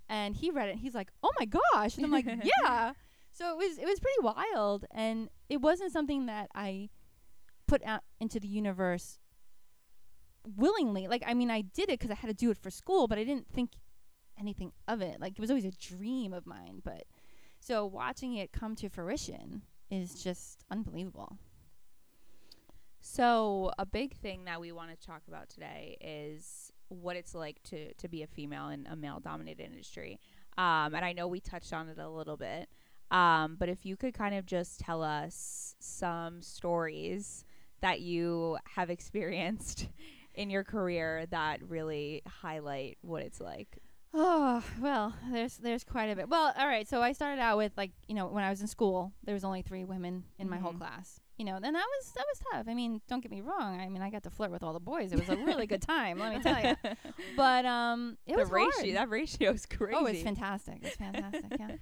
and 0.09 0.35
he 0.35 0.51
read 0.51 0.67
it 0.67 0.71
and 0.71 0.79
he's 0.81 0.93
like 0.93 1.09
oh 1.23 1.31
my 1.39 1.45
gosh. 1.45 1.95
And 1.95 2.05
i'm 2.05 2.11
like 2.11 2.25
yeah. 2.63 2.91
So 3.31 3.51
it 3.51 3.57
was 3.57 3.77
it 3.77 3.85
was 3.85 3.99
pretty 3.99 4.19
wild 4.21 4.85
and 4.91 5.29
it 5.47 5.61
wasn't 5.61 5.93
something 5.93 6.25
that 6.25 6.49
i 6.53 6.89
put 7.67 7.81
out 7.85 8.01
into 8.19 8.39
the 8.39 8.47
universe 8.47 9.19
willingly. 10.57 11.07
Like 11.07 11.23
i 11.25 11.33
mean 11.33 11.49
i 11.49 11.61
did 11.61 11.89
it 11.89 11.99
because 11.99 12.11
i 12.11 12.15
had 12.15 12.27
to 12.27 12.33
do 12.33 12.51
it 12.51 12.57
for 12.57 12.69
school 12.69 13.07
but 13.07 13.17
i 13.17 13.23
didn't 13.23 13.47
think 13.47 13.71
anything 14.37 14.73
of 14.89 15.01
it. 15.01 15.21
Like 15.21 15.33
it 15.33 15.39
was 15.39 15.49
always 15.49 15.65
a 15.65 15.71
dream 15.71 16.33
of 16.33 16.45
mine 16.45 16.81
but 16.83 17.05
so 17.61 17.85
watching 17.85 18.35
it 18.35 18.51
come 18.51 18.75
to 18.75 18.89
fruition 18.89 19.61
is 19.89 20.21
just 20.21 20.65
unbelievable 20.69 21.37
So 23.09 23.71
a 23.79 23.85
big 23.85 24.15
thing 24.17 24.43
that 24.45 24.59
we 24.59 24.71
want 24.73 24.91
to 24.91 25.07
talk 25.07 25.21
about 25.27 25.47
today 25.49 25.97
is 26.01 26.71
what 26.89 27.15
it's 27.15 27.33
like 27.33 27.61
to 27.63 27.93
to 27.95 28.07
be 28.07 28.21
a 28.21 28.27
female 28.27 28.69
in 28.69 28.85
a 28.91 28.95
male 28.95 29.19
dominated 29.19 29.63
industry. 29.63 30.19
Um, 30.57 30.93
and 30.93 31.05
I 31.05 31.13
know 31.13 31.27
we 31.27 31.39
touched 31.39 31.71
on 31.73 31.87
it 31.89 31.97
a 31.97 32.09
little 32.09 32.37
bit. 32.37 32.67
Um, 33.09 33.55
but 33.57 33.69
if 33.69 33.85
you 33.85 33.95
could 33.95 34.13
kind 34.13 34.35
of 34.35 34.45
just 34.45 34.79
tell 34.81 35.01
us 35.01 35.75
some 35.79 36.41
stories 36.41 37.45
that 37.79 38.01
you 38.01 38.57
have 38.75 38.89
experienced 38.89 39.87
in 40.35 40.49
your 40.49 40.65
career 40.65 41.25
that 41.31 41.63
really 41.67 42.21
highlight 42.27 42.97
what 43.01 43.23
it's 43.23 43.39
like. 43.39 43.77
Oh 44.13 44.61
well, 44.81 45.13
there's 45.31 45.55
there's 45.57 45.83
quite 45.85 46.07
a 46.09 46.15
bit. 46.15 46.27
Well, 46.27 46.53
all 46.57 46.67
right. 46.67 46.87
So 46.87 47.01
I 47.01 47.13
started 47.13 47.41
out 47.41 47.57
with 47.57 47.71
like 47.77 47.91
you 48.07 48.15
know 48.15 48.27
when 48.27 48.43
I 48.43 48.49
was 48.49 48.59
in 48.61 48.67
school, 48.67 49.13
there 49.23 49.33
was 49.33 49.45
only 49.45 49.61
three 49.61 49.85
women 49.85 50.25
in 50.37 50.49
my 50.49 50.57
whole 50.57 50.73
Mhm. 50.73 50.79
class. 50.79 51.21
You 51.37 51.45
know, 51.45 51.59
then 51.61 51.73
that 51.73 51.85
was 51.99 52.11
that 52.13 52.25
was 52.27 52.41
tough. 52.51 52.65
I 52.67 52.73
mean, 52.73 52.99
don't 53.07 53.21
get 53.21 53.31
me 53.31 53.41
wrong. 53.41 53.79
I 53.79 53.87
mean, 53.89 54.01
I 54.01 54.09
got 54.09 54.23
to 54.23 54.31
flirt 54.31 54.49
with 54.49 54.63
all 54.63 54.73
the 54.73 54.79
boys. 54.79 55.11
It 55.13 55.19
was 55.19 55.29
a 55.29 55.35
really 55.35 55.67
good 55.67 55.81
time. 55.83 56.17
Let 56.17 56.35
me 56.35 56.41
tell 56.41 56.59
you. 56.63 56.75
But 57.35 57.63
um, 57.65 58.17
it 58.25 58.33
the 58.33 58.39
was 58.39 58.49
ratio 58.49 58.71
hard. 58.75 58.95
that 58.95 59.09
ratio 59.09 59.51
is 59.51 59.65
crazy. 59.67 59.95
Oh, 59.95 60.05
it's 60.05 60.23
fantastic. 60.23 60.79
It's 60.81 60.95
fantastic. 60.95 61.45
yeah. 61.59 61.75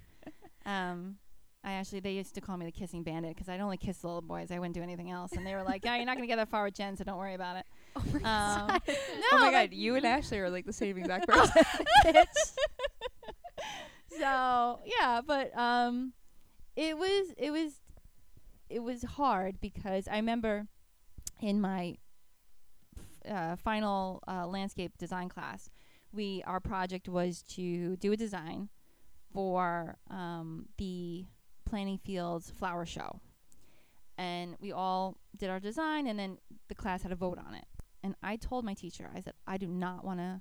Um, 0.66 1.16
I 1.62 1.72
actually 1.74 2.00
they 2.00 2.12
used 2.12 2.34
to 2.34 2.40
call 2.40 2.56
me 2.56 2.66
the 2.66 2.72
kissing 2.72 3.02
bandit 3.04 3.34
because 3.34 3.48
I'd 3.48 3.60
only 3.60 3.76
kiss 3.76 3.98
the 3.98 4.08
little 4.08 4.20
boys. 4.20 4.50
I 4.50 4.58
wouldn't 4.58 4.74
do 4.74 4.82
anything 4.82 5.10
else, 5.12 5.32
and 5.32 5.46
they 5.46 5.54
were 5.54 5.62
like, 5.62 5.84
"Yeah, 5.84 5.94
you're 5.96 6.04
not 6.04 6.16
gonna 6.16 6.26
get 6.26 6.36
that 6.36 6.48
far 6.48 6.64
with 6.64 6.74
Jen, 6.74 6.96
so 6.96 7.04
don't 7.04 7.16
worry 7.18 7.34
about 7.34 7.56
it." 7.56 7.66
Oh 7.96 8.02
my, 8.12 8.18
Um, 8.18 8.66
God. 8.68 8.82
no, 8.88 8.94
oh 9.32 9.38
my 9.40 9.50
god, 9.52 9.72
you 9.72 9.94
and 9.94 10.04
Ashley 10.04 10.38
are 10.38 10.50
like 10.50 10.66
the 10.66 10.72
same 10.72 10.98
exact 10.98 11.26
person. 11.28 11.62
so 14.18 14.80
yeah, 14.84 15.20
but 15.26 15.56
um, 15.56 16.12
it 16.76 16.96
was 16.98 17.28
it 17.38 17.50
was 17.50 17.72
it 18.68 18.80
was 18.80 19.02
hard 19.02 19.60
because 19.60 20.08
I 20.08 20.16
remember 20.16 20.66
in 21.40 21.60
my 21.60 21.96
uh, 23.28 23.56
final 23.56 24.22
uh, 24.26 24.46
landscape 24.46 24.96
design 24.98 25.28
class, 25.28 25.70
we 26.12 26.42
our 26.46 26.60
project 26.60 27.08
was 27.08 27.42
to 27.42 27.96
do 27.96 28.12
a 28.12 28.16
design 28.16 28.68
for 29.32 29.98
um, 30.10 30.66
the 30.78 31.26
Planting 31.64 31.98
Fields 31.98 32.50
flower 32.50 32.86
show, 32.86 33.20
and 34.16 34.56
we 34.60 34.72
all 34.72 35.16
did 35.36 35.50
our 35.50 35.60
design, 35.60 36.06
and 36.06 36.18
then 36.18 36.38
the 36.68 36.74
class 36.74 37.02
had 37.02 37.12
a 37.12 37.16
vote 37.16 37.38
on 37.38 37.54
it. 37.54 37.64
And 38.02 38.14
I 38.22 38.36
told 38.36 38.64
my 38.64 38.74
teacher, 38.74 39.10
I 39.14 39.20
said, 39.20 39.34
I 39.46 39.56
do 39.56 39.66
not 39.66 40.04
want 40.04 40.20
to, 40.20 40.40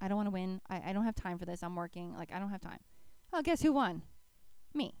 I 0.00 0.08
don't 0.08 0.16
want 0.16 0.26
to 0.26 0.32
win. 0.32 0.60
I, 0.70 0.82
I 0.86 0.92
don't 0.94 1.04
have 1.04 1.14
time 1.14 1.38
for 1.38 1.44
this. 1.44 1.62
I'm 1.62 1.76
working. 1.76 2.16
Like 2.16 2.32
I 2.32 2.38
don't 2.38 2.50
have 2.50 2.62
time. 2.62 2.78
Oh, 3.32 3.42
guess 3.42 3.62
who 3.62 3.72
won? 3.72 4.02
Me. 4.72 4.94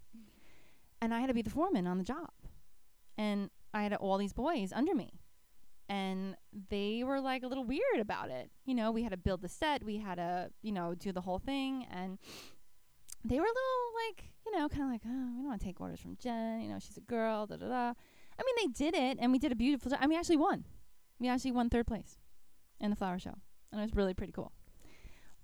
And 1.00 1.14
I 1.14 1.20
had 1.20 1.28
to 1.28 1.34
be 1.34 1.42
the 1.42 1.50
foreman 1.50 1.86
on 1.86 1.98
the 1.98 2.04
job. 2.04 2.30
And 3.16 3.50
I 3.72 3.82
had 3.82 3.94
all 3.94 4.18
these 4.18 4.32
boys 4.32 4.72
under 4.72 4.94
me. 4.94 5.20
And 5.88 6.36
they 6.70 7.02
were 7.04 7.20
like 7.20 7.42
a 7.42 7.46
little 7.46 7.64
weird 7.64 8.00
about 8.00 8.30
it. 8.30 8.50
You 8.64 8.74
know, 8.74 8.90
we 8.90 9.02
had 9.02 9.12
to 9.12 9.18
build 9.18 9.42
the 9.42 9.48
set, 9.48 9.84
we 9.84 9.98
had 9.98 10.16
to, 10.16 10.50
you 10.62 10.72
know, 10.72 10.94
do 10.94 11.12
the 11.12 11.20
whole 11.20 11.38
thing. 11.38 11.86
And 11.90 12.18
they 13.24 13.36
were 13.36 13.44
a 13.44 13.48
little 13.48 14.08
like, 14.08 14.30
you 14.46 14.58
know, 14.58 14.68
kind 14.68 14.84
of 14.84 14.90
like, 14.90 15.02
oh, 15.06 15.28
we 15.36 15.42
don't 15.42 15.46
want 15.46 15.60
to 15.60 15.66
take 15.66 15.80
orders 15.80 16.00
from 16.00 16.16
Jen. 16.16 16.60
You 16.62 16.70
know, 16.70 16.78
she's 16.78 16.96
a 16.96 17.02
girl, 17.02 17.46
da 17.46 17.56
da 17.56 17.68
da. 17.68 17.92
I 18.38 18.42
mean, 18.42 18.54
they 18.62 18.72
did 18.72 18.94
it 18.94 19.18
and 19.20 19.30
we 19.30 19.38
did 19.38 19.52
a 19.52 19.56
beautiful 19.56 19.90
job. 19.90 20.00
I 20.02 20.06
mean, 20.06 20.18
actually 20.18 20.38
won. 20.38 20.64
We 21.18 21.28
actually 21.28 21.52
won 21.52 21.70
third 21.70 21.86
place 21.86 22.18
in 22.80 22.90
the 22.90 22.96
flower 22.96 23.18
show. 23.18 23.34
And 23.70 23.80
it 23.80 23.84
was 23.84 23.94
really 23.94 24.14
pretty 24.14 24.32
cool. 24.32 24.52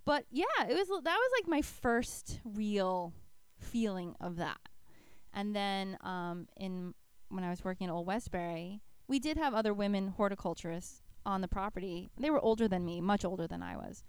But 0.05 0.25
yeah, 0.31 0.45
it 0.69 0.75
was 0.75 0.89
that 0.89 1.05
was 1.05 1.31
like 1.39 1.49
my 1.49 1.63
first 1.63 2.41
real 2.45 3.13
feeling 3.59 4.15
of 4.21 4.37
that. 4.37 4.59
And 5.33 5.55
then 5.55 5.97
um, 6.03 6.49
in 6.57 6.95
when 7.31 7.45
I 7.45 7.51
was 7.51 7.65
working 7.65 7.87
at 7.87 7.93
Old 7.93 8.07
Westbury, 8.07 8.81
we 9.09 9.19
did 9.19 9.37
have 9.37 9.55
other 9.55 9.73
women 9.73 10.09
horticulturists 10.09 11.03
on 11.25 11.41
the 11.41 11.49
property. 11.49 12.11
They 12.19 12.31
were 12.31 12.41
older 12.41 12.69
than 12.69 12.85
me, 12.85 13.01
much 13.01 13.25
older 13.25 13.47
than 13.47 13.63
I 13.63 13.77
was. 13.77 14.05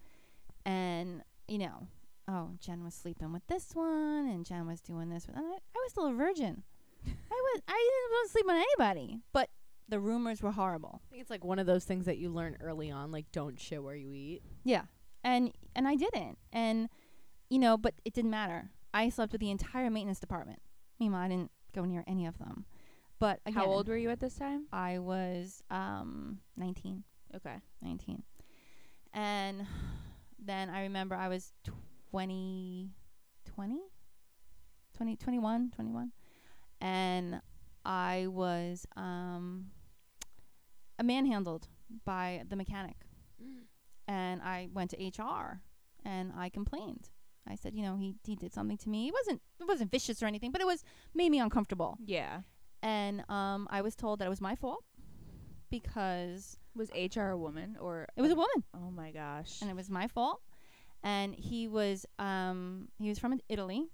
And 0.66 1.24
you 1.48 1.58
know, 1.58 1.88
oh, 2.28 2.52
Jen 2.60 2.84
was 2.84 2.94
sleeping 2.94 3.34
with 3.34 3.46
this 3.48 3.72
one, 3.74 4.28
and 4.28 4.46
Jen 4.46 4.68
was 4.68 4.82
doing 4.82 5.10
this. 5.10 5.26
And 5.26 5.38
I, 5.38 5.42
I 5.42 5.80
was 5.84 5.92
still 5.92 6.08
a 6.08 6.14
virgin. 6.14 6.64
I 7.06 7.10
was 7.10 7.62
I 7.68 7.72
didn't 7.72 8.12
want 8.12 8.28
to 8.28 8.32
sleep 8.32 8.46
with 8.46 8.56
anybody. 8.56 9.20
But 9.34 9.50
the 9.90 10.00
rumors 10.00 10.42
were 10.42 10.52
horrible. 10.52 11.02
I 11.08 11.10
think 11.10 11.22
it's 11.22 11.30
like 11.30 11.44
one 11.44 11.60
of 11.60 11.66
those 11.66 11.84
things 11.84 12.06
that 12.06 12.18
you 12.18 12.30
learn 12.30 12.58
early 12.62 12.90
on, 12.92 13.12
like 13.12 13.32
don't 13.32 13.60
shit 13.60 13.84
where 13.84 13.96
you 13.96 14.14
eat. 14.14 14.42
Yeah. 14.64 14.84
And 15.24 15.52
and 15.76 15.88
I 15.88 15.96
didn't. 15.96 16.38
And 16.52 16.90
you 17.50 17.60
know, 17.60 17.78
but 17.78 17.96
it 18.06 18.14
didn't 18.14 18.32
matter. 18.32 18.70
I 18.94 19.10
slept 19.10 19.32
with 19.32 19.42
the 19.42 19.52
entire 19.52 19.90
maintenance 19.90 20.20
department. 20.20 20.62
Meanwhile, 21.00 21.22
I 21.22 21.28
didn't 21.28 21.52
go 21.74 21.86
near 21.86 22.04
any 22.08 22.26
of 22.26 22.38
them. 22.38 22.66
But 23.22 23.40
again, 23.46 23.54
How 23.54 23.68
old 23.68 23.88
were 23.88 23.96
you 23.98 24.10
at 24.10 24.20
this 24.20 24.34
time? 24.34 24.66
I 24.74 24.98
was 24.98 25.62
um 25.70 26.40
19. 26.58 27.04
Okay. 27.36 27.58
19. 27.84 28.24
And 29.14 29.68
then 30.44 30.72
I 30.72 30.82
remember 30.82 31.14
I 31.14 31.28
was 31.28 31.54
20 32.10 32.90
20 33.46 33.80
20 34.98 35.16
21 35.18 35.72
21 35.76 36.12
and 36.82 37.42
I 37.86 38.26
was 38.28 38.88
um 38.96 39.68
manhandled 41.02 41.68
by 42.04 42.42
the 42.50 42.56
mechanic 42.56 42.96
and 44.08 44.42
I 44.42 44.68
went 44.74 44.92
to 44.92 44.98
HR 44.98 45.62
and 46.04 46.34
I 46.36 46.50
complained. 46.50 47.10
I 47.48 47.56
said, 47.56 47.76
you 47.76 47.84
know, 47.84 47.98
he 47.98 48.16
he 48.26 48.36
did 48.36 48.52
something 48.52 48.78
to 48.78 48.90
me. 48.90 49.10
It 49.10 49.14
wasn't 49.14 49.42
it 49.60 49.68
wasn't 49.68 49.92
vicious 49.92 50.24
or 50.24 50.26
anything, 50.26 50.52
but 50.52 50.62
it 50.62 50.66
was 50.66 50.84
made 51.14 51.30
me 51.30 51.40
uncomfortable. 51.40 51.98
Yeah. 52.04 52.42
And 52.84 53.24
um 53.30 53.68
I 53.70 53.82
was 53.82 53.96
told 53.96 54.20
that 54.20 54.26
it 54.26 54.30
was 54.30 54.42
my 54.42 54.56
fault 54.56 54.84
because 55.70 56.58
Was 56.76 56.90
HR 56.96 57.30
a 57.32 57.38
woman 57.38 57.78
or 57.80 58.08
it 58.16 58.22
was 58.22 58.32
a 58.32 58.36
woman 58.36 58.64
Oh 58.74 58.92
my 58.92 59.12
gosh. 59.12 59.60
and 59.62 59.70
it 59.70 59.76
was 59.76 59.90
my 59.90 60.08
fault. 60.08 60.42
and 61.04 61.34
he 61.36 61.68
was 61.68 62.06
um 62.20 62.90
he 63.00 63.10
was 63.10 63.20
from 63.20 63.40
Italy, 63.50 63.90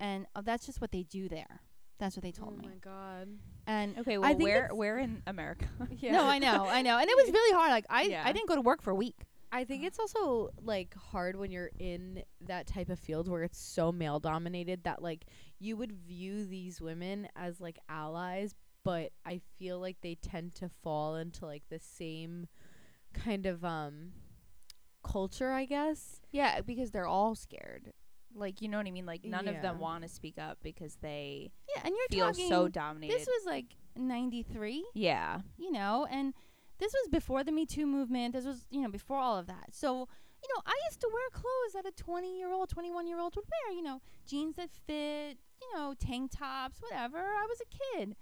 and 0.00 0.26
uh, 0.34 0.40
that's 0.42 0.66
just 0.66 0.80
what 0.80 0.92
they 0.92 1.02
do 1.04 1.28
there. 1.28 1.60
That's 1.98 2.14
what 2.16 2.22
they 2.22 2.30
told 2.32 2.54
oh 2.54 2.58
me. 2.62 2.64
Oh 2.66 2.68
my 2.70 2.76
god. 2.76 3.28
And 3.66 3.98
Okay, 3.98 4.16
well, 4.18 4.34
where 4.36 4.68
where 4.72 4.98
in 4.98 5.22
America? 5.26 5.66
yeah. 5.98 6.12
no, 6.18 6.26
I 6.26 6.38
know, 6.38 6.66
I 6.66 6.82
know, 6.82 6.96
and 6.98 7.08
it 7.08 7.16
was 7.16 7.30
really 7.32 7.54
hard. 7.56 7.70
Like 7.70 7.86
I 7.90 8.02
Yeah. 8.02 8.22
I 8.24 8.32
didn't 8.32 8.48
go 8.48 8.54
to 8.54 8.60
work 8.62 8.82
for 8.82 8.90
a 8.90 8.94
week. 8.94 9.16
I 9.50 9.64
think 9.64 9.84
it's 9.84 9.98
also 9.98 10.50
like 10.60 10.94
hard 10.94 11.36
when 11.36 11.50
you're 11.50 11.70
in 11.78 12.22
that 12.46 12.66
type 12.66 12.88
of 12.90 12.98
field 12.98 13.28
where 13.28 13.42
it's 13.44 13.58
so 13.58 13.90
male 13.90 14.20
dominated 14.20 14.84
that 14.84 15.02
like 15.02 15.24
you 15.58 15.76
would 15.76 15.92
view 15.92 16.44
these 16.44 16.80
women 16.80 17.28
as 17.34 17.60
like 17.60 17.78
allies, 17.88 18.54
but 18.84 19.12
I 19.24 19.40
feel 19.58 19.78
like 19.80 19.96
they 20.02 20.16
tend 20.16 20.54
to 20.56 20.68
fall 20.82 21.16
into 21.16 21.46
like 21.46 21.62
the 21.70 21.78
same 21.80 22.46
kind 23.14 23.46
of 23.46 23.64
um 23.64 24.12
culture, 25.02 25.50
I 25.52 25.64
guess. 25.64 26.20
yeah, 26.30 26.60
because 26.60 26.90
they're 26.90 27.06
all 27.06 27.34
scared. 27.34 27.92
Like 28.34 28.60
you 28.60 28.68
know 28.68 28.76
what 28.76 28.86
I 28.86 28.90
mean? 28.90 29.06
Like 29.06 29.24
none 29.24 29.48
of 29.48 29.62
them 29.62 29.78
want 29.78 30.02
to 30.02 30.08
speak 30.08 30.36
up 30.38 30.58
because 30.62 30.96
they 31.00 31.50
Yeah, 31.74 31.82
and 31.84 31.94
you're 31.96 32.08
feel 32.10 32.26
talking. 32.26 32.48
so 32.48 32.68
dominated. 32.68 33.18
this 33.18 33.26
was 33.26 33.46
like 33.46 33.66
'93. 33.96 34.84
yeah. 34.94 35.40
you 35.56 35.72
know, 35.72 36.06
and 36.10 36.34
this 36.78 36.92
was 36.92 37.08
before 37.10 37.44
the 37.44 37.52
Me 37.52 37.66
Too 37.66 37.86
movement. 37.86 38.34
This 38.34 38.44
was, 38.44 38.66
you 38.70 38.80
know, 38.80 38.88
before 38.88 39.18
all 39.18 39.36
of 39.36 39.46
that. 39.46 39.70
So, 39.72 40.08
you 40.42 40.48
know, 40.54 40.62
I 40.66 40.74
used 40.88 41.00
to 41.00 41.10
wear 41.12 41.28
clothes 41.32 41.72
that 41.74 41.86
a 41.86 41.92
20 41.92 42.38
year 42.38 42.52
old, 42.52 42.68
21 42.68 43.06
year 43.06 43.18
old 43.18 43.34
would 43.36 43.44
wear, 43.44 43.76
you 43.76 43.82
know, 43.82 44.00
jeans 44.26 44.56
that 44.56 44.70
fit, 44.70 45.38
you 45.60 45.74
know, 45.74 45.94
tank 45.98 46.30
tops, 46.36 46.80
whatever. 46.80 47.18
I 47.18 47.46
was 47.48 47.60
a 47.60 47.96
kid. 47.96 48.16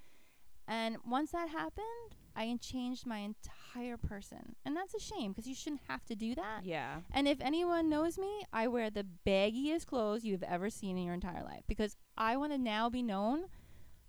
And 0.69 0.97
once 1.07 1.31
that 1.31 1.49
happened, 1.49 2.17
I 2.35 2.55
changed 2.61 3.07
my 3.07 3.19
entire 3.19 3.97
person. 3.97 4.57
And 4.65 4.77
that's 4.77 4.95
a 4.95 4.99
shame 4.99 5.33
because 5.33 5.47
you 5.47 5.55
shouldn't 5.55 5.83
have 5.89 6.05
to 6.07 6.15
do 6.15 6.35
that. 6.35 6.65
Yeah. 6.65 6.97
And 7.13 7.29
if 7.29 7.41
anyone 7.41 7.89
knows 7.89 8.19
me, 8.19 8.45
I 8.53 8.67
wear 8.69 8.91
the 8.91 9.07
baggiest 9.27 9.87
clothes 9.87 10.25
you've 10.25 10.43
ever 10.43 10.69
seen 10.69 10.99
in 10.99 11.05
your 11.05 11.15
entire 11.15 11.45
life 11.45 11.63
because 11.69 11.97
I 12.17 12.37
want 12.37 12.53
to 12.53 12.59
now 12.59 12.91
be 12.91 13.03
known 13.03 13.47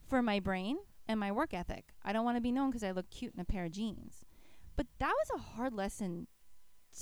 for 0.07 0.21
my 0.21 0.39
brain 0.39 0.77
and 1.07 1.19
my 1.19 1.31
work 1.31 1.53
ethic. 1.53 1.93
I 2.03 2.11
don't 2.11 2.25
want 2.25 2.37
to 2.37 2.41
be 2.41 2.51
known 2.51 2.69
because 2.69 2.83
I 2.83 2.91
look 2.91 3.09
cute 3.09 3.33
in 3.33 3.39
a 3.39 3.45
pair 3.45 3.65
of 3.65 3.71
jeans. 3.71 4.25
But 4.77 4.87
that 4.99 5.13
was 5.13 5.29
a 5.35 5.55
hard 5.55 5.73
lesson 5.73 6.27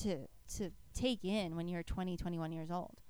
to 0.01 0.27
to 0.57 0.71
take 0.93 1.23
in 1.23 1.55
when 1.55 1.67
you're 1.67 1.83
20, 1.83 2.17
21 2.17 2.51
years 2.51 2.71
old. 2.71 3.01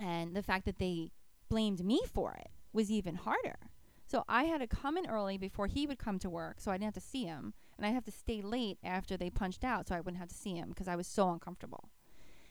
And 0.00 0.34
the 0.34 0.42
fact 0.42 0.64
that 0.66 0.78
they 0.78 1.10
blamed 1.48 1.84
me 1.84 2.02
for 2.12 2.34
it 2.34 2.50
was 2.72 2.90
even 2.90 3.14
harder. 3.14 3.56
So 4.06 4.24
I 4.28 4.44
had 4.44 4.60
to 4.60 4.66
come 4.66 4.96
in 4.98 5.06
early 5.06 5.38
before 5.38 5.66
he 5.66 5.86
would 5.86 5.98
come 5.98 6.18
to 6.18 6.30
work 6.30 6.60
so 6.60 6.70
I 6.70 6.74
didn't 6.74 6.94
have 6.94 7.02
to 7.02 7.08
see 7.08 7.24
him. 7.24 7.54
And 7.76 7.86
I'd 7.86 7.94
have 7.94 8.04
to 8.04 8.10
stay 8.10 8.42
late 8.42 8.78
after 8.84 9.16
they 9.16 9.30
punched 9.30 9.64
out 9.64 9.88
so 9.88 9.94
I 9.94 10.00
wouldn't 10.00 10.20
have 10.20 10.28
to 10.28 10.34
see 10.34 10.54
him 10.54 10.68
because 10.68 10.88
I 10.88 10.96
was 10.96 11.06
so 11.06 11.30
uncomfortable. 11.30 11.90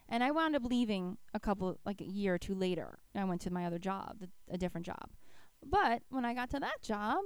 And 0.09 0.23
I 0.23 0.31
wound 0.31 0.55
up 0.55 0.65
leaving 0.65 1.17
a 1.33 1.39
couple, 1.39 1.77
like 1.85 2.01
a 2.01 2.05
year 2.05 2.33
or 2.35 2.37
two 2.37 2.55
later. 2.55 2.99
I 3.15 3.23
went 3.23 3.41
to 3.41 3.53
my 3.53 3.65
other 3.65 3.79
job, 3.79 4.19
th- 4.19 4.31
a 4.49 4.57
different 4.57 4.85
job. 4.85 5.09
But 5.65 6.03
when 6.09 6.25
I 6.25 6.33
got 6.33 6.49
to 6.51 6.59
that 6.59 6.81
job, 6.81 7.21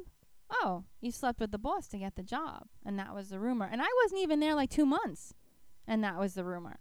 oh, 0.50 0.84
you 1.02 1.12
slept 1.12 1.40
with 1.40 1.52
the 1.52 1.58
boss 1.58 1.88
to 1.90 1.98
get 1.98 2.16
the 2.16 2.24
job. 2.24 2.68
And 2.86 2.98
that 3.00 3.14
was 3.14 3.30
the 3.30 3.40
rumor. 3.40 3.68
And 3.72 3.82
I 3.82 3.88
wasn't 4.04 4.22
even 4.22 4.40
there 4.40 4.56
like 4.56 4.70
two 4.70 4.86
months. 4.86 5.34
And 5.88 6.04
that 6.04 6.18
was 6.18 6.34
the 6.36 6.44
rumor. 6.44 6.80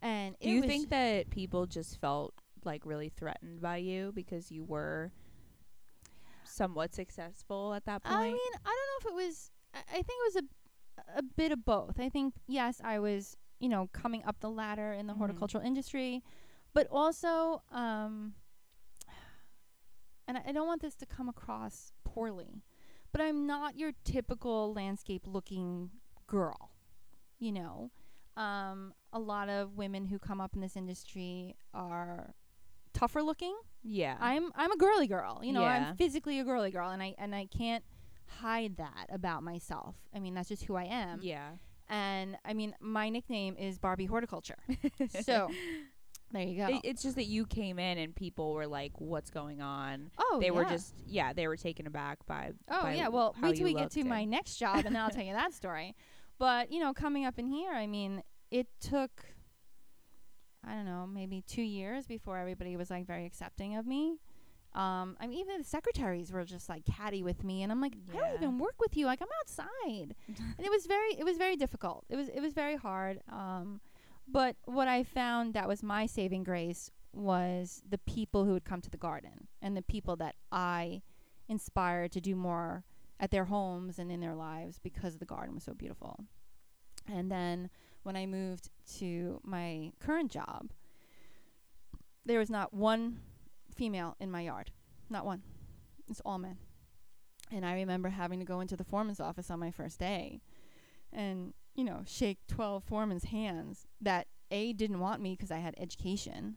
And 0.00 0.36
Do 0.40 0.48
you 0.50 0.62
think 0.62 0.88
that 0.90 1.30
people 1.30 1.66
just 1.66 2.00
felt 2.00 2.34
like 2.64 2.84
really 2.84 3.08
threatened 3.08 3.60
by 3.60 3.76
you 3.78 4.12
because 4.14 4.50
you 4.50 4.64
were 4.64 5.12
somewhat 6.44 6.94
successful 6.94 7.72
at 7.74 7.84
that 7.86 8.02
point? 8.04 8.16
I 8.16 8.24
mean, 8.26 8.38
I 8.64 8.68
don't 8.68 8.74
know 8.74 8.98
if 9.00 9.06
it 9.06 9.26
was. 9.26 9.50
I 9.74 9.78
I 9.90 10.02
think 10.02 10.08
it 10.08 10.34
was 10.34 10.36
a 10.36 11.18
a 11.18 11.22
bit 11.22 11.52
of 11.52 11.64
both. 11.64 11.98
I 12.00 12.08
think 12.08 12.34
yes, 12.46 12.80
I 12.82 12.98
was 12.98 13.36
you 13.60 13.68
know 13.68 13.88
coming 13.92 14.22
up 14.24 14.40
the 14.40 14.50
ladder 14.50 14.92
in 14.92 15.06
the 15.06 15.14
Mhm. 15.14 15.18
horticultural 15.18 15.64
industry, 15.64 16.22
but 16.74 16.86
also, 16.90 17.62
um, 17.70 18.34
and 20.28 20.38
I, 20.38 20.42
I 20.48 20.52
don't 20.52 20.66
want 20.66 20.82
this 20.82 20.94
to 20.96 21.06
come 21.06 21.28
across 21.28 21.92
poorly, 22.04 22.62
but 23.12 23.20
I'm 23.20 23.46
not 23.46 23.78
your 23.78 23.92
typical 24.04 24.72
landscape 24.72 25.22
looking 25.26 25.90
girl. 26.26 26.70
You 27.38 27.52
know, 27.52 27.90
um, 28.36 28.94
a 29.12 29.18
lot 29.18 29.48
of 29.48 29.76
women 29.76 30.06
who 30.06 30.18
come 30.18 30.40
up 30.40 30.54
in 30.54 30.60
this 30.60 30.76
industry 30.76 31.56
are 31.74 32.34
tougher 32.92 33.22
looking 33.22 33.54
yeah. 33.84 34.16
I'm 34.20 34.52
I'm 34.54 34.70
a 34.70 34.76
girly 34.76 35.06
girl. 35.08 35.40
You 35.42 35.52
know, 35.52 35.62
Yeah. 35.62 35.88
I'm 35.90 35.96
physically 35.96 36.38
a 36.38 36.44
girly 36.44 36.70
girl, 36.70 36.90
and 36.90 37.02
I 37.02 37.14
and 37.18 37.34
I 37.34 37.46
can't 37.46 37.82
hide 38.40 38.76
that 38.76 39.06
about 39.10 39.42
myself. 39.42 39.96
I 40.14 40.20
mean, 40.20 40.34
that's 40.34 40.48
just 40.48 40.64
who 40.64 40.76
I 40.76 40.84
am. 40.84 41.20
yeah. 41.22 41.50
And 41.88 42.38
I 42.44 42.54
mean, 42.54 42.74
my 42.80 43.08
nickname 43.10 43.56
is 43.58 43.78
Barbie 43.78 44.06
Horticulture. 44.06 44.56
so 45.24 45.50
there 46.32 46.42
you 46.42 46.56
go. 46.56 46.74
It, 46.74 46.80
it's 46.84 47.02
just 47.02 47.16
that 47.16 47.26
you 47.26 47.46
came 47.46 47.78
in 47.78 47.98
and 47.98 48.14
people 48.14 48.52
were 48.52 48.66
like, 48.66 48.92
"What's 48.98 49.30
going 49.30 49.60
on?" 49.60 50.10
oh, 50.18 50.38
they 50.40 50.50
were 50.50 50.64
just 50.64 50.94
yeah, 51.06 51.32
they 51.32 51.46
were 51.46 51.56
taken 51.56 51.86
aback 51.86 52.24
by. 52.26 52.52
Oh 52.70 52.82
by 52.82 52.94
yeah. 52.94 53.08
Well, 53.08 53.34
wait 53.40 53.56
till 53.56 53.64
we 53.64 53.74
get 53.74 53.90
to 53.92 54.00
looked 54.00 54.08
my 54.08 54.24
next 54.24 54.56
job, 54.56 54.84
and 54.84 54.94
then 54.94 55.02
I'll 55.02 55.10
tell 55.10 55.24
you 55.24 55.32
that 55.34 55.52
story. 55.52 55.94
But 56.38 56.72
you 56.72 56.80
know, 56.80 56.92
coming 56.92 57.24
up 57.24 57.38
in 57.38 57.46
here, 57.46 57.72
I 57.72 57.86
mean, 57.86 58.22
it 58.50 58.66
took. 58.80 59.10
I 60.64 60.74
don't 60.74 60.84
know, 60.84 61.08
maybe 61.12 61.42
two 61.44 61.62
years 61.62 62.06
before 62.06 62.38
everybody 62.38 62.76
was 62.76 62.88
like 62.88 63.04
very 63.04 63.26
accepting 63.26 63.74
of 63.76 63.84
me. 63.84 64.18
Um, 64.74 65.16
I 65.20 65.26
mean, 65.26 65.38
even 65.38 65.58
the 65.58 65.64
secretaries 65.64 66.32
were 66.32 66.44
just 66.44 66.68
like 66.68 66.84
catty 66.86 67.22
with 67.22 67.44
me, 67.44 67.62
and 67.62 67.70
I'm 67.70 67.80
like, 67.80 67.94
I 68.12 68.16
don't 68.16 68.34
even 68.34 68.58
work 68.58 68.76
with 68.80 68.96
you. 68.96 69.04
Like, 69.06 69.20
I'm 69.20 69.28
outside, 69.40 70.14
and 70.28 70.66
it 70.66 70.70
was 70.70 70.86
very, 70.86 71.14
it 71.18 71.24
was 71.24 71.36
very 71.36 71.56
difficult. 71.56 72.04
It 72.08 72.16
was, 72.16 72.28
it 72.28 72.40
was 72.40 72.54
very 72.54 72.76
hard. 72.76 73.20
Um, 73.30 73.80
but 74.26 74.56
what 74.64 74.88
I 74.88 75.02
found 75.02 75.54
that 75.54 75.68
was 75.68 75.82
my 75.82 76.06
saving 76.06 76.44
grace 76.44 76.90
was 77.12 77.82
the 77.88 77.98
people 77.98 78.44
who 78.44 78.52
would 78.52 78.64
come 78.64 78.80
to 78.80 78.90
the 78.90 78.96
garden 78.96 79.48
and 79.60 79.76
the 79.76 79.82
people 79.82 80.16
that 80.16 80.36
I 80.50 81.02
inspired 81.48 82.12
to 82.12 82.20
do 82.20 82.34
more 82.34 82.84
at 83.20 83.30
their 83.30 83.44
homes 83.44 83.98
and 83.98 84.10
in 84.10 84.20
their 84.20 84.34
lives 84.34 84.78
because 84.82 85.18
the 85.18 85.24
garden 85.24 85.54
was 85.54 85.64
so 85.64 85.74
beautiful. 85.74 86.24
And 87.12 87.30
then 87.30 87.70
when 88.02 88.16
I 88.16 88.26
moved 88.26 88.70
to 88.98 89.40
my 89.44 89.92
current 90.00 90.30
job, 90.30 90.70
there 92.24 92.38
was 92.38 92.50
not 92.50 92.72
one 92.72 93.18
female 93.74 94.16
in 94.20 94.30
my 94.30 94.42
yard. 94.42 94.70
Not 95.10 95.26
one. 95.26 95.42
It's 96.08 96.22
all 96.24 96.38
men. 96.38 96.58
And 97.50 97.66
I 97.66 97.74
remember 97.74 98.08
having 98.08 98.38
to 98.38 98.44
go 98.44 98.60
into 98.60 98.76
the 98.76 98.84
foreman's 98.84 99.20
office 99.20 99.50
on 99.50 99.60
my 99.60 99.70
first 99.70 99.98
day 99.98 100.40
and, 101.12 101.52
you 101.74 101.84
know, 101.84 102.02
shake 102.06 102.38
12 102.48 102.84
foremen's 102.84 103.24
hands 103.24 103.86
that 104.00 104.26
A, 104.50 104.72
didn't 104.72 105.00
want 105.00 105.20
me 105.20 105.34
because 105.34 105.50
I 105.50 105.58
had 105.58 105.74
education, 105.78 106.56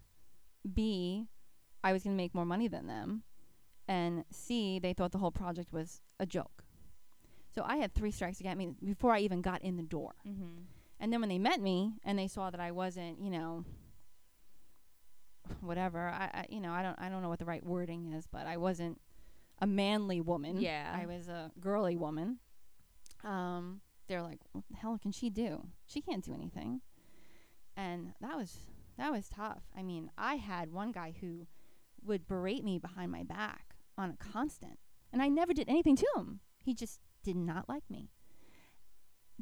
B, 0.73 1.27
I 1.83 1.93
was 1.93 2.03
going 2.03 2.15
to 2.15 2.21
make 2.21 2.33
more 2.33 2.45
money 2.45 2.67
than 2.67 2.87
them, 2.87 3.23
and 3.87 4.25
C, 4.31 4.79
they 4.79 4.93
thought 4.93 5.11
the 5.11 5.19
whole 5.19 5.31
project 5.31 5.71
was 5.71 6.01
a 6.19 6.25
joke. 6.25 6.63
So 7.53 7.63
I 7.65 7.77
had 7.77 7.93
three 7.93 8.11
strikes 8.11 8.39
against 8.39 8.57
me 8.57 8.73
before 8.83 9.13
I 9.13 9.19
even 9.19 9.41
got 9.41 9.61
in 9.61 9.77
the 9.77 9.83
door. 9.83 10.13
Mm-hmm. 10.27 10.63
And 10.99 11.13
then 11.13 11.21
when 11.21 11.29
they 11.29 11.37
met 11.37 11.61
me 11.61 11.93
and 12.03 12.17
they 12.17 12.27
saw 12.27 12.49
that 12.49 12.59
I 12.59 12.71
wasn't, 12.71 13.21
you 13.21 13.29
know, 13.29 13.63
whatever, 15.61 16.09
I, 16.09 16.29
I 16.33 16.45
you 16.49 16.59
know, 16.59 16.71
I 16.71 16.81
don't 16.81 16.99
I 16.99 17.09
don't 17.09 17.21
know 17.21 17.29
what 17.29 17.39
the 17.39 17.45
right 17.45 17.65
wording 17.65 18.13
is, 18.13 18.27
but 18.27 18.47
I 18.47 18.57
wasn't 18.57 18.99
a 19.59 19.67
manly 19.67 20.19
woman. 20.19 20.59
Yeah. 20.59 20.93
I 20.93 21.05
was 21.05 21.27
a 21.27 21.51
girly 21.59 21.95
woman. 21.95 22.39
Um, 23.23 23.81
they're 24.07 24.21
like, 24.21 24.39
what 24.51 24.63
the 24.69 24.77
hell 24.77 24.97
can 25.01 25.11
she 25.11 25.29
do? 25.29 25.67
She 25.85 26.01
can't 26.01 26.23
do 26.23 26.33
anything. 26.33 26.81
And 27.75 28.13
that 28.21 28.35
was 28.37 28.59
that 28.97 29.11
was 29.11 29.27
tough. 29.27 29.63
I 29.77 29.83
mean, 29.83 30.09
I 30.17 30.35
had 30.35 30.71
one 30.71 30.91
guy 30.91 31.13
who 31.19 31.47
would 32.03 32.27
berate 32.27 32.63
me 32.63 32.79
behind 32.79 33.11
my 33.11 33.23
back 33.23 33.75
on 33.97 34.11
a 34.11 34.31
constant, 34.31 34.79
and 35.11 35.21
I 35.21 35.27
never 35.27 35.53
did 35.53 35.67
anything 35.67 35.95
to 35.97 36.07
him. 36.15 36.39
He 36.63 36.73
just 36.73 36.99
did 37.23 37.35
not 37.35 37.67
like 37.67 37.83
me. 37.89 38.11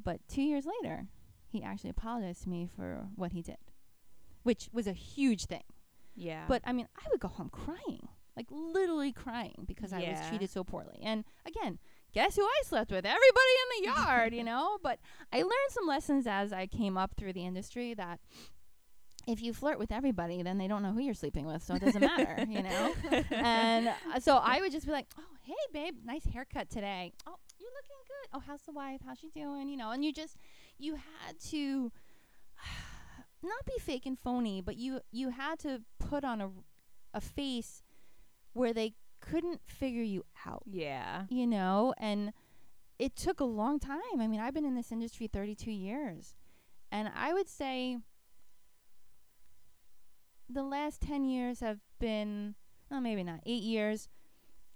But 0.01 0.21
two 0.27 0.41
years 0.41 0.65
later, 0.65 1.07
he 1.47 1.61
actually 1.61 1.91
apologized 1.91 2.43
to 2.43 2.49
me 2.49 2.67
for 2.75 3.05
what 3.15 3.33
he 3.33 3.41
did, 3.41 3.57
which 4.41 4.69
was 4.73 4.87
a 4.87 4.93
huge 4.93 5.45
thing. 5.45 5.63
Yeah. 6.15 6.45
But 6.47 6.61
I 6.65 6.73
mean, 6.73 6.87
I 6.97 7.07
would 7.11 7.19
go 7.19 7.27
home 7.27 7.49
crying, 7.49 8.07
like 8.35 8.47
literally 8.49 9.11
crying 9.11 9.65
because 9.67 9.93
I 9.93 9.99
was 9.99 10.27
treated 10.29 10.49
so 10.49 10.63
poorly. 10.63 10.99
And 11.03 11.25
again, 11.45 11.77
guess 12.13 12.35
who 12.35 12.43
I 12.43 12.61
slept 12.65 12.91
with? 12.91 13.05
Everybody 13.05 13.19
in 13.63 13.83
the 13.83 13.91
yard, 14.01 14.33
you 14.33 14.43
know? 14.43 14.77
But 14.81 14.99
I 15.31 15.37
learned 15.37 15.51
some 15.69 15.87
lessons 15.87 16.27
as 16.27 16.53
I 16.53 16.67
came 16.67 16.97
up 16.97 17.15
through 17.17 17.33
the 17.33 17.45
industry 17.45 17.93
that 17.95 18.19
if 19.25 19.41
you 19.41 19.53
flirt 19.53 19.79
with 19.79 19.91
everybody, 19.91 20.43
then 20.43 20.57
they 20.57 20.67
don't 20.67 20.83
know 20.83 20.91
who 20.91 20.99
you're 20.99 21.13
sleeping 21.13 21.45
with, 21.45 21.63
so 21.63 21.75
it 21.75 21.81
doesn't 21.81 22.01
matter, 22.01 22.45
you 22.47 22.61
know? 22.61 22.93
And 23.31 23.87
uh, 23.87 24.19
so 24.19 24.37
I 24.37 24.59
would 24.59 24.71
just 24.71 24.85
be 24.85 24.91
like, 24.91 25.07
"Oh, 25.17 25.23
hey 25.43 25.53
babe, 25.71 25.95
nice 26.03 26.25
haircut 26.25 26.69
today. 26.69 27.13
Oh, 27.25 27.35
you're 27.59 27.71
looking 27.71 27.95
good. 28.07 28.37
Oh, 28.37 28.43
how's 28.45 28.61
the 28.63 28.73
wife? 28.73 29.01
How's 29.05 29.19
she 29.19 29.29
doing? 29.29 29.69
You 29.69 29.77
know?" 29.77 29.91
And 29.91 30.03
you 30.03 30.11
just 30.11 30.37
you 30.77 30.95
had 30.95 31.39
to 31.51 31.91
not 33.41 33.65
be 33.65 33.79
fake 33.79 34.05
and 34.05 34.19
phony, 34.19 34.61
but 34.61 34.75
you 34.75 34.99
you 35.11 35.29
had 35.29 35.57
to 35.59 35.81
put 35.99 36.23
on 36.25 36.41
a 36.41 36.49
a 37.13 37.21
face 37.21 37.81
where 38.51 38.73
they 38.73 38.93
couldn't 39.29 39.61
figure 39.65 40.03
you 40.03 40.25
out, 40.45 40.63
yeah. 40.65 41.23
you 41.29 41.47
know? 41.47 41.93
And 41.97 42.33
it 42.99 43.15
took 43.15 43.39
a 43.39 43.45
long 43.45 43.79
time. 43.79 44.19
I 44.19 44.27
mean, 44.27 44.39
I've 44.39 44.53
been 44.53 44.65
in 44.65 44.75
this 44.75 44.91
industry 44.91 45.27
32 45.27 45.71
years. 45.71 46.35
And 46.91 47.09
I 47.15 47.33
would 47.33 47.49
say 47.49 47.97
the 50.49 50.63
last 50.63 51.01
10 51.01 51.25
years 51.25 51.61
have 51.61 51.79
been, 51.99 52.55
oh, 52.91 52.99
maybe 52.99 53.23
not, 53.23 53.39
eight 53.45 53.63
years, 53.63 54.09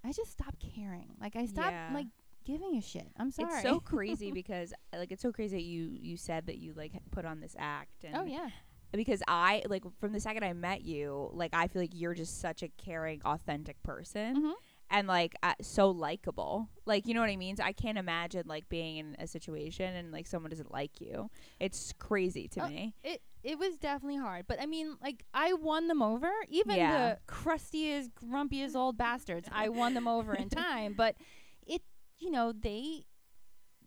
I 0.03 0.11
just 0.11 0.31
stopped 0.31 0.63
caring. 0.75 1.15
Like, 1.19 1.35
I 1.35 1.45
stopped, 1.45 1.71
Yeah. 1.71 1.91
like, 1.93 2.07
giving 2.45 2.77
a 2.77 2.81
shit. 2.81 3.11
I'm 3.17 3.29
sorry. 3.29 3.53
It's 3.53 3.61
so 3.61 3.79
crazy 3.83 4.31
because 4.31 4.73
like 4.93 5.11
it's 5.11 5.21
so 5.21 5.33
crazy 5.33 5.57
that 5.57 5.63
you 5.63 5.89
you 5.91 6.15
said 6.15 6.45
that 6.45 6.57
you 6.57 6.73
like 6.73 6.93
put 7.11 7.25
on 7.25 7.41
this 7.41 7.57
act 7.59 8.05
and 8.05 8.15
oh, 8.15 8.23
yeah. 8.23 8.47
Because 8.93 9.21
I 9.27 9.63
like 9.67 9.83
from 9.99 10.13
the 10.13 10.19
second 10.19 10.43
I 10.43 10.53
met 10.53 10.81
you, 10.81 11.29
like 11.33 11.53
I 11.53 11.67
feel 11.67 11.81
like 11.81 11.91
you're 11.93 12.13
just 12.13 12.39
such 12.39 12.63
a 12.63 12.69
caring, 12.69 13.21
authentic 13.25 13.81
person 13.83 14.35
hmm 14.41 14.51
and 14.89 15.05
like 15.07 15.35
uh, 15.43 15.53
so 15.61 15.89
likable. 15.89 16.69
Like 16.85 17.07
you 17.07 17.13
know 17.13 17.19
what 17.21 17.29
I 17.29 17.35
mean? 17.35 17.57
So 17.57 17.63
I 17.63 17.73
can't 17.73 17.97
imagine 17.97 18.43
like 18.47 18.69
being 18.69 18.97
in 18.97 19.15
a 19.19 19.27
situation 19.27 19.93
and 19.95 20.11
like 20.11 20.27
someone 20.27 20.49
doesn't 20.49 20.71
like 20.71 21.01
you. 21.01 21.29
It's 21.59 21.93
crazy 21.99 22.47
to 22.49 22.61
Oh, 22.63 22.67
me. 22.67 22.93
It 23.03 23.21
it 23.43 23.59
was 23.59 23.77
definitely 23.77 24.17
hard, 24.17 24.45
but 24.47 24.61
I 24.61 24.65
mean, 24.65 24.95
like 25.01 25.23
I 25.33 25.53
won 25.53 25.87
them 25.87 26.01
over. 26.01 26.29
Even 26.49 26.77
Yeah. 26.77 27.09
the 27.15 27.19
crustiest, 27.27 28.11
grumpiest 28.15 28.75
old 28.75 28.97
bastards, 28.97 29.47
I 29.51 29.69
won 29.69 29.93
them 29.93 30.07
over 30.07 30.33
in 30.35 30.49
time. 30.49 30.93
But 30.97 31.15
it, 31.65 31.81
you 32.19 32.31
know, 32.31 32.51
they 32.53 33.03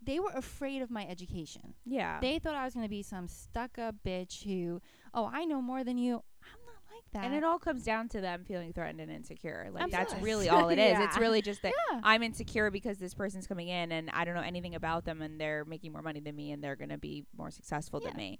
they 0.02 0.18
were 0.18 0.30
afraid 0.34 0.82
of 0.82 0.90
my 0.90 1.06
education. 1.06 1.74
Yeah. 1.84 2.20
They 2.20 2.38
thought 2.38 2.54
I 2.54 2.64
was 2.64 2.74
going 2.74 2.86
to 2.86 2.90
be 2.90 3.02
some 3.02 3.28
stuck 3.28 3.78
up 3.78 3.96
bitch 4.04 4.44
who, 4.44 4.80
oh, 5.12 5.30
I 5.32 5.44
know 5.44 5.60
more 5.60 5.84
than 5.84 5.98
you. 5.98 6.14
I'm 6.42 6.60
not 6.64 6.94
like 6.94 7.04
that. 7.12 7.24
and 7.24 7.34
it 7.34 7.44
all 7.44 7.58
comes 7.58 7.84
down 7.84 8.08
to 8.10 8.20
them 8.20 8.44
feeling 8.46 8.72
threatened 8.72 9.00
and 9.00 9.10
insecure. 9.12 9.68
Like 9.72 9.90
that's 9.90 10.12
Absolutely. 10.14 10.30
really 10.30 10.48
all 10.48 10.68
it 10.70 10.78
is. 10.78 10.98
It's 10.98 11.18
really 11.18 11.42
just 11.42 11.60
that 11.62 11.72
yeah. 11.92 12.00
I'm 12.02 12.22
insecure 12.22 12.70
because 12.70 12.98
this 12.98 13.12
person's 13.14 13.46
coming 13.46 13.68
in 13.68 13.92
and 13.92 14.10
I 14.14 14.24
don't 14.24 14.34
know 14.34 14.40
anything 14.40 14.74
about 14.74 15.04
them 15.04 15.20
and 15.20 15.38
they're 15.40 15.64
making 15.66 15.92
more 15.92 16.02
money 16.02 16.20
than 16.20 16.34
me 16.34 16.52
and 16.52 16.64
they're 16.64 16.76
going 16.76 16.88
to 16.90 16.98
be 16.98 17.24
more 17.36 17.50
successful 17.50 18.00
Yeah. 18.02 18.08
than 18.10 18.16
me. 18.16 18.38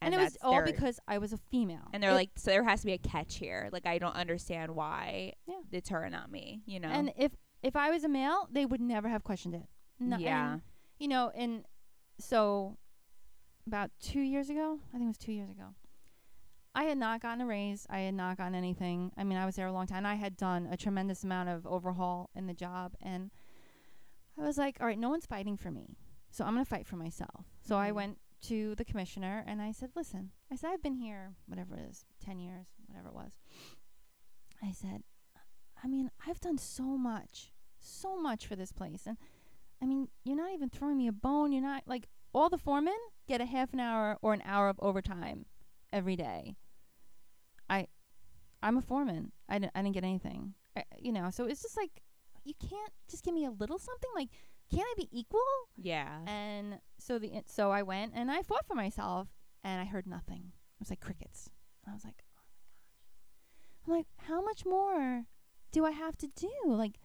and, 0.00 0.14
it 0.14 0.18
was 0.18 0.36
all 0.42 0.62
because 0.62 1.00
I 1.08 1.18
was 1.18 1.32
a 1.32 1.38
female. 1.50 1.88
and 1.92 2.00
they're 2.02 2.10
It- 2.12 2.14
like 2.14 2.30
so 2.36 2.50
there 2.52 2.62
has 2.64 2.80
to 2.82 2.86
be 2.86 2.92
a 2.92 2.98
catch 2.98 3.38
here. 3.38 3.68
Like 3.72 3.86
I 3.86 3.98
don't 3.98 4.14
understand 4.14 4.74
why 4.76 5.32
Yeah. 5.48 5.54
it's 5.72 5.88
her 5.88 6.02
and 6.04 6.12
not 6.12 6.30
me, 6.30 6.62
you 6.66 6.78
know. 6.78 6.88
and 6.88 7.12
if 7.16 7.32
if 7.62 7.74
I 7.74 7.90
was 7.90 8.04
a 8.04 8.08
male, 8.08 8.46
they 8.52 8.64
would 8.66 8.80
never 8.80 9.08
have 9.08 9.24
questioned 9.24 9.54
it. 9.56 9.66
No, 9.98 10.18
yeah. 10.18 10.52
and 10.52 10.62
you 10.98 11.08
know, 11.08 11.30
and 11.34 11.64
so 12.18 12.76
about 13.66 13.90
two 14.00 14.20
years 14.20 14.48
ago, 14.50 14.78
I 14.88 14.92
think 14.98 15.04
it 15.04 15.08
was 15.08 15.18
two 15.18 15.32
years 15.32 15.50
ago, 15.50 15.74
I 16.74 16.84
had 16.84 16.98
not 16.98 17.20
gotten 17.20 17.40
a 17.40 17.46
raise. 17.46 17.86
I 17.88 18.00
had 18.00 18.14
not 18.14 18.36
gotten 18.36 18.54
anything. 18.54 19.10
I 19.16 19.24
mean, 19.24 19.38
I 19.38 19.46
was 19.46 19.56
there 19.56 19.66
a 19.66 19.72
long 19.72 19.86
time. 19.86 20.04
I 20.04 20.14
had 20.16 20.36
done 20.36 20.68
a 20.70 20.76
tremendous 20.76 21.24
amount 21.24 21.48
of 21.48 21.66
overhaul 21.66 22.30
in 22.34 22.46
the 22.46 22.54
job, 22.54 22.94
and 23.00 23.30
I 24.38 24.42
was 24.42 24.58
like, 24.58 24.76
all 24.80 24.86
right, 24.86 24.98
no 24.98 25.08
one's 25.08 25.26
fighting 25.26 25.56
for 25.56 25.70
me, 25.70 25.96
so 26.30 26.44
I'm 26.44 26.52
gonna 26.52 26.66
fight 26.66 26.86
for 26.86 26.96
myself. 26.96 27.46
So 27.62 27.76
I 27.76 27.90
Mhm. 27.90 27.94
went 27.94 28.20
to 28.42 28.74
the 28.74 28.84
commissioner 28.84 29.42
and 29.46 29.62
I 29.62 29.72
said, 29.72 29.92
listen, 29.96 30.32
I 30.50 30.56
said 30.56 30.70
I've 30.70 30.82
been 30.82 30.96
here 30.96 31.34
whatever 31.46 31.74
it 31.76 31.88
is, 31.88 32.04
ten 32.20 32.38
years, 32.38 32.66
whatever 32.86 33.08
it 33.08 33.14
was. 33.14 33.32
I 34.62 34.72
said, 34.72 35.02
I 35.82 35.88
mean, 35.88 36.10
I've 36.26 36.40
done 36.40 36.58
so 36.58 36.98
much, 36.98 37.54
so 37.78 38.20
much 38.20 38.46
for 38.46 38.54
this 38.54 38.72
place, 38.72 39.06
and 39.06 39.16
I 39.82 39.86
mean, 39.86 40.08
you're 40.24 40.36
not 40.36 40.52
even 40.52 40.70
throwing 40.70 40.96
me 40.96 41.08
a 41.08 41.12
bone. 41.12 41.52
You're 41.52 41.62
not 41.62 41.82
like 41.86 42.08
all 42.32 42.48
the 42.48 42.58
foremen 42.58 42.96
get 43.28 43.40
a 43.40 43.46
half 43.46 43.72
an 43.72 43.80
hour 43.80 44.18
or 44.22 44.32
an 44.32 44.42
hour 44.44 44.68
of 44.68 44.78
overtime 44.80 45.46
every 45.92 46.16
day. 46.16 46.56
I, 47.68 47.88
I'm 48.62 48.76
a 48.76 48.82
foreman. 48.82 49.32
I 49.48 49.58
didn't, 49.58 49.72
I 49.74 49.82
didn't 49.82 49.94
get 49.94 50.04
anything. 50.04 50.54
I, 50.76 50.84
you 50.98 51.12
know, 51.12 51.30
so 51.30 51.44
it's 51.44 51.62
just 51.62 51.76
like 51.76 52.02
you 52.44 52.54
can't 52.60 52.92
just 53.10 53.24
give 53.24 53.34
me 53.34 53.44
a 53.44 53.50
little 53.50 53.78
something. 53.78 54.10
Like, 54.14 54.28
can't 54.72 54.86
I 54.86 54.94
be 54.96 55.08
equal? 55.10 55.40
Yeah. 55.76 56.20
And 56.26 56.78
so 56.98 57.18
the 57.18 57.32
so 57.46 57.70
I 57.70 57.82
went 57.82 58.12
and 58.14 58.30
I 58.30 58.42
fought 58.42 58.66
for 58.66 58.74
myself, 58.74 59.28
and 59.64 59.80
I 59.80 59.84
heard 59.84 60.06
nothing. 60.06 60.52
It 60.54 60.80
was 60.80 60.90
like 60.90 61.00
crickets. 61.00 61.50
I 61.88 61.92
was 61.92 62.04
like, 62.04 62.22
oh 62.24 62.32
my 62.36 62.42
gosh. 62.42 63.86
I'm 63.86 63.94
like, 63.94 64.06
how 64.28 64.42
much 64.42 64.64
more 64.64 65.24
do 65.72 65.84
I 65.84 65.90
have 65.90 66.16
to 66.18 66.28
do? 66.28 66.50
Like, 66.66 66.98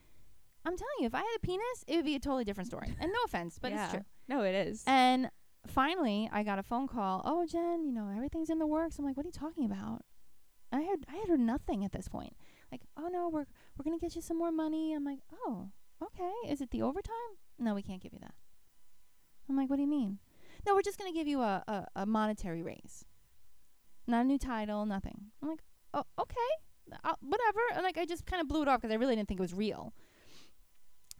I'm 0.63 0.77
telling 0.77 0.93
you, 0.99 1.07
if 1.07 1.15
I 1.15 1.19
had 1.19 1.35
a 1.37 1.39
penis, 1.39 1.83
it 1.87 1.95
would 1.95 2.05
be 2.05 2.15
a 2.15 2.19
totally 2.19 2.43
different 2.43 2.67
story. 2.67 2.95
And 2.99 3.11
no 3.11 3.19
offense, 3.25 3.57
but 3.59 3.71
yeah. 3.71 3.83
it's 3.83 3.93
true. 3.93 4.05
No, 4.27 4.41
it 4.43 4.53
is. 4.53 4.83
And 4.85 5.29
finally, 5.67 6.29
I 6.31 6.43
got 6.43 6.59
a 6.59 6.63
phone 6.63 6.87
call. 6.87 7.21
Oh, 7.25 7.45
Jen, 7.45 7.83
you 7.83 7.91
know 7.91 8.11
everything's 8.15 8.49
in 8.49 8.59
the 8.59 8.67
works. 8.67 8.99
I'm 8.99 9.05
like, 9.05 9.17
what 9.17 9.25
are 9.25 9.29
you 9.29 9.33
talking 9.33 9.65
about? 9.65 10.03
I 10.71 10.83
heard 10.83 11.05
I 11.11 11.17
had 11.17 11.27
heard 11.27 11.39
nothing 11.39 11.83
at 11.83 11.91
this 11.91 12.07
point. 12.07 12.35
Like, 12.71 12.81
oh 12.95 13.09
no, 13.09 13.27
we're 13.29 13.45
we're 13.77 13.83
gonna 13.83 13.97
get 13.97 14.15
you 14.15 14.21
some 14.21 14.37
more 14.37 14.51
money. 14.51 14.93
I'm 14.93 15.03
like, 15.03 15.19
oh, 15.33 15.69
okay. 16.01 16.31
Is 16.49 16.61
it 16.61 16.71
the 16.71 16.81
overtime? 16.81 17.13
No, 17.59 17.75
we 17.75 17.81
can't 17.81 18.01
give 18.01 18.13
you 18.13 18.19
that. 18.19 18.33
I'm 19.49 19.57
like, 19.57 19.69
what 19.69 19.75
do 19.75 19.81
you 19.81 19.89
mean? 19.89 20.19
No, 20.65 20.73
we're 20.73 20.81
just 20.81 20.97
gonna 20.97 21.11
give 21.11 21.27
you 21.27 21.41
a 21.41 21.63
a, 21.67 21.87
a 21.97 22.05
monetary 22.05 22.63
raise. 22.63 23.05
Not 24.07 24.21
a 24.21 24.27
new 24.27 24.37
title, 24.37 24.85
nothing. 24.85 25.25
I'm 25.41 25.49
like, 25.49 25.63
oh, 25.93 26.05
okay, 26.19 26.95
uh, 27.03 27.15
whatever. 27.21 27.59
And 27.75 27.83
like, 27.83 27.97
I 27.97 28.05
just 28.05 28.25
kind 28.25 28.41
of 28.41 28.47
blew 28.47 28.61
it 28.61 28.67
off 28.67 28.81
because 28.81 28.93
I 28.93 28.97
really 28.97 29.15
didn't 29.15 29.27
think 29.27 29.39
it 29.39 29.43
was 29.43 29.53
real. 29.53 29.93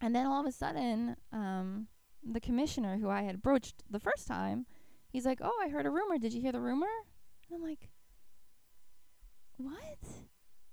And 0.02 0.16
then 0.16 0.26
all 0.26 0.41
of 0.41 0.47
a 0.47 0.52
sudden, 0.52 1.16
um, 1.32 1.88
the 2.24 2.39
commissioner 2.39 2.97
who 2.97 3.10
I 3.10 3.22
had 3.22 3.41
broached 3.41 3.84
the 3.89 3.99
first 3.99 4.28
time, 4.28 4.66
he's 5.10 5.26
like, 5.26 5.39
"Oh, 5.41 5.58
I 5.64 5.70
heard 5.70 5.86
a 5.86 5.91
rumor. 5.91 6.18
Did 6.18 6.34
you 6.34 6.41
hear 6.41 6.52
the 6.52 6.60
rumor?" 6.60 6.88
And 7.47 7.56
I'm 7.56 7.62
like, 7.64 7.89
"What?" 9.58 9.99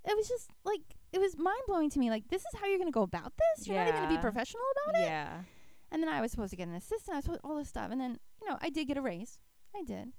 It 0.05 0.15
was 0.15 0.27
just 0.27 0.49
like 0.63 0.81
it 1.11 1.19
was 1.19 1.37
mind 1.37 1.61
blowing 1.67 1.89
to 1.91 1.99
me. 1.99 2.09
Like, 2.09 2.27
this 2.29 2.41
is 2.41 2.59
how 2.59 2.65
you're 2.67 2.79
gonna 2.79 2.91
go 2.91 3.03
about 3.03 3.33
this? 3.37 3.67
You're 3.67 3.77
not 3.77 3.87
even 3.87 4.01
gonna 4.01 4.15
be 4.15 4.21
professional 4.21 4.63
about 4.85 5.01
it? 5.01 5.05
yeah. 5.05 5.43
And 5.91 6.01
then 6.03 6.09
I 6.09 6.21
was 6.21 6.31
supposed 6.31 6.51
to 6.51 6.55
get 6.57 6.67
an 6.67 6.75
assistant. 6.75 7.13
I 7.13 7.17
was 7.17 7.25
supposed 7.25 7.41
all 7.43 7.57
this 7.57 7.69
stuff. 7.69 7.91
And 7.91 7.99
then 7.99 8.19
you 8.41 8.47
know 8.49 8.57
I 8.61 8.69
did 8.69 8.87
get 8.87 8.97
a 8.97 9.01
raise. 9.01 9.37
I 9.75 9.83
did. 9.83 10.13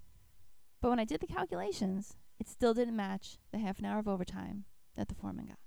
But 0.81 0.91
when 0.91 0.99
I 1.01 1.05
did 1.05 1.21
the 1.21 1.27
calculations, 1.27 2.17
it 2.39 2.49
still 2.49 2.75
didn't 2.75 2.97
match 2.97 3.39
the 3.53 3.59
half 3.59 3.79
an 3.79 3.85
hour 3.85 3.99
of 3.99 4.09
overtime 4.09 4.65
that 4.97 5.09
the 5.09 5.15
foreman 5.15 5.47
got. 5.47 5.59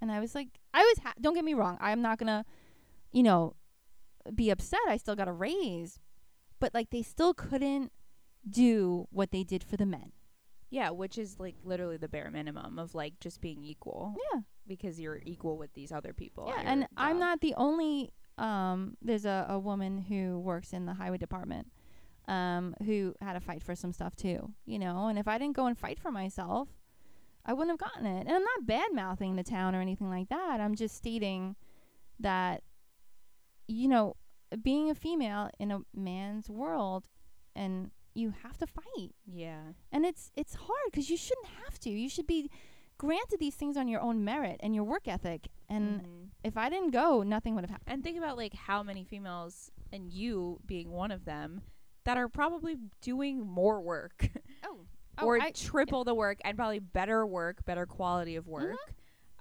And 0.00 0.10
I 0.10 0.20
was 0.20 0.34
like, 0.34 0.48
I 0.72 0.82
was. 0.82 0.98
Ha- 1.04 1.14
don't 1.20 1.34
get 1.34 1.44
me 1.44 1.54
wrong. 1.54 1.76
I'm 1.80 2.00
not 2.00 2.18
gonna, 2.18 2.44
you 3.12 3.22
know, 3.22 3.54
be 4.34 4.50
upset. 4.50 4.80
I 4.88 4.96
still 4.96 5.16
got 5.16 5.28
a 5.28 5.32
raise, 5.32 5.98
but 6.58 6.74
like 6.74 6.90
they 6.90 7.02
still 7.02 7.34
couldn't 7.34 7.92
do 8.48 9.06
what 9.10 9.30
they 9.30 9.42
did 9.44 9.62
for 9.64 9.76
the 9.76 9.86
men. 9.86 10.12
Yeah, 10.70 10.90
which 10.90 11.18
is 11.18 11.40
like 11.40 11.56
literally 11.64 11.96
the 11.96 12.08
bare 12.08 12.30
minimum 12.30 12.78
of 12.78 12.94
like 12.94 13.18
just 13.18 13.40
being 13.40 13.64
equal 13.64 14.14
Yeah, 14.32 14.40
because 14.68 15.00
you're 15.00 15.20
equal 15.24 15.58
with 15.58 15.74
these 15.74 15.90
other 15.90 16.12
people. 16.12 16.46
yeah. 16.54 16.62
And 16.64 16.80
your 16.80 16.88
I'm 16.96 17.18
not 17.18 17.40
the 17.40 17.54
only. 17.54 18.12
Um, 18.38 18.96
there's 19.02 19.26
a, 19.26 19.46
a 19.50 19.58
woman 19.58 19.98
who 19.98 20.38
works 20.38 20.72
in 20.72 20.86
the 20.86 20.94
highway 20.94 21.18
department, 21.18 21.66
um, 22.28 22.74
who 22.86 23.14
had 23.20 23.34
to 23.34 23.40
fight 23.40 23.62
for 23.62 23.74
some 23.74 23.92
stuff 23.92 24.14
too. 24.16 24.52
You 24.64 24.78
know, 24.78 25.08
and 25.08 25.18
if 25.18 25.26
I 25.28 25.36
didn't 25.38 25.56
go 25.56 25.66
and 25.66 25.76
fight 25.76 25.98
for 25.98 26.10
myself, 26.12 26.68
I 27.44 27.52
wouldn't 27.52 27.78
have 27.78 27.90
gotten 27.92 28.06
it. 28.06 28.20
And 28.20 28.30
I'm 28.30 28.42
not 28.44 28.66
bad 28.66 28.92
mouthing 28.94 29.36
the 29.36 29.42
town 29.42 29.74
or 29.74 29.80
anything 29.80 30.08
like 30.08 30.28
that. 30.28 30.60
I'm 30.60 30.74
just 30.76 30.94
stating 30.96 31.56
that, 32.20 32.62
you 33.70 33.88
know, 33.88 34.16
being 34.62 34.90
a 34.90 34.94
female 34.94 35.50
in 35.58 35.70
a 35.70 35.80
man's 35.94 36.48
world, 36.50 37.04
and 37.54 37.90
you 38.14 38.32
have 38.42 38.58
to 38.58 38.66
fight. 38.66 39.14
Yeah. 39.26 39.72
and 39.92 40.04
it's 40.04 40.32
it's 40.36 40.54
hard 40.54 40.86
because 40.90 41.08
you 41.10 41.16
shouldn't 41.16 41.46
have 41.64 41.78
to 41.78 41.90
you 41.90 42.08
should 42.08 42.26
be 42.26 42.50
granted 42.98 43.38
these 43.40 43.54
things 43.54 43.76
on 43.76 43.86
your 43.88 44.00
own 44.00 44.24
merit 44.24 44.58
and 44.62 44.74
your 44.74 44.84
work 44.84 45.06
ethic 45.08 45.48
and 45.68 46.02
Mhm. 46.02 46.28
if 46.44 46.56
i 46.56 46.68
didn't 46.68 46.90
go 46.90 47.22
nothing 47.22 47.54
would 47.54 47.62
have 47.64 47.70
happened 47.70 47.92
And 47.94 48.02
think 48.04 48.18
about 48.18 48.36
like 48.36 48.52
how 48.54 48.82
many 48.82 49.04
females 49.04 49.70
and 49.92 50.12
you 50.12 50.60
being 50.66 50.90
one 50.90 51.10
of 51.12 51.24
them 51.24 51.62
that 52.04 52.18
are 52.18 52.28
probably 52.28 52.76
doing 53.00 53.46
more 53.46 53.80
work 53.80 54.28
oh 54.64 54.80
or 55.22 55.40
I, 55.40 55.52
triple 55.52 56.04
the 56.04 56.14
work 56.14 56.38
and 56.44 56.56
probably 56.56 56.80
better 56.80 57.24
work, 57.26 57.64
better 57.64 57.86
quality 57.86 58.34
of 58.36 58.44
Mm-hmm. 58.46 58.52
work, 58.74 58.94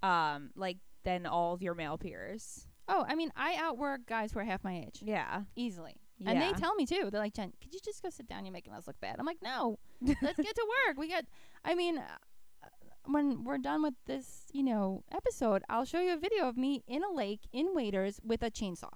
um, 0.04 0.52
like 0.56 0.78
than 1.04 1.26
all 1.26 1.54
of 1.54 1.62
your 1.62 1.74
male 1.76 1.98
peers. 1.98 2.68
Oh 2.90 3.06
i 3.08 3.16
mean 3.16 3.32
i 3.36 3.56
outwork 3.60 4.06
guys 4.06 4.34
who 4.34 4.40
are 4.40 4.44
half 4.44 4.64
my 4.64 4.76
age. 4.86 5.02
Yeah. 5.02 5.44
easily. 5.56 5.96
And 6.26 6.42
they 6.42 6.52
tell 6.52 6.76
me 6.76 6.86
too. 6.86 7.08
They're 7.10 7.22
like 7.22 7.34
jen 7.34 7.54
could 7.62 7.74
you 7.74 7.80
just 7.84 8.04
go 8.04 8.10
sit 8.10 8.28
down? 8.28 8.46
You're 8.46 8.52
making 8.52 8.74
us 8.74 8.88
look 8.88 9.00
bad. 9.00 9.16
I'm 9.20 9.26
like 9.26 9.42
no. 9.42 9.80
Let's 10.02 10.38
get 10.38 10.56
to 10.56 10.68
work. 10.88 10.98
We 10.98 11.08
got 11.10 11.24
i 11.64 11.76
mean 11.76 11.98
uh, 11.98 12.68
when 13.06 13.44
we're 13.46 13.58
done 13.58 13.82
with 13.82 13.94
this 14.06 14.44
you 14.52 14.64
know 14.64 15.04
episode 15.12 15.64
i'll 15.70 15.86
show 15.86 16.00
you 16.00 16.14
a 16.14 16.18
video 16.18 16.48
of 16.48 16.58
me 16.58 16.84
in 16.88 17.04
a 17.04 17.12
lake 17.12 17.48
in 17.54 17.74
waders 17.74 18.20
with 18.24 18.44
a 18.44 18.52
chainsaw. 18.52 18.92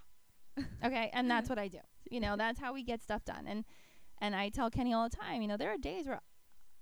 Okay? 0.86 1.10
And 1.14 1.32
that's 1.32 1.50
what 1.50 1.58
i 1.60 1.68
do. 1.68 1.80
You 2.12 2.20
know 2.20 2.36
that's 2.36 2.60
how 2.60 2.74
we 2.74 2.84
get 2.84 3.02
stuff 3.02 3.24
done. 3.24 3.46
And 3.48 3.64
and 4.20 4.36
i 4.36 4.50
tell 4.50 4.70
kenny 4.70 4.94
all 4.94 5.08
the 5.10 5.16
time 5.16 5.42
you 5.42 5.48
know 5.48 5.58
there 5.58 5.72
are 5.74 5.78
days 5.78 6.06
where 6.08 6.20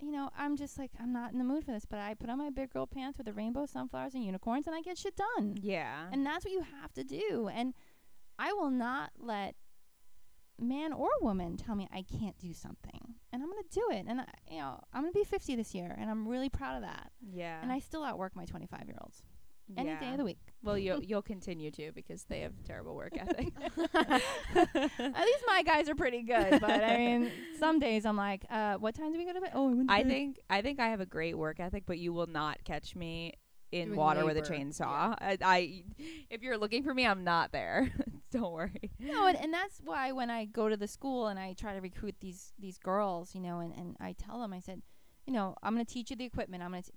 you 0.02 0.12
know 0.12 0.30
i'm 0.38 0.58
just 0.58 0.78
like 0.80 0.92
i'm 1.00 1.14
not 1.14 1.32
in 1.32 1.38
the 1.38 1.44
mood 1.44 1.64
for 1.64 1.72
this 1.72 1.86
but 1.86 2.00
i 2.00 2.14
put 2.14 2.30
on 2.30 2.38
my 2.38 2.50
big 2.50 2.72
girl 2.72 2.88
pants 2.88 3.18
with 3.18 3.26
the 3.26 3.34
rainbow 3.34 3.66
sunflowers 3.66 4.14
and 4.14 4.24
unicorns 4.26 4.68
and 4.68 4.76
i 4.76 4.82
get 4.82 4.98
shit 4.98 5.16
done. 5.16 5.56
Yeah. 5.62 6.08
and 6.12 6.26
that's 6.26 6.44
what 6.46 6.52
you 6.52 6.64
have 6.82 6.92
to 6.94 7.04
do. 7.04 7.50
And 7.54 7.74
i 8.40 8.52
will 8.54 8.72
not 8.72 9.12
let 9.20 9.56
man 10.60 10.94
or 10.94 11.10
woman 11.22 11.58
tell 11.58 11.76
me 11.76 11.88
i 11.94 12.04
can't 12.04 12.38
do 12.38 12.54
something 12.54 13.16
and 13.34 13.42
i'm 13.42 13.50
going 13.50 13.64
to 13.64 13.70
do 13.80 13.86
it. 13.92 14.06
And 14.08 14.22
I, 14.22 14.26
you 14.50 14.60
know 14.60 14.80
i'm 14.94 15.02
going 15.02 15.14
to 15.14 15.20
be 15.20 15.24
50 15.26 15.56
this 15.56 15.74
year 15.74 15.96
and 16.00 16.10
i'm 16.10 16.28
really 16.28 16.50
proud 16.50 16.76
of 16.78 16.82
that. 16.84 17.12
Yeah. 17.22 17.60
and 17.62 17.72
i 17.72 17.80
still 17.80 18.04
outwork 18.04 18.36
my 18.36 18.46
25 18.46 18.84
year 18.88 18.98
olds 19.02 19.24
any 19.78 19.96
day 20.00 20.12
of 20.12 20.18
the 20.18 20.24
week 20.26 20.40
Well, 20.64 20.78
you'll 20.78 21.02
you'll 21.10 21.22
continue 21.22 21.72
to 21.72 21.92
because 21.94 22.24
they 22.26 22.42
have 22.42 22.54
terrible 22.66 22.96
work 22.96 23.14
ethic. 23.18 23.54
at 24.56 25.26
least 25.26 25.44
my 25.48 25.64
guys 25.66 25.90
are 25.90 25.96
pretty 25.96 26.24
good 26.24 26.60
but 26.62 26.84
i 26.84 26.98
mean 26.98 27.32
some 27.60 27.80
days 27.80 28.06
I'm 28.06 28.18
like, 28.18 28.44
uh, 28.50 28.76
what 28.76 28.96
time 28.96 29.12
do 29.14 29.20
we 29.20 29.26
go 29.26 29.34
to 29.34 29.42
bed? 29.42 29.52
Oh, 29.54 29.70
I, 29.70 29.74
went 29.76 29.90
to 29.90 29.94
I 29.94 30.04
bed. 30.04 30.10
think 30.12 30.40
I 30.50 30.62
think 30.64 30.80
I 30.80 30.88
have 30.90 31.00
a 31.00 31.06
great 31.06 31.38
work 31.38 31.60
ethic, 31.60 31.84
but 31.86 32.00
you 32.00 32.12
will 32.12 32.26
not 32.26 32.64
catch 32.64 32.96
me 32.96 33.34
in 33.72 33.90
Doing 33.90 34.00
water 34.00 34.26
with 34.26 34.36
a 34.36 34.42
labor. 34.42 34.56
chainsaw. 34.56 35.14
I, 35.22 35.38
I 35.44 35.84
if 36.32 36.42
you're 36.42 36.58
looking 36.58 36.82
for 36.84 36.94
me, 36.94 37.06
I'm 37.06 37.24
not 37.24 37.52
there. 37.52 37.92
Don't 38.32 38.52
worry. 38.52 38.90
no, 39.00 39.28
and, 39.28 39.38
and 39.38 39.54
that's 39.54 39.80
why 39.84 40.12
when 40.12 40.32
I 40.32 40.46
go 40.46 40.70
to 40.70 40.76
the 40.76 40.88
school 40.88 41.28
and 41.28 41.38
I 41.40 41.54
try 41.54 41.76
to 41.76 41.82
recruit 41.82 42.16
these 42.20 42.52
these 42.58 42.80
girls, 42.80 43.36
you 43.36 43.42
know, 43.42 43.60
and, 43.60 43.72
and 43.76 43.96
I 44.00 44.14
tell 44.14 44.40
them, 44.42 44.52
I 44.54 44.60
said, 44.60 44.82
you 45.28 45.34
know, 45.34 45.56
I'm 45.62 45.74
gonna 45.76 45.86
teach 45.86 46.10
you 46.10 46.16
the 46.16 46.26
equipment. 46.26 46.64
I'm 46.64 46.72
gonna, 46.72 46.82
t- 46.82 46.92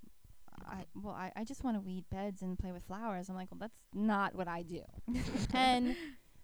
I 0.67 0.85
well, 0.95 1.15
I, 1.15 1.33
I 1.37 1.45
just 1.45 1.65
want 1.65 1.77
to 1.77 1.81
weed 1.81 2.05
beds 2.11 2.43
and 2.43 2.59
play 2.59 2.73
with 2.73 2.85
flowers. 2.85 3.29
I'm 3.29 3.37
like, 3.37 3.49
well, 3.51 3.59
that's 3.61 3.79
not 3.95 4.35
what 4.35 4.49
I 4.49 4.63
do. 4.63 4.83
and 5.55 5.97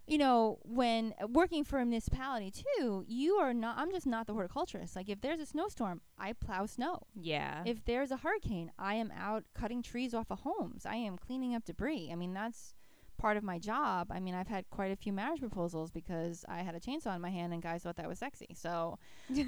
you 0.07 0.17
know, 0.17 0.59
when 0.63 1.13
uh, 1.21 1.27
working 1.27 1.63
for 1.63 1.79
a 1.79 1.85
municipality 1.85 2.51
too, 2.51 3.05
you 3.07 3.35
are 3.35 3.53
not. 3.53 3.77
I'm 3.77 3.91
just 3.91 4.07
not 4.07 4.27
the 4.27 4.33
horticulturist. 4.33 4.95
Like, 4.95 5.09
if 5.09 5.21
there's 5.21 5.39
a 5.39 5.45
snowstorm, 5.45 6.01
I 6.17 6.33
plow 6.33 6.65
snow. 6.65 7.03
Yeah. 7.15 7.63
If 7.65 7.85
there's 7.85 8.11
a 8.11 8.17
hurricane, 8.17 8.71
I 8.77 8.95
am 8.95 9.11
out 9.17 9.45
cutting 9.53 9.81
trees 9.81 10.13
off 10.13 10.29
of 10.29 10.41
homes. 10.41 10.85
I 10.85 10.95
am 10.95 11.17
cleaning 11.17 11.55
up 11.55 11.65
debris. 11.65 12.09
I 12.11 12.15
mean, 12.15 12.33
that's 12.33 12.73
part 13.21 13.37
of 13.37 13.43
my 13.43 13.59
job. 13.59 14.07
I 14.11 14.19
mean, 14.19 14.33
I've 14.33 14.47
had 14.47 14.69
quite 14.71 14.91
a 14.91 14.95
few 14.95 15.13
marriage 15.13 15.39
proposals 15.39 15.91
because 15.91 16.43
I 16.49 16.59
had 16.59 16.73
a 16.75 16.79
chainsaw 16.79 17.15
in 17.15 17.21
my 17.21 17.29
hand 17.29 17.53
and 17.53 17.61
guys 17.61 17.83
thought 17.83 17.95
that 17.97 18.09
was 18.09 18.19
sexy. 18.19 18.49
So, 18.55 18.97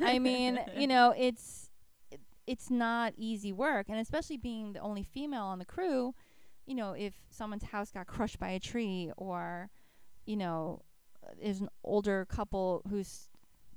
I 0.02 0.20
mean, 0.20 0.60
you 0.78 0.88
know, 0.88 1.14
it's 1.18 1.63
it, 1.63 1.63
it's 2.46 2.70
not 2.70 3.14
easy 3.18 3.52
work, 3.54 3.88
and 3.90 4.00
especially 4.00 4.38
being 4.38 4.74
the 4.74 4.80
only 4.80 5.04
female 5.04 5.44
on 5.44 5.60
the 5.60 5.66
crew, 5.66 6.14
you 6.66 6.76
know, 6.76 6.94
if 6.94 7.14
someone's 7.30 7.64
house 7.64 7.92
got 7.92 8.08
crushed 8.08 8.40
by 8.40 8.50
a 8.50 8.60
tree 8.60 9.12
or 9.18 9.70
you 10.26 10.38
know, 10.38 10.82
there's 11.42 11.62
an 11.62 11.70
older 11.84 12.26
couple 12.26 12.82
who's 12.90 13.30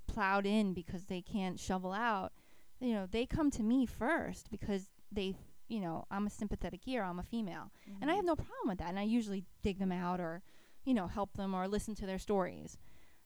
plowed 0.06 0.46
in 0.46 0.72
because 0.72 1.04
they 1.04 1.20
can't 1.20 1.58
shovel 1.58 1.92
out, 1.92 2.32
you 2.80 2.94
know, 2.94 3.06
they 3.10 3.26
come 3.26 3.50
to 3.50 3.62
me 3.62 3.86
first 3.86 4.50
because 4.50 4.88
they, 5.10 5.34
you 5.68 5.80
know, 5.80 6.04
I'm 6.10 6.26
a 6.26 6.30
sympathetic 6.30 6.86
ear, 6.86 7.02
I'm 7.02 7.18
a 7.18 7.24
female. 7.24 7.72
And 8.00 8.10
I 8.10 8.14
have 8.14 8.24
mm-hmm. 8.24 8.28
no 8.28 8.36
problem 8.36 8.68
with 8.68 8.78
that. 8.78 8.88
And 8.88 8.98
I 8.98 9.02
usually 9.02 9.44
dig 9.62 9.78
them 9.78 9.92
out 9.92 10.20
or, 10.20 10.42
you 10.84 10.94
know, 10.94 11.06
help 11.06 11.36
them 11.36 11.54
or 11.54 11.66
listen 11.68 11.94
to 11.96 12.06
their 12.06 12.18
stories. 12.18 12.78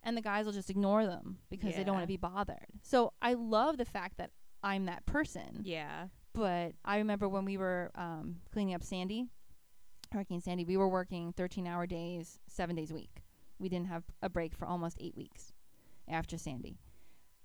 And 0.03 0.16
the 0.16 0.22
guys 0.22 0.47
will 0.47 0.53
just 0.53 0.70
ignore 0.70 1.05
them 1.05 1.38
because 1.51 1.74
they 1.74 1.84
don't 1.84 1.95
want 1.95 2.05
to 2.05 2.09
be 2.09 2.16
bothered. 2.16 2.66
So 2.82 3.12
I 3.20 3.34
love 3.34 3.76
the 3.76 3.84
fact 3.84 4.16
that 4.16 4.30
I'm 4.62 4.86
that 4.86 5.06
person. 5.06 5.62
yeah. 5.64 6.06
But 6.32 6.74
I 6.84 6.98
remember 6.98 7.28
when 7.28 7.44
we 7.44 7.56
were 7.56 7.90
um, 7.96 8.36
cleaning 8.52 8.74
up 8.74 8.84
Sandy, 8.84 9.26
Hurricane 10.12 10.40
Sandy, 10.40 10.64
we 10.64 10.76
were 10.76 10.88
working 10.88 11.32
13 11.36 11.66
hour 11.66 11.86
days, 11.86 12.38
seven 12.46 12.76
days 12.76 12.92
a 12.92 12.94
week. 12.94 13.22
We 13.58 13.68
didn't 13.68 13.88
have 13.88 14.04
a 14.22 14.28
break 14.28 14.54
for 14.54 14.66
almost 14.66 14.96
eight 15.00 15.16
weeks 15.16 15.52
after 16.08 16.38
Sandy. 16.38 16.78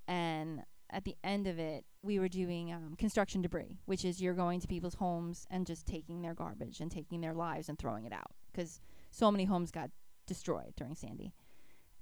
And 0.07 0.61
at 0.91 1.03
the 1.03 1.15
end 1.23 1.47
of 1.47 1.57
it, 1.57 1.83
we 2.03 2.19
were 2.19 2.27
doing 2.27 2.71
um, 2.71 2.95
construction 2.97 3.41
debris, 3.41 3.79
which 3.85 4.05
is 4.05 4.21
you're 4.21 4.35
going 4.35 4.59
to 4.59 4.67
people's 4.67 4.93
homes 4.95 5.47
and 5.49 5.65
just 5.65 5.87
taking 5.87 6.21
their 6.21 6.35
garbage 6.35 6.79
and 6.79 6.91
taking 6.91 7.21
their 7.21 7.33
lives 7.33 7.69
and 7.69 7.79
throwing 7.79 8.05
it 8.05 8.13
out 8.13 8.31
because 8.51 8.79
so 9.09 9.31
many 9.31 9.45
homes 9.45 9.71
got 9.71 9.89
destroyed 10.27 10.73
during 10.77 10.93
Sandy. 10.95 11.33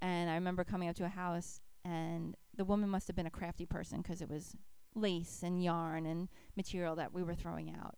And 0.01 0.29
I 0.29 0.35
remember 0.35 0.65
coming 0.65 0.89
up 0.89 0.95
to 0.97 1.05
a 1.05 1.09
house, 1.09 1.61
and 1.85 2.35
the 2.55 2.65
woman 2.65 2.89
must 2.89 3.07
have 3.07 3.15
been 3.15 3.25
a 3.25 3.31
crafty 3.31 3.65
person 3.65 4.01
because 4.01 4.21
it 4.21 4.29
was 4.29 4.55
lace 4.95 5.41
and 5.43 5.63
yarn 5.63 6.05
and 6.05 6.29
material 6.55 6.95
that 6.95 7.13
we 7.13 7.23
were 7.23 7.33
throwing 7.35 7.69
out. 7.73 7.95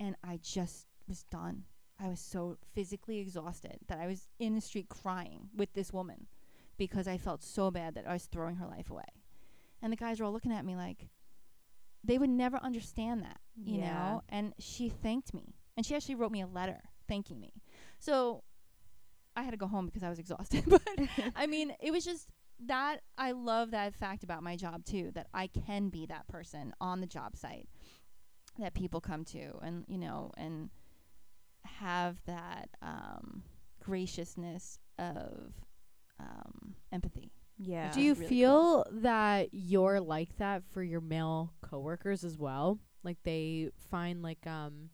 And 0.00 0.16
I 0.24 0.38
just 0.42 0.86
was 1.06 1.22
done. 1.24 1.64
I 2.00 2.08
was 2.08 2.18
so 2.20 2.56
physically 2.74 3.18
exhausted 3.18 3.78
that 3.88 3.98
I 4.00 4.06
was 4.06 4.28
in 4.38 4.54
the 4.54 4.60
street 4.60 4.88
crying 4.88 5.48
with 5.54 5.72
this 5.74 5.92
woman 5.92 6.26
because 6.76 7.06
I 7.06 7.18
felt 7.18 7.42
so 7.42 7.70
bad 7.70 7.94
that 7.94 8.06
I 8.08 8.12
was 8.14 8.24
throwing 8.24 8.56
her 8.56 8.66
life 8.66 8.90
away. 8.90 9.04
And 9.80 9.92
the 9.92 9.96
guys 9.96 10.18
were 10.18 10.26
all 10.26 10.32
looking 10.32 10.52
at 10.52 10.64
me 10.64 10.74
like 10.74 11.08
they 12.02 12.18
would 12.18 12.30
never 12.30 12.56
understand 12.58 13.22
that, 13.22 13.38
you 13.54 13.78
Yeah. 13.78 13.92
know? 13.92 14.22
And 14.28 14.54
she 14.58 14.88
thanked 14.88 15.32
me. 15.32 15.54
And 15.76 15.84
she 15.86 15.94
actually 15.94 16.16
wrote 16.16 16.32
me 16.32 16.40
a 16.40 16.46
letter 16.46 16.80
thanking 17.06 17.38
me. 17.38 17.52
So 17.98 18.42
I 19.36 19.42
had 19.42 19.50
to 19.52 19.56
go 19.56 19.66
home 19.66 19.86
because 19.86 20.02
I 20.02 20.08
was 20.10 20.18
exhausted. 20.24 20.64
but 20.66 20.82
I 21.36 21.46
mean, 21.46 21.74
it 21.80 21.90
was 21.92 22.04
just 22.04 22.28
that 22.66 22.98
I 23.18 23.32
love 23.32 23.70
that 23.72 23.94
fact 23.94 24.24
about 24.24 24.42
my 24.42 24.56
job 24.56 24.84
too, 24.84 25.10
that 25.14 25.28
I 25.34 25.46
can 25.46 25.88
be 25.88 26.06
that 26.06 26.26
person 26.28 26.72
on 26.80 27.00
the 27.00 27.06
job 27.06 27.36
site 27.36 27.68
that 28.58 28.74
people 28.74 29.00
come 29.00 29.24
to 29.24 29.58
and, 29.62 29.84
you 29.88 29.98
know, 29.98 30.30
and 30.36 30.70
have 31.64 32.16
that 32.26 32.68
um, 32.82 33.42
graciousness 33.82 34.78
of 34.98 35.52
um, 36.20 36.74
empathy. 36.92 37.32
Yeah. 37.58 37.92
Do 37.92 38.00
you 38.00 38.14
really 38.14 38.26
feel 38.26 38.86
that 38.90 39.48
you're 39.52 40.00
like 40.00 40.36
that 40.38 40.62
for 40.72 40.82
your 40.82 41.00
male 41.00 41.52
coworkers 41.62 42.24
as 42.24 42.36
well? 42.36 42.78
Like 43.02 43.18
they 43.22 43.70
find 43.90 44.22
like 44.22 44.44
um 44.46 44.90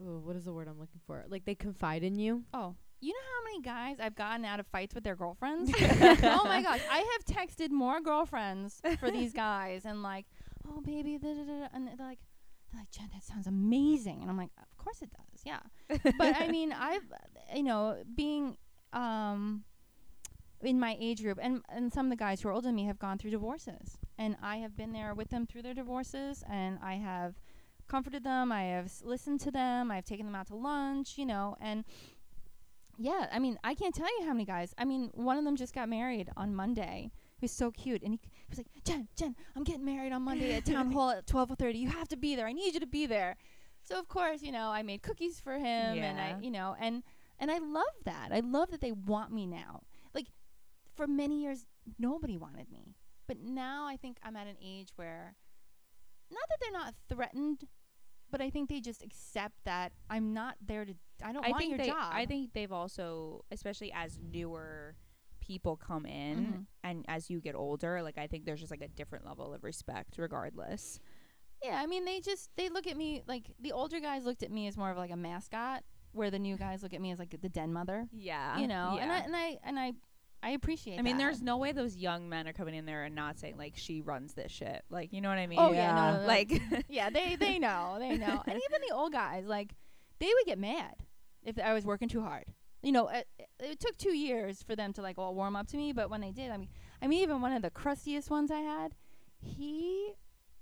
oh, 0.00 0.20
what 0.20 0.36
is 0.36 0.44
the 0.44 0.52
word 0.52 0.68
I'm 0.68 0.78
looking 0.78 1.00
for? 1.06 1.24
Like 1.28 1.44
they 1.44 1.54
confide 1.54 2.02
in 2.02 2.18
you? 2.18 2.44
Oh, 2.54 2.76
you 3.02 3.12
know 3.12 3.18
how 3.36 3.44
many 3.44 3.60
guys 3.60 4.00
I've 4.00 4.14
gotten 4.14 4.44
out 4.44 4.60
of 4.60 4.66
fights 4.68 4.94
with 4.94 5.04
their 5.04 5.16
girlfriends? 5.16 5.72
oh 5.80 6.44
my 6.44 6.62
gosh, 6.62 6.80
I 6.90 6.98
have 6.98 7.36
texted 7.36 7.70
more 7.70 8.00
girlfriends 8.00 8.80
for 9.00 9.10
these 9.10 9.32
guys 9.48 9.84
and 9.84 10.02
like, 10.02 10.26
oh 10.68 10.80
baby, 10.80 11.18
da, 11.18 11.34
da, 11.34 11.44
da, 11.44 11.58
da," 11.60 11.66
and 11.74 11.86
they're 11.88 11.96
like, 11.98 12.20
they're 12.72 12.80
like, 12.80 12.90
Jen, 12.90 13.10
that 13.12 13.22
sounds 13.24 13.46
amazing, 13.46 14.20
and 14.22 14.30
I'm 14.30 14.36
like, 14.38 14.50
of 14.58 14.76
course 14.76 15.02
it 15.02 15.10
does, 15.10 15.42
yeah. 15.44 15.60
but 16.16 16.36
I 16.40 16.48
mean, 16.48 16.72
I've, 16.78 17.02
you 17.54 17.64
know, 17.64 17.96
being 18.14 18.56
um 18.92 19.64
in 20.62 20.78
my 20.78 20.96
age 21.00 21.22
group, 21.22 21.38
and 21.42 21.62
and 21.68 21.92
some 21.92 22.06
of 22.06 22.10
the 22.10 22.16
guys 22.16 22.40
who 22.40 22.48
are 22.48 22.52
older 22.52 22.68
than 22.68 22.76
me 22.76 22.86
have 22.86 22.98
gone 23.00 23.18
through 23.18 23.32
divorces, 23.32 23.98
and 24.16 24.36
I 24.40 24.56
have 24.58 24.76
been 24.76 24.92
there 24.92 25.12
with 25.12 25.30
them 25.30 25.44
through 25.46 25.62
their 25.62 25.74
divorces, 25.74 26.44
and 26.48 26.78
I 26.82 26.94
have 26.94 27.34
comforted 27.88 28.24
them, 28.24 28.52
I 28.52 28.62
have 28.64 28.86
s- 28.86 29.02
listened 29.04 29.40
to 29.40 29.50
them, 29.50 29.90
I've 29.90 30.04
taken 30.04 30.24
them 30.24 30.34
out 30.34 30.46
to 30.46 30.54
lunch, 30.54 31.18
you 31.18 31.26
know, 31.26 31.56
and 31.60 31.84
yeah, 33.02 33.26
I 33.32 33.38
mean, 33.38 33.58
I 33.64 33.74
can't 33.74 33.94
tell 33.94 34.06
you 34.18 34.26
how 34.26 34.32
many 34.32 34.44
guys. 34.44 34.74
I 34.78 34.84
mean, 34.84 35.10
one 35.14 35.36
of 35.38 35.44
them 35.44 35.56
just 35.56 35.74
got 35.74 35.88
married 35.88 36.30
on 36.36 36.54
Monday. 36.54 37.10
He 37.38 37.44
was 37.44 37.52
so 37.52 37.70
cute, 37.72 38.02
and 38.02 38.12
he, 38.12 38.20
he 38.22 38.46
was 38.48 38.58
like, 38.58 38.68
"Jen, 38.84 39.08
Jen, 39.16 39.34
I'm 39.56 39.64
getting 39.64 39.84
married 39.84 40.12
on 40.12 40.22
Monday 40.22 40.54
at 40.54 40.64
town 40.64 40.92
hall 40.92 41.10
at 41.10 41.26
twelve 41.26 41.50
thirty. 41.58 41.78
You 41.78 41.88
have 41.88 42.08
to 42.08 42.16
be 42.16 42.36
there. 42.36 42.46
I 42.46 42.52
need 42.52 42.74
you 42.74 42.80
to 42.80 42.86
be 42.86 43.06
there." 43.06 43.36
So 43.82 43.98
of 43.98 44.06
course, 44.08 44.42
you 44.42 44.52
know, 44.52 44.68
I 44.68 44.82
made 44.82 45.02
cookies 45.02 45.40
for 45.40 45.54
him, 45.54 45.96
and 46.04 46.20
I, 46.20 46.36
you 46.40 46.50
know, 46.52 46.76
and 46.80 47.02
and 47.40 47.50
I 47.50 47.58
love 47.58 47.96
that. 48.04 48.28
I 48.30 48.40
love 48.40 48.70
that 48.70 48.80
they 48.80 48.92
want 48.92 49.32
me 49.32 49.46
now. 49.46 49.82
Like 50.14 50.28
for 50.94 51.08
many 51.08 51.42
years, 51.42 51.66
nobody 51.98 52.36
wanted 52.38 52.70
me, 52.70 52.94
but 53.26 53.38
now 53.40 53.86
I 53.88 53.96
think 53.96 54.18
I'm 54.22 54.36
at 54.36 54.46
an 54.46 54.56
age 54.62 54.90
where, 54.94 55.34
not 56.30 56.42
that 56.48 56.58
they're 56.60 56.70
not 56.72 56.94
threatened, 57.08 57.64
but 58.30 58.40
I 58.40 58.50
think 58.50 58.68
they 58.68 58.80
just 58.80 59.02
accept 59.02 59.56
that 59.64 59.92
I'm 60.08 60.32
not 60.32 60.56
there 60.64 60.84
to. 60.84 60.94
I 61.24 61.32
don't 61.32 61.44
I 61.44 61.50
want 61.50 61.60
think 61.60 61.70
your 61.70 61.78
they, 61.78 61.86
job. 61.86 62.10
I 62.12 62.26
think 62.26 62.52
they've 62.52 62.72
also, 62.72 63.44
especially 63.50 63.92
as 63.92 64.18
newer 64.32 64.96
people 65.40 65.76
come 65.76 66.06
in 66.06 66.36
Mhm. 66.46 66.66
and 66.84 67.04
as 67.08 67.28
you 67.28 67.40
get 67.40 67.54
older, 67.54 68.02
like 68.02 68.16
I 68.18 68.26
think 68.26 68.44
there's 68.44 68.60
just 68.60 68.70
like 68.70 68.80
a 68.82 68.88
different 68.88 69.24
level 69.26 69.52
of 69.52 69.64
respect 69.64 70.16
regardless. 70.18 71.00
Yeah, 71.62 71.80
I 71.80 71.86
mean, 71.86 72.04
they 72.04 72.20
just 72.20 72.50
they 72.56 72.68
look 72.68 72.86
at 72.86 72.96
me 72.96 73.22
like 73.26 73.52
the 73.60 73.72
older 73.72 74.00
guys 74.00 74.24
looked 74.24 74.42
at 74.42 74.50
me 74.50 74.66
as 74.66 74.76
more 74.76 74.90
of 74.90 74.96
like 74.96 75.10
a 75.10 75.16
mascot, 75.16 75.84
where 76.12 76.30
the 76.30 76.38
new 76.38 76.56
guys 76.56 76.82
look 76.82 76.92
at 76.94 77.00
me 77.00 77.10
as 77.10 77.18
like 77.18 77.40
the 77.40 77.48
den 77.48 77.72
mother. 77.72 78.08
Yeah. 78.12 78.58
You 78.58 78.66
know, 78.68 78.98
and 79.00 79.10
I 79.12 79.18
and 79.18 79.36
I 79.36 79.58
and 79.64 79.78
I 79.78 79.92
I 80.44 80.50
appreciate. 80.50 80.94
That. 80.96 81.00
I 81.00 81.02
mean, 81.02 81.18
that. 81.18 81.24
there's 81.24 81.40
no 81.42 81.56
way 81.56 81.70
those 81.72 81.96
young 81.96 82.28
men 82.28 82.48
are 82.48 82.52
coming 82.52 82.74
in 82.74 82.84
there 82.84 83.04
and 83.04 83.14
not 83.14 83.38
saying 83.38 83.56
like 83.56 83.74
she 83.76 84.00
runs 84.00 84.34
this 84.34 84.50
shit. 84.50 84.82
Like, 84.90 85.12
you 85.12 85.20
know 85.20 85.28
what 85.28 85.38
I 85.38 85.46
mean? 85.46 85.60
Oh, 85.60 85.72
yeah, 85.72 85.94
no, 85.94 86.12
no, 86.14 86.20
no. 86.22 86.26
Like, 86.26 86.60
yeah, 86.88 87.10
they 87.10 87.36
they 87.36 87.58
know, 87.60 87.96
they 88.00 88.16
know, 88.16 88.42
and 88.46 88.54
even 88.56 88.80
the 88.88 88.94
old 88.94 89.12
guys 89.12 89.46
like 89.46 89.74
they 90.18 90.26
would 90.26 90.46
get 90.46 90.58
mad 90.58 90.94
if 91.44 91.58
I 91.58 91.72
was 91.72 91.84
working 91.84 92.08
too 92.08 92.22
hard. 92.22 92.44
You 92.82 92.92
know, 92.92 93.08
it, 93.08 93.28
it 93.60 93.78
took 93.80 93.96
two 93.96 94.14
years 94.16 94.62
for 94.62 94.74
them 94.74 94.92
to 94.94 95.02
like 95.02 95.16
all 95.18 95.34
warm 95.34 95.54
up 95.54 95.68
to 95.68 95.76
me, 95.76 95.92
but 95.92 96.10
when 96.10 96.20
they 96.20 96.32
did, 96.32 96.50
I 96.50 96.56
mean, 96.56 96.68
I 97.00 97.06
mean, 97.06 97.22
even 97.22 97.40
one 97.40 97.52
of 97.52 97.62
the 97.62 97.70
crustiest 97.70 98.30
ones 98.30 98.50
I 98.50 98.60
had, 98.60 98.94
he 99.38 100.14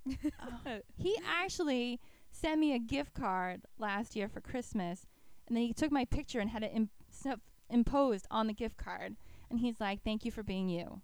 uh, 0.09 0.79
he 0.97 1.17
actually 1.27 2.01
sent 2.31 2.61
me 2.61 2.75
a 2.75 2.79
gift 2.79 3.15
card 3.15 3.63
last 3.79 4.15
year 4.17 4.29
for 4.29 4.41
Christmas, 4.41 5.07
and 5.49 5.57
then 5.57 5.65
he 5.65 5.73
took 5.73 5.91
my 5.91 6.05
picture 6.05 6.41
and 6.41 6.51
had 6.51 6.63
it 6.63 6.73
Im- 6.75 6.91
stuff 7.11 7.41
imposed 7.71 8.27
on 8.31 8.47
the 8.47 8.53
gift 8.53 8.77
card, 8.77 9.17
and 9.51 9.61
he's 9.61 9.81
like, 9.81 10.03
"Thank 10.05 10.25
you 10.25 10.31
for 10.31 10.43
being 10.43 10.69
you." 10.69 11.01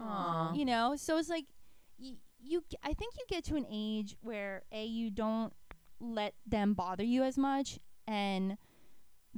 Aw. 0.00 0.52
You 0.52 0.64
know, 0.64 0.96
so 0.96 1.16
it's 1.18 1.28
like 1.30 1.46
y- 1.98 2.16
you. 2.42 2.62
g- 2.68 2.76
I 2.82 2.92
think 2.92 3.14
you 3.18 3.24
get 3.28 3.44
to 3.44 3.56
an 3.56 3.66
age 3.70 4.16
where 4.20 4.62
a 4.72 4.84
you 4.84 5.10
don't 5.10 5.52
let 6.00 6.34
them 6.46 6.74
bother 6.74 7.04
you 7.04 7.22
as 7.22 7.36
much, 7.38 7.78
and 8.06 8.56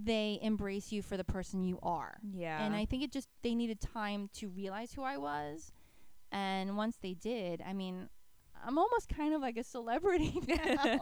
they 0.03 0.39
embrace 0.43 0.93
you 0.93 1.03
for 1.03 1.17
the 1.17 1.25
person 1.25 1.63
you 1.65 1.79
are. 1.83 2.19
yeah. 2.35 2.65
And 2.65 2.75
I 2.75 2.85
think 2.85 3.03
it 3.03 3.13
just 3.13 3.29
they 3.43 3.55
needed 3.55 3.81
time 3.81 4.29
to 4.35 4.49
realize 4.49 4.93
who 4.93 5.03
I 5.03 5.17
was, 5.17 5.73
and 6.33 6.77
once 6.77 6.97
they 7.03 7.15
did, 7.15 7.63
I 7.67 7.73
mean, 7.73 8.09
I'm 8.65 8.77
almost 8.79 9.09
kind 9.09 9.35
of 9.35 9.41
like 9.41 9.57
a 9.57 9.65
celebrity 9.65 10.35
now. 10.47 11.01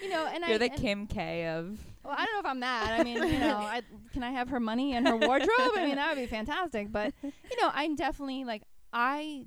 you 0.00 0.08
know, 0.10 0.26
and 0.26 0.44
You're 0.44 0.54
I 0.54 0.58
the 0.58 0.70
and- 0.72 0.76
Kim 0.80 1.06
K 1.06 1.46
of. 1.48 1.78
well, 2.04 2.14
I 2.16 2.24
don't 2.24 2.34
know 2.34 2.40
if 2.40 2.46
I'm 2.46 2.60
that. 2.60 2.96
I 3.00 3.02
mean, 3.04 3.16
you 3.16 3.38
know, 3.40 3.56
I, 3.58 3.82
can 4.12 4.22
I 4.22 4.30
have 4.30 4.48
her 4.50 4.60
money 4.60 4.94
and 4.94 5.06
her 5.06 5.16
wardrobe? 5.16 5.50
I 5.76 5.86
mean, 5.86 5.96
that 5.96 6.14
would 6.14 6.20
be 6.20 6.26
fantastic. 6.26 6.90
But 6.92 7.12
you 7.22 7.60
know, 7.60 7.70
I'm 7.72 7.96
definitely 7.96 8.44
like 8.44 8.62
I 8.92 9.46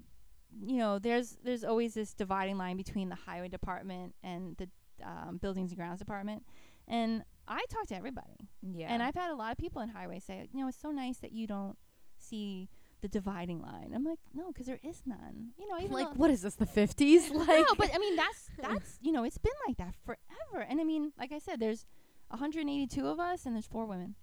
you 0.61 0.77
know, 0.77 0.99
there's 0.99 1.37
there's 1.43 1.63
always 1.63 1.93
this 1.95 2.13
dividing 2.13 2.57
line 2.57 2.77
between 2.77 3.09
the 3.09 3.15
highway 3.15 3.47
department 3.47 4.13
and 4.23 4.55
the 4.57 4.67
um, 5.03 5.37
buildings 5.37 5.71
and 5.71 5.77
grounds 5.79 5.99
department, 5.99 6.43
and 6.87 7.23
I 7.47 7.63
talk 7.69 7.87
to 7.87 7.95
everybody, 7.95 8.49
Yeah. 8.61 8.87
and 8.93 9.03
I've 9.03 9.15
had 9.15 9.31
a 9.31 9.35
lot 9.35 9.51
of 9.51 9.57
people 9.57 9.81
in 9.81 9.89
highway 9.89 10.19
say, 10.19 10.47
you 10.53 10.61
know, 10.61 10.67
it's 10.67 10.79
so 10.79 10.91
nice 10.91 11.17
that 11.17 11.31
you 11.33 11.45
don't 11.47 11.77
see 12.17 12.69
the 13.01 13.07
dividing 13.09 13.61
line. 13.61 13.91
I'm 13.93 14.05
like, 14.05 14.19
no, 14.33 14.47
because 14.51 14.65
there 14.65 14.79
is 14.81 15.01
none. 15.05 15.49
You 15.59 15.67
know, 15.67 15.77
even 15.77 15.91
like 15.91 16.15
what 16.15 16.31
is 16.31 16.41
this 16.41 16.55
the 16.55 16.65
50s 16.65 17.29
like 17.33 17.47
no, 17.47 17.65
but 17.77 17.93
I 17.93 17.97
mean 17.97 18.15
that's 18.15 18.49
that's 18.57 18.97
you 19.01 19.11
know 19.11 19.25
it's 19.25 19.37
been 19.37 19.51
like 19.67 19.75
that 19.77 19.93
forever. 20.05 20.65
And 20.67 20.79
I 20.79 20.85
mean, 20.85 21.11
like 21.19 21.33
I 21.33 21.39
said, 21.39 21.59
there's 21.59 21.85
182 22.29 23.05
of 23.05 23.19
us 23.19 23.45
and 23.45 23.55
there's 23.55 23.67
four 23.67 23.85
women. 23.85 24.15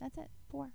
That's 0.00 0.18
it, 0.18 0.28
four. 0.50 0.72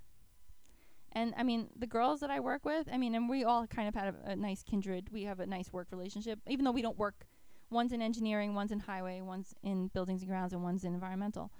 And 1.11 1.33
I 1.37 1.43
mean, 1.43 1.67
the 1.75 1.87
girls 1.87 2.21
that 2.21 2.31
I 2.31 2.39
work 2.39 2.63
with, 2.63 2.87
I 2.91 2.97
mean, 2.97 3.15
and 3.15 3.27
we 3.27 3.43
all 3.43 3.67
kind 3.67 3.87
of 3.89 3.95
had 3.95 4.15
a, 4.25 4.31
a 4.31 4.35
nice 4.37 4.63
kindred. 4.63 5.09
We 5.11 5.23
have 5.23 5.41
a 5.41 5.45
nice 5.45 5.73
work 5.73 5.87
relationship, 5.91 6.39
even 6.47 6.63
though 6.63 6.71
we 6.71 6.81
don't 6.81 6.97
work. 6.97 7.25
One's 7.69 7.91
in 7.91 8.01
engineering, 8.01 8.55
one's 8.55 8.71
in 8.71 8.79
highway, 8.79 9.19
one's 9.21 9.53
in 9.61 9.87
buildings 9.87 10.21
and 10.21 10.29
grounds, 10.29 10.53
and 10.53 10.63
one's 10.63 10.83
in 10.85 10.93
environmental. 10.93 11.51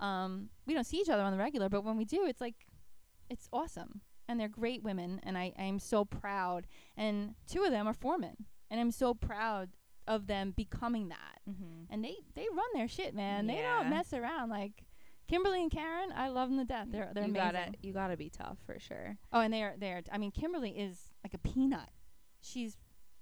Um, 0.00 0.50
we 0.66 0.74
don't 0.74 0.84
see 0.84 0.98
each 0.98 1.08
other 1.08 1.22
on 1.22 1.32
the 1.32 1.38
regular, 1.38 1.68
but 1.68 1.84
when 1.84 1.96
we 1.96 2.04
do, 2.04 2.26
it's 2.26 2.40
like, 2.40 2.66
it's 3.30 3.48
awesome. 3.52 4.02
And 4.28 4.38
they're 4.40 4.48
great 4.48 4.82
women, 4.82 5.20
and 5.22 5.38
I, 5.38 5.52
I'm 5.58 5.78
so 5.78 6.04
proud. 6.04 6.66
And 6.96 7.34
two 7.48 7.64
of 7.64 7.70
them 7.70 7.86
are 7.86 7.94
foremen, 7.94 8.46
and 8.70 8.80
I'm 8.80 8.90
so 8.90 9.14
proud 9.14 9.70
of 10.08 10.26
them 10.26 10.52
becoming 10.56 11.08
that. 11.08 11.40
mm-hmm. 11.48 11.92
And 11.92 12.04
they 12.04 12.16
they 12.34 12.46
run 12.52 12.66
their 12.74 12.88
shit, 12.88 13.14
man. 13.14 13.46
They 13.46 13.62
don't 13.62 13.90
mess 13.90 14.12
around. 14.12 14.50
Like 14.50 14.84
Kimberly 15.28 15.62
and 15.62 15.70
Karen, 15.70 16.12
I 16.14 16.28
love 16.28 16.48
them 16.48 16.58
to 16.58 16.64
death. 16.64 16.88
They're 16.90 17.10
they're 17.14 17.24
you 17.24 17.30
amazing. 17.30 17.52
gotta 17.52 17.72
you 17.82 17.92
gotta 17.92 18.16
be 18.16 18.30
tough 18.30 18.58
for 18.66 18.78
sure. 18.78 19.16
Oh, 19.32 19.40
and 19.40 19.52
they're 19.52 19.74
they're. 19.78 20.02
I 20.12 20.18
mean, 20.18 20.30
Kimberly 20.30 20.70
is 20.70 21.10
like 21.24 21.34
a 21.34 21.38
peanut. 21.38 21.90
She's 22.40 22.76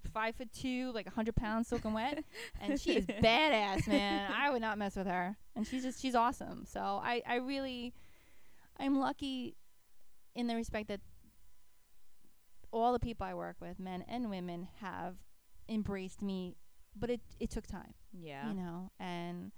five 0.09 0.35
foot 0.35 0.49
two, 0.53 0.91
like 0.93 1.07
a 1.07 1.11
hundred 1.11 1.35
pounds, 1.35 1.67
soaking 1.67 1.93
wet, 1.93 2.23
and 2.61 2.79
she 2.79 2.97
is 2.97 3.05
badass, 3.05 3.87
man. 3.87 4.31
I 4.31 4.49
would 4.49 4.61
not 4.61 4.77
mess 4.77 4.95
with 4.95 5.07
her, 5.07 5.37
and 5.55 5.65
she's 5.67 5.83
just 5.83 6.01
she's 6.01 6.15
awesome. 6.15 6.65
So 6.65 6.79
I 7.03 7.21
I 7.27 7.35
really, 7.35 7.93
I'm 8.79 8.99
lucky, 8.99 9.55
in 10.35 10.47
the 10.47 10.55
respect 10.55 10.87
that 10.89 11.01
all 12.71 12.91
the 12.93 12.99
people 12.99 13.25
I 13.25 13.33
work 13.33 13.57
with, 13.61 13.79
men 13.79 14.03
and 14.07 14.29
women, 14.29 14.67
have 14.81 15.15
embraced 15.69 16.21
me, 16.21 16.55
but 16.95 17.09
it 17.09 17.21
it 17.39 17.49
took 17.49 17.65
time 17.67 17.93
Yeah. 18.13 18.47
you 18.49 18.53
know 18.55 18.91
and 18.99 19.51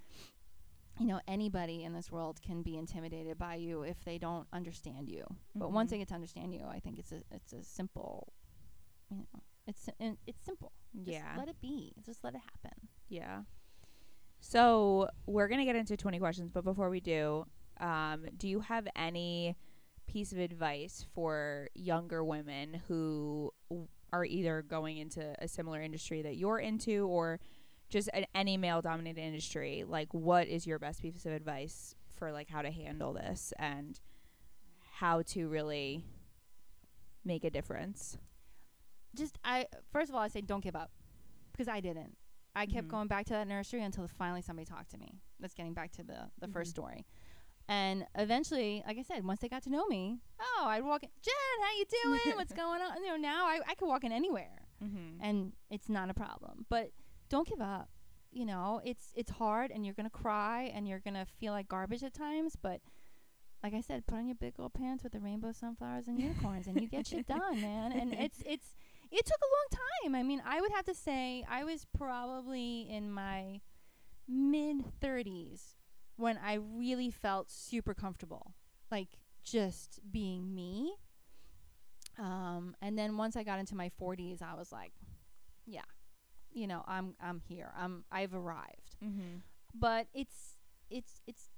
you 0.98 1.06
know 1.06 1.20
anybody 1.28 1.84
in 1.84 1.92
this 1.92 2.10
world 2.10 2.40
can 2.42 2.62
be 2.62 2.76
intimidated 2.76 3.38
by 3.38 3.54
you 3.56 3.82
if 3.82 4.02
they 4.04 4.18
don't 4.18 4.48
understand 4.52 5.08
you 5.08 5.24
but 5.54 5.70
once 5.70 5.88
Mhm. 5.88 5.90
they 5.92 5.98
get 5.98 6.08
to 6.08 6.14
understand 6.14 6.52
you 6.54 6.64
i 6.68 6.80
think 6.80 6.98
it's 6.98 7.12
a 7.12 7.22
it's 7.30 7.52
a 7.52 7.62
simple 7.62 8.32
you 9.10 9.18
know 9.18 9.40
it's 9.68 9.88
and 10.00 10.16
it's 10.26 10.44
simple 10.44 10.72
Just 10.96 11.10
yeah. 11.10 11.34
let 11.36 11.48
it 11.48 11.60
be 11.60 11.92
just 12.04 12.24
let 12.24 12.34
it 12.34 12.40
happen 12.40 12.88
Yeah. 13.08 13.42
So 14.40 15.08
we're 15.26 15.48
gonna 15.48 15.64
get 15.64 15.76
into 15.76 15.96
twenty 15.96 16.18
questions, 16.18 16.50
but 16.52 16.64
before 16.64 16.90
we 16.90 17.00
do, 17.00 17.44
um, 17.80 18.26
do 18.36 18.48
you 18.48 18.60
have 18.60 18.86
any 18.96 19.56
piece 20.06 20.32
of 20.32 20.38
advice 20.38 21.04
for 21.14 21.68
younger 21.74 22.24
women 22.24 22.80
who 22.88 23.52
w- 23.68 23.88
are 24.12 24.24
either 24.24 24.62
going 24.62 24.96
into 24.98 25.34
a 25.42 25.48
similar 25.48 25.82
industry 25.82 26.22
that 26.22 26.36
you're 26.36 26.58
into, 26.60 27.06
or 27.08 27.40
just 27.90 28.08
an, 28.14 28.26
any 28.34 28.56
male-dominated 28.56 29.20
industry? 29.20 29.84
Like, 29.86 30.14
what 30.14 30.46
is 30.46 30.66
your 30.66 30.78
best 30.78 31.02
piece 31.02 31.26
of 31.26 31.32
advice 31.32 31.94
for 32.16 32.30
like 32.32 32.48
how 32.48 32.62
to 32.62 32.70
handle 32.70 33.12
this 33.12 33.52
and 33.58 33.98
how 35.00 35.22
to 35.22 35.48
really 35.48 36.04
make 37.24 37.44
a 37.44 37.50
difference? 37.50 38.18
Just 39.14 39.38
i 39.44 39.66
first 39.92 40.08
of 40.10 40.14
all 40.14 40.20
i 40.22 40.28
say 40.28 40.40
don't 40.40 40.62
give 40.62 40.76
up 40.76 40.90
because 41.52 41.68
i 41.68 41.80
didn't. 41.80 42.16
I 42.56 42.66
kept 42.66 42.88
Mhm. 42.88 42.90
going 42.90 43.08
back 43.08 43.24
to 43.26 43.34
that 43.34 43.46
nursery 43.46 43.82
until 43.84 44.08
finally 44.08 44.42
somebody 44.42 44.64
talked 44.66 44.90
to 44.90 44.98
me 44.98 45.20
that's 45.38 45.54
getting 45.54 45.74
back 45.74 45.92
to 45.92 46.02
the 46.02 46.30
the 46.38 46.48
Mhm. 46.48 46.52
first 46.52 46.70
story. 46.70 47.06
And 47.68 48.06
eventually 48.16 48.82
like 48.86 48.98
i 48.98 49.02
said 49.02 49.24
once 49.24 49.40
they 49.40 49.48
got 49.48 49.62
to 49.64 49.70
know 49.70 49.86
me 49.86 50.20
oh 50.40 50.64
i'd 50.68 50.82
walk 50.84 51.02
in 51.04 51.10
jen 51.22 51.34
how 51.62 51.72
you 51.76 51.84
doing? 52.02 52.36
What's 52.36 52.52
going 52.64 52.80
on? 52.82 52.96
You 53.04 53.10
know 53.10 53.16
now 53.16 53.44
i, 53.46 53.60
I 53.68 53.74
could 53.74 53.86
walk 53.88 54.04
in 54.04 54.12
anywhere 54.12 54.62
Mm-hmm. 54.82 55.20
and 55.20 55.52
it's 55.70 55.88
not 55.88 56.08
a 56.08 56.14
problem. 56.14 56.64
But 56.68 56.92
don't 57.28 57.46
give 57.48 57.60
up 57.60 57.88
you 58.30 58.44
know? 58.44 58.80
It's 58.84 59.12
it's 59.16 59.30
hard 59.30 59.70
and 59.70 59.84
you're 59.86 59.94
gonna 59.94 60.10
cry 60.10 60.70
and 60.74 60.86
you're 60.88 61.00
gonna 61.00 61.26
feel 61.26 61.52
like 61.52 61.66
garbage 61.68 62.02
at 62.02 62.12
times 62.14 62.56
but 62.56 62.80
like 63.62 63.74
i 63.74 63.80
said 63.80 64.06
put 64.06 64.16
on 64.18 64.26
your 64.26 64.34
big 64.36 64.54
old 64.58 64.72
pants 64.74 65.02
with 65.02 65.12
the 65.12 65.20
rainbow 65.20 65.50
sunflowers 65.52 66.06
and 66.08 66.18
unicorns 66.20 66.66
and 66.66 66.80
you 66.80 66.88
get 66.88 67.06
shit 67.06 67.26
done 67.26 67.60
man. 67.60 67.92
And 67.92 68.12
it's 68.24 68.42
it's 68.46 68.74
it 69.10 69.24
took 69.24 69.38
a 69.40 69.54
long 69.56 69.68
time. 69.70 70.14
I 70.14 70.22
mean 70.22 70.42
i 70.46 70.60
would 70.60 70.72
have 70.72 70.84
to 70.86 70.94
say 70.94 71.44
i 71.50 71.64
was 71.64 71.86
probably 71.96 72.88
in 72.88 73.10
my 73.10 73.60
mid 74.26 74.84
30s 75.00 75.74
when 76.16 76.38
i 76.38 76.54
really 76.54 77.10
felt 77.10 77.50
super 77.50 77.94
comfortable 77.94 78.54
like 78.90 79.18
just 79.44 80.00
being 80.10 80.54
me. 80.54 80.94
Um 82.18 82.74
and 82.80 82.98
then 82.98 83.16
once 83.16 83.36
i 83.36 83.42
got 83.42 83.58
into 83.58 83.74
my 83.74 83.90
40s 84.00 84.42
i 84.42 84.54
was 84.54 84.72
like 84.72 84.92
yeah 85.66 85.82
you 86.52 86.66
know 86.66 86.82
i'm 86.86 87.14
i'm 87.22 87.40
here. 87.40 87.72
I'm 87.76 88.04
i've 88.10 88.34
arrived. 88.34 88.96
Mm-hmm. 89.04 89.38
but 89.74 90.06
it's 90.14 90.56
it's 90.90 91.20
it's 91.26 91.50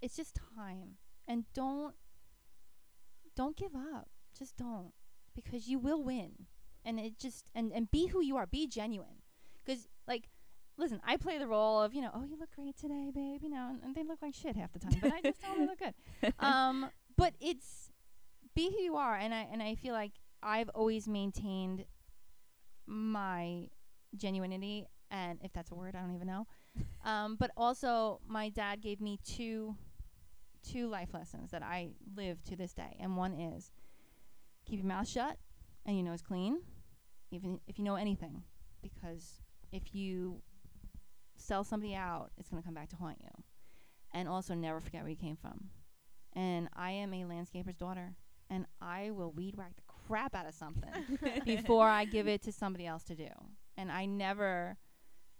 it's 0.00 0.16
just 0.16 0.38
time. 0.56 0.96
And 1.28 1.44
don't 1.54 1.94
don't 3.36 3.56
give 3.56 3.74
up. 3.74 4.08
Just 4.36 4.56
don't. 4.56 4.92
Because 5.34 5.68
you 5.68 5.78
will 5.78 6.02
win 6.02 6.46
and 6.84 6.98
it 6.98 7.18
just 7.18 7.50
and 7.54 7.72
and 7.72 7.90
be 7.90 8.06
who 8.06 8.22
you 8.22 8.36
are 8.36 8.46
be 8.46 8.66
genuine. 8.66 9.22
Because 9.64 9.88
like 10.06 10.28
listen 10.80 11.00
i 11.06 11.16
play 11.16 11.36
the 11.38 11.46
role 11.46 11.80
of 11.82 11.92
you 11.92 12.00
know 12.00 12.10
oh 12.14 12.24
you 12.24 12.38
look 12.38 12.48
great 12.56 12.76
today 12.76 13.10
babe 13.14 13.40
you 13.42 13.50
know 13.50 13.68
and, 13.68 13.82
and 13.84 13.94
they 13.94 14.02
look 14.02 14.20
like 14.22 14.34
shit 14.34 14.56
half 14.56 14.72
the 14.72 14.78
time 14.78 14.96
but 15.00 15.12
i 15.12 15.20
just 15.20 15.38
tell 15.40 15.54
them 15.54 15.60
they 15.60 15.66
look 15.66 15.78
good. 15.78 16.34
Um 16.40 16.88
but 17.16 17.34
it's 17.38 17.90
be 18.54 18.70
who 18.70 18.80
you 18.80 18.96
are 18.96 19.14
and 19.14 19.34
i 19.34 19.46
and 19.52 19.62
i 19.62 19.74
feel 19.74 19.92
like 19.92 20.12
i've 20.42 20.70
always 20.70 21.06
maintained 21.06 21.84
my 22.86 23.68
genuinity 24.16 24.86
and 25.10 25.38
if 25.42 25.52
that's 25.52 25.70
a 25.70 25.74
word 25.74 25.94
i 25.94 26.00
don't 26.00 26.14
even 26.14 26.26
know. 26.26 26.46
Um 27.04 27.36
but 27.38 27.50
also 27.56 28.20
my 28.26 28.48
dad 28.48 28.80
gave 28.80 29.00
me 29.02 29.18
two 29.22 29.76
two 30.66 30.88
life 30.88 31.12
lessons 31.12 31.50
that 31.50 31.62
i 31.62 31.90
live 32.16 32.42
to 32.44 32.56
this 32.56 32.72
day 32.72 32.96
and 32.98 33.16
one 33.16 33.34
is 33.34 33.70
keep 34.64 34.78
your 34.78 34.88
mouth 34.88 35.08
shut 35.08 35.36
and 35.86 35.96
you 35.96 36.02
know 36.02 36.10
nose 36.10 36.22
clean 36.22 36.60
even 37.30 37.60
if 37.66 37.78
you 37.78 37.84
know 37.84 37.96
anything 37.96 38.42
because 38.82 39.40
if 39.72 39.94
you 39.94 40.40
sell 41.36 41.64
somebody 41.64 41.94
out 41.94 42.30
it's 42.36 42.48
going 42.48 42.62
to 42.62 42.66
come 42.66 42.74
back 42.74 42.88
to 42.88 42.96
haunt 42.96 43.18
you 43.22 43.30
and 44.12 44.28
also 44.28 44.54
never 44.54 44.80
forget 44.80 45.02
where 45.02 45.10
you 45.10 45.16
came 45.16 45.36
from 45.36 45.70
and 46.34 46.68
i 46.74 46.90
am 46.90 47.14
a 47.14 47.24
landscaper's 47.24 47.76
daughter 47.76 48.14
and 48.50 48.66
i 48.80 49.10
will 49.10 49.32
weed 49.32 49.56
whack 49.56 49.72
the 49.76 49.82
crap 50.10 50.34
out 50.34 50.46
of 50.46 50.54
something 50.54 50.90
before 51.44 51.88
I 51.88 52.04
give 52.04 52.26
it 52.26 52.42
to 52.42 52.52
somebody 52.52 52.84
else 52.84 53.04
to 53.04 53.14
do. 53.14 53.28
And 53.76 53.92
I 53.92 54.06
never, 54.06 54.76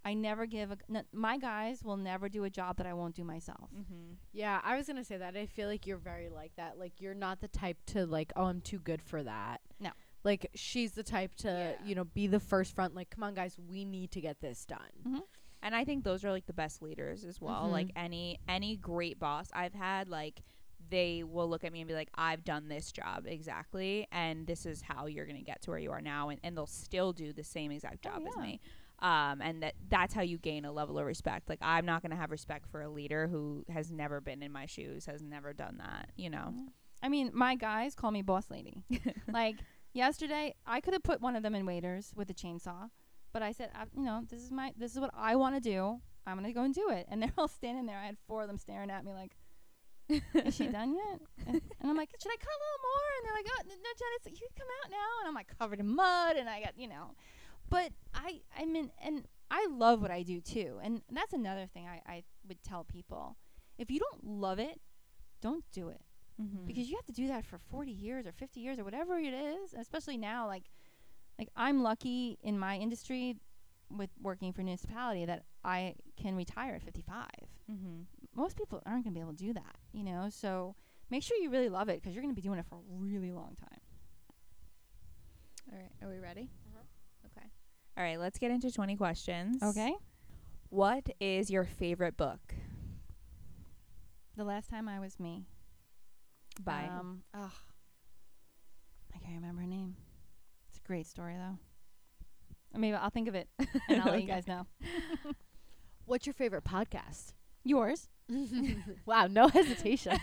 I 0.05 0.13
never 0.13 0.45
give 0.45 0.71
a. 0.71 0.77
N- 0.89 1.05
my 1.11 1.37
guys 1.37 1.83
will 1.83 1.97
never 1.97 2.29
do 2.29 2.45
a 2.45 2.49
job 2.49 2.77
that 2.77 2.87
I 2.87 2.93
won't 2.93 3.13
do 3.13 3.25
myself. 3.25 3.69
Mm-hmm. 3.75 4.13
Yeah, 4.31 4.61
I 4.63 4.77
was 4.77 4.87
gonna 4.87 5.03
say 5.03 5.17
that. 5.17 5.35
I 5.35 5.45
feel 5.45 5.67
like 5.67 5.85
you're 5.85 5.97
very 5.97 6.29
like 6.29 6.53
that. 6.55 6.79
Like 6.79 6.93
you're 6.99 7.13
not 7.13 7.41
the 7.41 7.49
type 7.49 7.77
to 7.87 8.05
like, 8.05 8.31
oh, 8.37 8.45
I'm 8.45 8.61
too 8.61 8.79
good 8.79 9.01
for 9.01 9.21
that. 9.23 9.59
No. 9.79 9.91
Like 10.23 10.49
she's 10.53 10.91
the 10.93 11.03
type 11.03 11.33
to, 11.37 11.47
Yeah. 11.79 11.85
you 11.87 11.95
know, 11.95 12.03
be 12.05 12.27
the 12.27 12.39
first 12.39 12.75
front. 12.75 12.93
Like, 12.95 13.09
come 13.09 13.23
on, 13.23 13.33
guys, 13.33 13.57
we 13.69 13.85
need 13.85 14.11
to 14.11 14.21
get 14.21 14.39
this 14.41 14.65
done. 14.65 15.23
and 15.63 15.75
I 15.75 15.83
think 15.85 16.03
those 16.03 16.23
are 16.25 16.31
like 16.31 16.47
the 16.47 16.53
best 16.53 16.81
leaders 16.81 17.23
as 17.23 17.39
well. 17.39 17.65
Mhm. 17.67 17.71
Like 17.71 17.91
any 17.95 18.39
any 18.47 18.75
great 18.77 19.19
boss 19.19 19.49
I've 19.53 19.73
had, 19.75 20.09
like 20.09 20.41
they 20.89 21.23
will 21.23 21.47
look 21.47 21.63
at 21.63 21.71
me 21.71 21.79
and 21.81 21.87
be 21.87 21.93
like, 21.93 22.09
"I've 22.15 22.43
done 22.43 22.67
this 22.67 22.91
job 22.91 23.25
exactly, 23.27 24.07
and 24.11 24.45
this 24.47 24.65
is 24.65 24.81
how 24.81 25.05
you're 25.05 25.25
gonna 25.27 25.41
get 25.43 25.61
to 25.63 25.69
where 25.69 25.79
you 25.79 25.91
are 25.91 26.01
now," 26.01 26.29
and, 26.29 26.39
and 26.43 26.57
they'll 26.57 26.65
still 26.65 27.13
do 27.13 27.31
the 27.31 27.43
same 27.43 27.71
exact 27.71 28.05
Oh, 28.05 28.09
job 28.09 28.23
as 28.27 28.35
me. 28.37 28.59
Um, 28.99 29.41
and 29.41 29.63
that 29.63 29.75
that's 29.89 30.13
how 30.13 30.21
you 30.21 30.37
gain 30.39 30.65
a 30.65 30.71
level 30.71 30.97
of 30.99 31.05
respect. 31.05 31.47
Like 31.49 31.59
I'm 31.61 31.85
not 31.85 32.01
gonna 32.01 32.15
have 32.15 32.31
respect 32.31 32.67
for 32.67 32.81
a 32.81 32.89
leader 32.89 33.27
who 33.27 33.63
has 33.69 33.91
never 33.91 34.19
been 34.21 34.41
in 34.43 34.51
my 34.51 34.65
shoes, 34.65 35.05
has 35.05 35.21
never 35.21 35.53
done 35.53 35.77
that. 35.77 36.09
You 36.17 36.29
know. 36.31 36.53
Yeah. 36.55 36.65
I 37.03 37.09
mean, 37.09 37.31
my 37.33 37.55
guys 37.55 37.95
call 37.95 38.11
me 38.11 38.21
boss 38.23 38.49
lady. 38.51 38.83
like 39.31 39.55
yesterday, 39.93 40.55
I 40.65 40.81
could 40.81 40.93
have 40.93 41.03
put 41.03 41.21
one 41.21 41.35
of 41.35 41.43
them 41.43 41.55
in 41.55 41.65
waders 41.65 42.11
with 42.15 42.29
a 42.29 42.33
chainsaw, 42.33 42.89
but 43.33 43.41
I 43.41 43.51
said, 43.51 43.69
you 43.95 44.03
know, 44.03 44.21
this 44.29 44.41
is 44.41 44.51
my, 44.51 44.73
this 44.77 44.93
is 44.93 44.99
what 44.99 45.11
I 45.15 45.35
want 45.35 45.55
to 45.55 45.61
do. 45.61 46.01
I'm 46.27 46.35
gonna 46.35 46.53
go 46.53 46.63
and 46.63 46.73
do 46.73 46.89
it. 46.89 47.07
And 47.09 47.21
they're 47.21 47.33
all 47.37 47.47
standing 47.47 47.85
there. 47.85 47.97
I 47.97 48.05
had 48.05 48.17
four 48.27 48.41
of 48.41 48.47
them 48.47 48.57
staring 48.57 48.91
at 48.91 49.05
me 49.05 49.13
like, 49.13 49.35
is 50.09 50.55
she 50.55 50.67
done 50.67 50.93
yet? 50.93 51.21
And, 51.47 51.55
and 51.55 51.89
I'm 51.89 51.95
like, 51.95 52.09
should 52.21 52.31
I 52.31 52.35
cut 52.35 52.49
a 52.49 52.61
little 52.61 52.83
more? 52.83 53.07
And 53.17 53.25
they're 53.25 53.35
like, 53.35 53.45
oh, 53.49 53.63
no, 53.67 53.89
Jen, 53.97 54.33
it's, 54.33 54.41
you 54.41 54.47
come 54.57 54.67
out 54.83 54.91
now. 54.91 54.97
And 55.21 55.27
I'm 55.29 55.35
like 55.35 55.57
covered 55.57 55.79
in 55.79 55.87
mud, 55.87 56.35
and 56.35 56.49
I 56.49 56.59
got, 56.61 56.77
you 56.77 56.87
know, 56.87 57.15
but 57.69 57.91
I, 58.13 58.41
I 58.57 58.65
mean, 58.65 58.91
and 59.03 59.25
I 59.49 59.67
love 59.71 60.01
what 60.01 60.11
I 60.11 60.23
do 60.23 60.41
too. 60.41 60.79
And 60.83 61.01
that's 61.11 61.33
another 61.33 61.65
thing 61.65 61.87
I, 61.87 62.01
I 62.11 62.23
would 62.47 62.61
tell 62.61 62.83
people: 62.83 63.37
if 63.77 63.89
you 63.89 63.99
don't 63.99 64.25
love 64.25 64.59
it, 64.59 64.81
don't 65.41 65.63
do 65.71 65.87
it 65.89 66.01
Mm-hmm. 66.39 66.65
because 66.65 66.89
you 66.89 66.95
have 66.95 67.05
to 67.05 67.11
do 67.11 67.27
that 67.27 67.45
for 67.45 67.59
40 67.69 67.91
years 67.91 68.25
or 68.25 68.31
50 68.31 68.59
years 68.59 68.79
or 68.79 68.83
whatever 68.83 69.17
it 69.17 69.33
is 69.33 69.73
especially 69.77 70.17
now 70.17 70.47
like 70.47 70.63
like 71.37 71.49
I'm 71.55 71.81
lucky 71.81 72.37
in 72.43 72.59
my 72.59 72.77
industry 72.77 73.37
with 73.97 74.09
working 74.21 74.53
for 74.53 74.61
municipality 74.61 75.25
that 75.25 75.43
I 75.63 75.95
can 76.15 76.35
retire 76.35 76.75
at 76.75 76.83
55. 76.83 77.25
Mm-hmm. 77.71 78.01
Most 78.35 78.57
people 78.57 78.81
aren't 78.85 79.03
going 79.03 79.13
to 79.13 79.17
be 79.17 79.21
able 79.21 79.33
to 79.33 79.43
do 79.43 79.53
that, 79.53 79.75
you 79.91 80.03
know? 80.03 80.27
So 80.29 80.75
make 81.09 81.23
sure 81.23 81.37
you 81.37 81.49
really 81.49 81.69
love 81.69 81.89
it 81.89 82.01
because 82.01 82.13
you're 82.13 82.23
going 82.23 82.33
to 82.33 82.39
be 82.39 82.47
doing 82.47 82.59
it 82.59 82.65
for 82.69 82.75
a 82.75 82.81
really 82.87 83.31
long 83.31 83.55
time. 83.59 83.79
All 85.71 85.77
right. 85.77 85.91
Are 86.01 86.09
we 86.09 86.19
ready? 86.19 86.49
Okay. 87.25 87.47
All 87.97 88.03
right. 88.03 88.19
Let's 88.19 88.37
get 88.37 88.51
into 88.51 88.71
20 88.71 88.95
questions. 88.95 89.61
Okay. 89.63 89.93
What 90.69 91.09
is 91.19 91.49
your 91.49 91.65
favorite 91.65 92.17
book? 92.17 92.55
The 94.37 94.43
last 94.43 94.69
time 94.69 94.87
I 94.87 94.99
was 94.99 95.19
me. 95.19 95.45
By 96.63 96.87
Um, 96.91 97.23
ugh. 97.33 97.51
I 99.15 99.19
can't 99.19 99.35
remember 99.35 99.61
her 99.61 99.67
name. 99.67 99.95
It's 100.69 100.77
a 100.77 100.87
great 100.87 101.07
story, 101.07 101.35
though. 101.35 101.57
Maybe 102.79 102.95
I'll 102.95 103.09
think 103.09 103.27
of 103.27 103.35
it 103.35 103.49
and 103.89 104.01
I'll 104.01 104.11
let 104.11 104.21
you 104.21 104.27
guys 104.27 104.47
know. 104.47 104.65
What's 106.05 106.25
your 106.25 106.33
favorite 106.33 106.63
podcast? 106.63 107.33
Yours. 107.63 108.07
wow, 109.05 109.27
no 109.27 109.49
hesitation. 109.49 110.17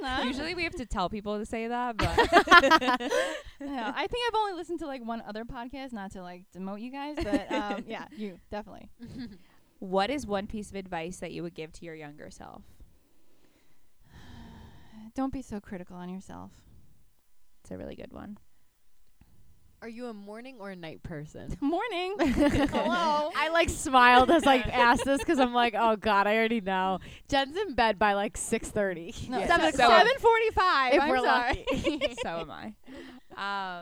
Not. 0.00 0.26
Usually 0.26 0.54
we 0.54 0.64
have 0.64 0.74
to 0.74 0.84
tell 0.86 1.08
people 1.08 1.38
to 1.38 1.46
say 1.46 1.66
that, 1.66 1.96
but 1.96 2.08
yeah, 3.60 3.92
I 3.96 4.06
think 4.06 4.22
I've 4.28 4.34
only 4.36 4.52
listened 4.52 4.80
to 4.80 4.86
like 4.86 5.02
one 5.04 5.22
other 5.26 5.44
podcast, 5.44 5.92
not 5.92 6.12
to 6.12 6.22
like 6.22 6.44
demote 6.54 6.82
you 6.82 6.90
guys, 6.92 7.16
but 7.22 7.50
um, 7.50 7.84
yeah, 7.86 8.04
you 8.14 8.38
definitely. 8.50 8.90
what 9.78 10.10
is 10.10 10.26
one 10.26 10.46
piece 10.46 10.68
of 10.70 10.76
advice 10.76 11.16
that 11.18 11.32
you 11.32 11.42
would 11.42 11.54
give 11.54 11.72
to 11.74 11.86
your 11.86 11.94
younger 11.94 12.30
self? 12.30 12.62
Don't 15.14 15.32
be 15.32 15.42
so 15.42 15.60
critical 15.60 15.96
on 15.96 16.08
yourself. 16.08 16.50
It's 17.62 17.70
a 17.70 17.78
really 17.78 17.94
good 17.94 18.12
one. 18.12 18.38
Are 19.80 19.88
you 19.88 20.06
a 20.06 20.14
morning 20.14 20.56
or 20.60 20.70
a 20.70 20.76
night 20.76 21.02
person? 21.02 21.56
Morning. 21.60 22.16
Hello. 22.18 23.30
I 23.36 23.50
like 23.52 23.68
smiled 23.68 24.30
as 24.30 24.46
I 24.46 24.56
asked 24.56 25.04
this 25.04 25.18
because 25.18 25.38
I'm 25.38 25.52
like, 25.52 25.74
oh 25.78 25.96
god, 25.96 26.26
I 26.26 26.36
already 26.36 26.62
know. 26.62 27.00
Jen's 27.28 27.54
in 27.56 27.74
bed 27.74 27.98
by 27.98 28.14
like 28.14 28.38
six 28.38 28.68
thirty. 28.70 29.14
No, 29.28 29.38
Yeah. 29.40 29.46
seven 29.46 29.72
So- 29.74 29.88
seven 29.88 30.12
forty 30.20 30.50
five. 30.50 30.94
if 30.94 31.02
I'm 31.02 31.08
we're 31.10 31.18
sorry. 31.18 31.64
lucky. 31.70 32.14
so 32.22 32.28
am 32.40 32.50
I. 32.50 32.74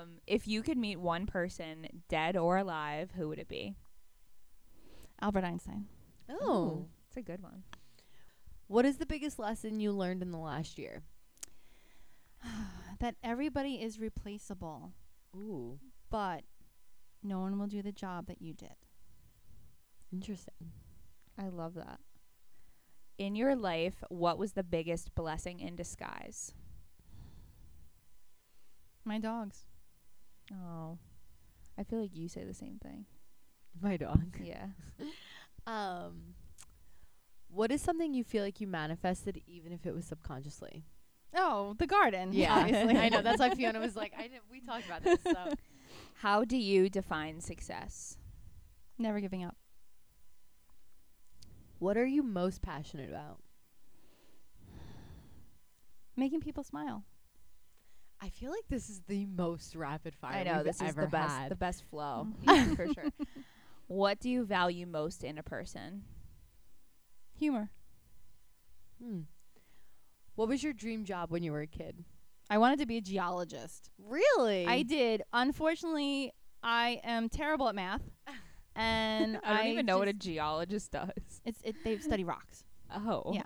Um, 0.02 0.18
if 0.26 0.48
you 0.48 0.60
could 0.62 0.76
meet 0.76 0.98
one 0.98 1.26
person, 1.26 1.86
dead 2.08 2.36
or 2.36 2.56
alive, 2.56 3.10
who 3.16 3.28
would 3.28 3.38
it 3.38 3.48
be? 3.48 3.76
Albert 5.20 5.44
Einstein. 5.44 5.86
oh. 6.30 6.86
it's 7.06 7.16
a 7.16 7.22
good 7.22 7.42
one. 7.42 7.62
What 8.66 8.84
is 8.84 8.96
the 8.96 9.06
biggest 9.06 9.38
lesson 9.38 9.78
you 9.78 9.92
learned 9.92 10.22
in 10.22 10.32
the 10.32 10.38
last 10.38 10.78
year? 10.78 11.02
that 13.00 13.16
everybody 13.22 13.74
is 13.74 13.98
replaceable, 14.00 14.92
Ooh, 15.36 15.78
but 16.10 16.42
no 17.22 17.40
one 17.40 17.58
will 17.58 17.66
do 17.66 17.82
the 17.82 17.92
job 17.92 18.26
that 18.26 18.42
you 18.42 18.52
did. 18.54 18.74
interesting. 20.12 20.72
I 21.38 21.48
love 21.48 21.74
that. 21.74 22.00
In 23.18 23.34
your 23.36 23.54
life, 23.56 24.02
what 24.08 24.38
was 24.38 24.52
the 24.52 24.62
biggest 24.64 25.14
blessing 25.14 25.60
in 25.60 25.76
disguise? 25.76 26.52
My 29.04 29.18
dogs. 29.18 29.66
Oh, 30.52 30.98
I 31.78 31.84
feel 31.84 32.00
like 32.00 32.14
you 32.14 32.28
say 32.28 32.44
the 32.44 32.54
same 32.54 32.78
thing. 32.82 33.06
My 33.80 33.96
dog. 33.96 34.36
Yeah. 34.44 34.66
Um, 35.66 36.34
what 37.48 37.70
is 37.70 37.80
something 37.80 38.12
you 38.14 38.24
feel 38.24 38.42
like 38.44 38.60
you 38.60 38.66
manifested, 38.66 39.40
even 39.46 39.72
if 39.72 39.86
it 39.86 39.94
was 39.94 40.04
subconsciously? 40.06 40.84
Oh, 41.34 41.74
the 41.78 41.86
garden. 41.86 42.30
Yeah, 42.32 42.54
obviously. 42.58 42.96
I 42.96 43.08
know. 43.08 43.22
That's 43.22 43.38
why 43.40 43.50
Fiona 43.54 43.80
was 43.80 43.96
like, 43.96 44.12
I 44.18 44.22
didn't, 44.22 44.42
we 44.50 44.60
talked 44.60 44.86
about 44.86 45.02
this. 45.02 45.18
So 45.24 45.52
How 46.16 46.44
do 46.44 46.56
you 46.56 46.88
define 46.88 47.40
success? 47.40 48.16
Never 48.98 49.20
giving 49.20 49.42
up. 49.44 49.56
What 51.78 51.96
are 51.96 52.06
you 52.06 52.22
most 52.22 52.62
passionate 52.62 53.08
about? 53.10 53.38
Making 56.16 56.40
people 56.40 56.62
smile. 56.62 57.04
I 58.20 58.28
feel 58.28 58.50
like 58.50 58.68
this 58.68 58.88
is 58.88 59.00
the 59.08 59.26
most 59.26 59.74
rapid 59.74 60.14
fire. 60.14 60.34
I 60.36 60.42
know 60.44 60.56
we've 60.58 60.66
this 60.66 60.76
is 60.76 60.90
ever 60.90 61.02
the 61.02 61.08
best, 61.08 61.34
had. 61.34 61.50
the 61.50 61.56
best 61.56 61.82
flow, 61.90 62.28
Mhm. 62.44 62.46
yeah, 62.46 62.74
for 62.76 62.86
sure. 62.94 63.10
What 63.88 64.20
do 64.20 64.30
you 64.30 64.44
value 64.44 64.86
most 64.86 65.24
in 65.24 65.38
a 65.38 65.42
person? 65.42 66.04
Humor. 67.36 67.70
Hmm. 69.02 69.20
What 70.34 70.48
was 70.48 70.62
your 70.62 70.72
dream 70.72 71.04
job 71.04 71.30
when 71.30 71.42
you 71.42 71.52
were 71.52 71.60
a 71.60 71.66
kid? 71.66 72.04
I 72.50 72.58
wanted 72.58 72.78
to 72.80 72.86
be 72.86 72.96
a 72.98 73.00
geologist. 73.00 73.90
Really? 73.98 74.66
I 74.66 74.82
did. 74.82 75.22
Unfortunately, 75.32 76.32
I 76.62 77.00
am 77.04 77.28
terrible 77.28 77.68
at 77.68 77.74
math. 77.74 78.02
And 78.74 79.38
I 79.44 79.58
don't 79.58 79.66
even 79.66 79.84
know 79.84 79.98
what 79.98 80.08
a 80.08 80.14
geologist 80.14 80.92
does. 80.92 81.10
it's 81.44 81.60
it 81.62 81.76
they 81.84 81.98
study 81.98 82.24
rocks. 82.24 82.64
Oh, 82.94 83.30
Yeah. 83.34 83.42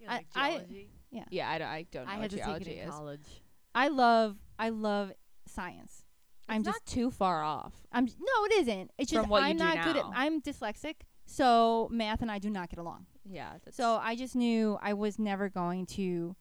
You 0.00 0.06
I- 0.08 0.14
like 0.16 0.26
I- 0.34 0.50
geology? 0.52 0.88
yeah. 1.30 1.50
I 1.50 1.58
don't, 1.58 1.68
I 1.68 1.86
don't 1.92 2.06
know 2.06 2.10
I 2.10 2.14
what 2.14 2.22
had 2.22 2.30
to 2.30 2.36
take 2.36 2.44
geology 2.46 2.70
it 2.70 2.78
in 2.82 2.88
is. 2.88 2.94
college. 2.94 3.42
I 3.74 3.88
love 3.88 4.36
I 4.58 4.70
love 4.70 5.12
science. 5.46 6.04
I'm 6.48 6.62
It's 6.62 6.68
just 6.70 6.80
not 6.80 6.86
too 6.86 7.10
far 7.10 7.42
off. 7.42 7.74
I'm 7.92 8.06
j- 8.06 8.14
no, 8.18 8.44
it 8.46 8.52
isn't. 8.62 8.90
It's 8.96 9.10
just 9.10 9.20
From 9.20 9.28
what 9.28 9.42
you 9.42 9.48
I'm 9.48 9.58
do 9.58 9.64
not 9.64 9.84
good 9.84 9.96
at 9.98 10.04
now. 10.04 10.12
I'm 10.14 10.40
dyslexic, 10.40 10.94
so 11.32 11.88
math 11.90 12.20
and 12.22 12.30
I 12.30 12.38
do 12.38 12.50
not 12.50 12.68
get 12.68 12.78
along. 12.78 13.06
Yeah. 13.24 13.54
So 13.70 13.96
I 14.02 14.16
just 14.16 14.34
knew 14.36 14.78
I 14.82 14.92
was 14.92 15.18
never 15.18 15.48
going 15.48 15.86
to 15.86 16.36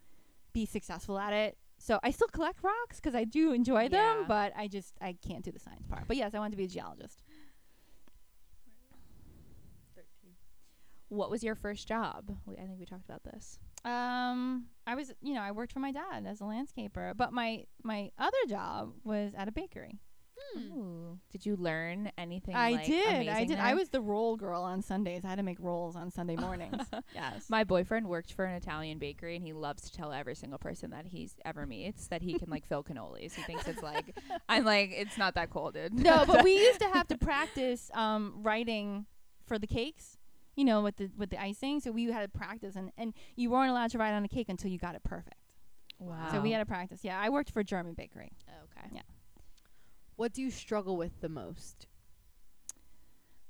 be 0.53 0.65
successful 0.65 1.17
at 1.17 1.33
it. 1.33 1.57
So 1.77 1.99
I 2.03 2.11
still 2.11 2.27
collect 2.27 2.63
rocks 2.63 2.97
because 2.97 3.15
I 3.15 3.23
do 3.23 3.53
enjoy 3.53 3.83
Yeah. 3.83 3.89
them, 3.89 4.25
but 4.27 4.53
I 4.55 4.67
just 4.67 4.93
I 5.01 5.15
can't 5.27 5.43
do 5.43 5.51
the 5.51 5.59
science 5.59 5.87
part. 5.87 6.03
But 6.07 6.17
yes, 6.17 6.33
I 6.35 6.39
want 6.39 6.51
to 6.53 6.57
be 6.57 6.65
a 6.65 6.67
geologist. 6.67 7.23
What 11.09 11.29
was 11.29 11.43
your 11.43 11.55
first 11.55 11.87
job? 11.87 12.31
We, 12.45 12.55
I 12.55 12.61
think 12.61 12.79
we 12.79 12.85
talked 12.85 13.03
about 13.05 13.23
this. 13.23 13.59
Um, 13.83 14.67
I 14.87 14.95
was, 14.95 15.11
you 15.21 15.33
know, 15.33 15.41
I 15.41 15.51
worked 15.51 15.73
for 15.73 15.79
my 15.79 15.91
dad 15.91 16.25
as 16.25 16.39
a 16.39 16.45
landscaper, 16.45 17.15
but 17.17 17.33
my 17.33 17.65
my 17.83 18.11
other 18.17 18.37
job 18.47 18.93
was 19.03 19.33
at 19.35 19.47
a 19.49 19.51
bakery. 19.51 19.99
Ooh. 20.57 21.19
Did 21.31 21.45
you 21.45 21.55
learn 21.55 22.11
anything? 22.17 22.55
I 22.55 22.71
like, 22.71 22.85
did. 22.85 23.07
I 23.07 23.11
amazing 23.17 23.47
did. 23.47 23.59
I 23.59 23.73
was 23.73 23.89
the 23.89 24.01
roll 24.01 24.35
girl 24.35 24.63
on 24.63 24.81
Sundays. 24.81 25.23
I 25.23 25.29
had 25.29 25.35
to 25.35 25.43
make 25.43 25.57
rolls 25.59 25.95
on 25.95 26.11
Sunday 26.11 26.35
mornings. 26.35 26.81
yes. 27.15 27.49
My 27.49 27.63
boyfriend 27.63 28.07
worked 28.07 28.33
for 28.33 28.45
an 28.45 28.55
Italian 28.55 28.97
bakery, 28.97 29.35
and 29.35 29.45
he 29.45 29.53
loves 29.53 29.83
to 29.83 29.91
tell 29.91 30.11
every 30.11 30.35
single 30.35 30.59
person 30.59 30.91
that 30.91 31.05
he's 31.07 31.35
ever 31.45 31.65
meets 31.65 32.07
that 32.07 32.21
he 32.21 32.37
can 32.37 32.49
like 32.49 32.67
fill 32.67 32.83
cannolis. 32.83 33.33
He 33.33 33.41
thinks 33.43 33.67
it's 33.67 33.81
like 33.81 34.17
I'm 34.49 34.65
like 34.65 34.91
it's 34.93 35.17
not 35.17 35.35
that 35.35 35.49
cool, 35.49 35.71
dude. 35.71 35.93
no, 35.93 36.25
but 36.25 36.43
we 36.43 36.55
used 36.55 36.79
to 36.79 36.87
have 36.87 37.07
to 37.07 37.17
practice 37.19 37.89
um, 37.93 38.35
writing 38.37 39.05
for 39.45 39.57
the 39.57 39.67
cakes. 39.67 40.17
You 40.55 40.65
know, 40.65 40.81
with 40.81 40.97
the 40.97 41.09
with 41.17 41.29
the 41.29 41.41
icing. 41.41 41.79
So 41.79 41.91
we 41.91 42.11
had 42.11 42.21
to 42.21 42.37
practice, 42.37 42.75
and 42.75 42.91
and 42.97 43.13
you 43.35 43.49
weren't 43.49 43.71
allowed 43.71 43.91
to 43.91 43.97
write 43.97 44.11
on 44.11 44.25
a 44.25 44.27
cake 44.27 44.49
until 44.49 44.69
you 44.69 44.77
got 44.77 44.95
it 44.95 45.03
perfect. 45.03 45.37
wow. 45.97 46.27
So 46.31 46.41
we 46.41 46.51
had 46.51 46.59
to 46.59 46.65
practice. 46.65 46.99
Yeah, 47.03 47.17
I 47.19 47.29
worked 47.29 47.51
for 47.51 47.61
a 47.61 47.63
German 47.63 47.93
bakery. 47.93 48.33
okay. 48.63 49.01
What 50.16 50.34
do 50.34 50.41
you 50.41 50.51
struggle 50.51 50.97
with 50.97 51.22
the 51.22 51.30
most? 51.30 51.88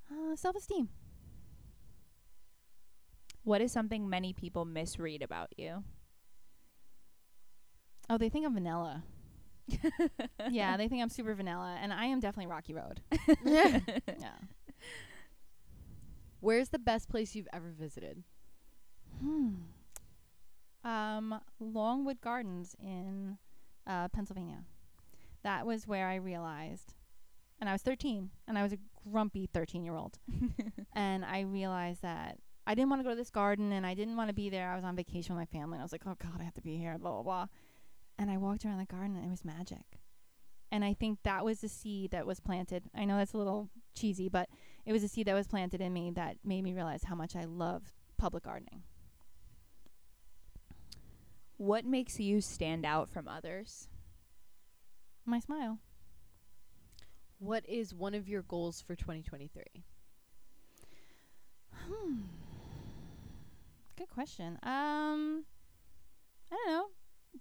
Uh, 0.10 0.36
Self 0.36 0.56
esteem. 0.56 0.90
What 3.44 3.62
is 3.62 3.72
something 3.72 4.10
many 4.10 4.34
people 4.34 4.66
misread 4.66 5.22
about 5.22 5.50
you? 5.58 5.84
Oh, 8.10 8.18
they 8.18 8.30
think 8.30 8.46
I'm 8.46 8.54
vanilla. 8.54 9.04
yeah, 10.50 10.78
they 10.78 10.88
think 10.88 11.02
I'm 11.02 11.10
super 11.10 11.34
vanilla, 11.34 11.78
and 11.82 11.94
I 11.94 12.06
am 12.06 12.20
definitely 12.20 12.52
Rocky 12.52 12.74
Road. 12.74 13.02
Yeah. 13.46 13.80
Where's 16.40 16.70
the 16.70 16.80
best 16.80 17.08
place 17.08 17.36
you've 17.36 17.48
ever 17.54 17.72
visited? 17.78 18.24
Hmm. 19.22 19.50
Um, 20.84 21.40
Longwood 21.60 22.20
Gardens 22.22 22.76
in 22.80 23.38
uh, 23.86 24.08
Pennsylvania. 24.08 24.64
That 25.44 25.66
was 25.66 25.88
where 25.88 26.08
I 26.08 26.16
realized, 26.16 26.94
and 27.60 27.70
I 27.70 27.74
was 27.74 27.82
13, 27.82 28.30
and 28.48 28.58
I 28.58 28.64
was 28.64 28.74
a 28.74 28.78
grumpy 29.10 29.48
13 29.52 29.84
year 29.84 29.96
old, 29.96 30.20
and 30.94 31.26
I 31.26 31.42
realized 31.42 32.04
that 32.04 32.38
I 32.68 32.76
didn't 32.76 32.90
want 32.90 33.00
to 33.00 33.04
go 33.04 33.10
to 33.10 33.16
this 33.16 33.32
garden, 33.32 33.72
and 33.72 33.86
I 33.86 33.94
didn't 33.94 34.18
want 34.18 34.30
to 34.30 34.36
be 34.36 34.50
there. 34.50 34.72
I 34.72 34.76
was 34.76 34.84
on 34.84 34.96
vacation 34.96 35.36
with 35.36 35.42
my 35.42 35.60
family, 35.60 35.76
and 35.76 35.82
I 35.82 35.86
was 35.86 35.92
like, 35.92 36.06
oh 36.06 36.16
God, 36.22 36.40
I 36.40 36.44
have 36.44 36.54
to 36.56 36.62
be 36.62 36.78
here, 36.78 36.98
blah, 36.98 37.12
blah, 37.12 37.24
blah. 37.24 37.46
And 38.20 38.30
I 38.30 38.38
walked 38.38 38.66
around 38.66 38.78
the 38.78 38.86
garden, 38.86 39.16
and 39.16 39.26
it 39.26 39.32
was 39.32 39.44
magic. 39.44 40.00
And 40.72 40.86
I 40.86 40.94
think 40.94 41.20
that 41.24 41.44
was 41.44 41.60
the 41.60 41.68
seed 41.68 42.12
that 42.12 42.26
was 42.26 42.40
planted. 42.40 42.84
I 42.96 43.04
know 43.04 43.18
that's 43.18 43.34
a 43.34 43.38
little 43.38 43.70
cheesy, 43.94 44.30
but 44.30 44.48
it 44.86 44.94
was 44.94 45.04
a 45.04 45.08
seed 45.08 45.28
that 45.28 45.34
was 45.34 45.48
planted 45.48 45.82
in 45.82 45.92
me 45.92 46.12
that 46.12 46.38
made 46.46 46.64
me 46.64 46.74
realize 46.74 47.04
how 47.04 47.16
much 47.16 47.36
I 47.36 47.46
love 47.46 47.92
public 48.18 48.44
gardening. 48.44 48.84
What 51.58 51.84
makes 51.84 52.20
you 52.20 52.42
stand 52.42 52.86
out 52.86 53.10
from 53.10 53.28
others? 53.28 53.90
My 55.26 55.40
smile. 55.40 55.80
What 57.40 57.68
is 57.68 57.94
one 57.94 58.14
of 58.14 58.28
your 58.28 58.44
goals 58.44 58.82
for 58.82 58.96
2023? 58.96 59.64
Hmm. 61.74 62.16
Good 63.98 64.10
question. 64.10 64.60
Um, 64.64 65.46
I 66.52 66.56
don't 66.56 66.68
know. 66.68 66.86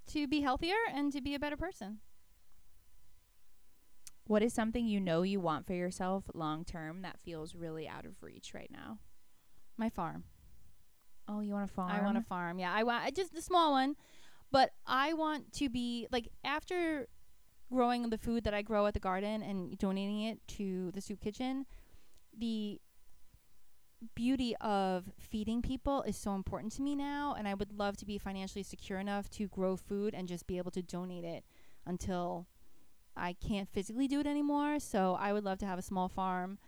To 0.08 0.26
be 0.26 0.40
healthier 0.40 0.76
and 0.92 1.12
to 1.12 1.20
be 1.20 1.34
a 1.34 1.38
better 1.38 1.56
person. 1.56 1.98
What 4.26 4.42
is 4.42 4.54
something 4.54 4.86
you 4.86 5.00
know 5.00 5.22
you 5.22 5.40
want 5.40 5.66
for 5.66 5.74
yourself 5.74 6.24
long 6.34 6.64
term 6.64 7.02
that 7.02 7.18
feels 7.18 7.54
really 7.54 7.88
out 7.88 8.04
of 8.04 8.22
reach 8.22 8.54
right 8.54 8.70
now? 8.70 8.98
My 9.76 9.88
farm. 9.88 10.24
Oh, 11.28 11.40
you 11.40 11.52
want 11.52 11.68
a 11.68 11.72
farm? 11.72 11.90
I 11.90 12.00
want 12.00 12.16
a 12.16 12.22
farm. 12.22 12.58
Yeah, 12.58 12.72
I 12.72 12.84
want 12.84 13.02
I 13.02 13.10
just 13.10 13.34
the 13.34 13.42
small 13.42 13.72
one, 13.72 13.96
but 14.52 14.70
I 14.86 15.14
want 15.14 15.52
to 15.54 15.68
be 15.68 16.06
like 16.12 16.28
after 16.44 17.08
growing 17.72 18.10
the 18.10 18.18
food 18.18 18.44
that 18.44 18.54
I 18.54 18.62
grow 18.62 18.86
at 18.86 18.94
the 18.94 19.00
garden 19.00 19.42
and 19.42 19.78
donating 19.78 20.22
it 20.22 20.46
to 20.48 20.90
the 20.92 21.00
soup 21.00 21.20
kitchen, 21.20 21.66
the 22.36 22.80
beauty 24.14 24.56
of 24.60 25.10
feeding 25.18 25.60
people 25.60 26.02
is 26.02 26.16
so 26.16 26.34
important 26.34 26.72
to 26.72 26.82
me 26.82 26.96
now 26.96 27.34
and 27.38 27.46
I 27.46 27.52
would 27.52 27.78
love 27.78 27.98
to 27.98 28.06
be 28.06 28.16
financially 28.16 28.62
secure 28.62 28.98
enough 28.98 29.28
to 29.30 29.46
grow 29.48 29.76
food 29.76 30.14
and 30.14 30.26
just 30.26 30.46
be 30.46 30.56
able 30.56 30.70
to 30.70 30.82
donate 30.82 31.24
it 31.24 31.44
until 31.86 32.46
I 33.16 33.34
can't 33.34 33.68
physically 33.68 34.08
do 34.08 34.20
it 34.20 34.26
anymore. 34.26 34.80
So 34.80 35.16
I 35.20 35.32
would 35.32 35.44
love 35.44 35.58
to 35.58 35.66
have 35.66 35.78
a 35.78 35.82
small 35.82 36.08
farm 36.08 36.58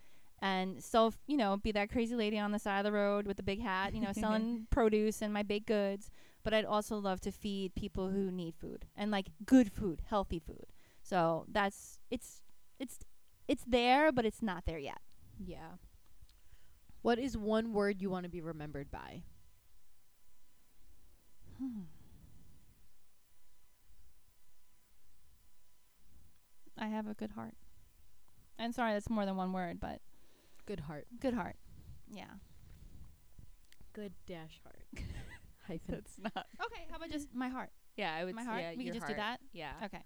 and 0.41 0.83
sell, 0.83 1.15
you 1.27 1.37
know, 1.37 1.57
be 1.57 1.73
that 1.73 1.91
crazy 1.91 2.17
lady 2.17 2.39
on 2.39 2.53
the 2.53 2.59
side 2.59 2.81
of 2.81 2.85
the 2.85 2.93
road 2.93 3.27
with 3.27 3.37
the 3.37 3.43
big 3.43 3.63
hat, 3.63 3.95
you 3.95 4.01
know, 4.01 4.13
selling 4.13 4.67
produce 4.71 5.23
and 5.23 5.33
my 5.33 5.43
baked 5.43 5.67
goods. 5.67 6.11
But 6.43 6.53
I'd 6.53 6.65
also 6.65 6.97
love 6.97 7.21
to 7.21 7.31
feed 7.31 7.75
people 7.77 8.11
who 8.11 8.31
need 8.31 8.55
food 8.57 8.87
and 8.97 9.11
like 9.11 9.29
good 9.47 9.73
food, 9.73 10.03
healthy 10.07 10.41
food. 10.41 10.67
So 11.03 11.45
that's 11.49 11.99
it's 12.11 12.43
it's 12.79 12.99
it's 13.49 13.65
there, 13.67 14.13
but 14.13 14.25
it's 14.25 14.43
not 14.43 14.65
there 14.67 14.79
yet. 14.79 15.01
Yeah. 15.39 15.77
What 17.03 17.19
is 17.19 17.37
one 17.37 17.73
word 17.73 18.01
you 18.01 18.09
want 18.11 18.25
to 18.25 18.31
be 18.31 18.41
remembered 18.41 18.91
by? 18.91 19.25
Hmm. 21.59 21.83
I 26.79 26.87
have 26.87 27.07
a 27.09 27.15
good 27.15 27.31
heart. 27.33 27.55
And 28.59 28.75
sorry, 28.75 28.93
that's 28.93 29.11
more 29.11 29.27
than 29.27 29.37
one 29.37 29.53
word, 29.53 29.81
but 29.81 30.01
Good 30.67 30.81
heart. 30.81 31.07
good 31.21 31.35
heart. 31.35 31.57
Yeah. 32.13 32.25
Good 33.93 34.13
dash 34.27 34.61
heart. 34.63 34.85
Hyphen. 35.67 35.81
That's 35.89 36.19
not. 36.19 36.47
Okay, 36.65 36.87
how 36.91 36.97
about 36.97 37.11
just 37.11 37.29
my 37.35 37.49
heart? 37.49 37.71
Yeah, 37.97 38.15
I 38.15 38.25
would. 38.25 38.35
My 38.35 38.43
s- 38.43 38.47
heart. 38.49 38.61
Yeah, 38.63 38.71
we 38.77 38.85
your 38.85 38.95
could 38.95 39.01
just 39.01 39.09
do 39.11 39.17
that. 39.17 39.41
Yeah. 39.53 39.73
Okay. 39.85 40.03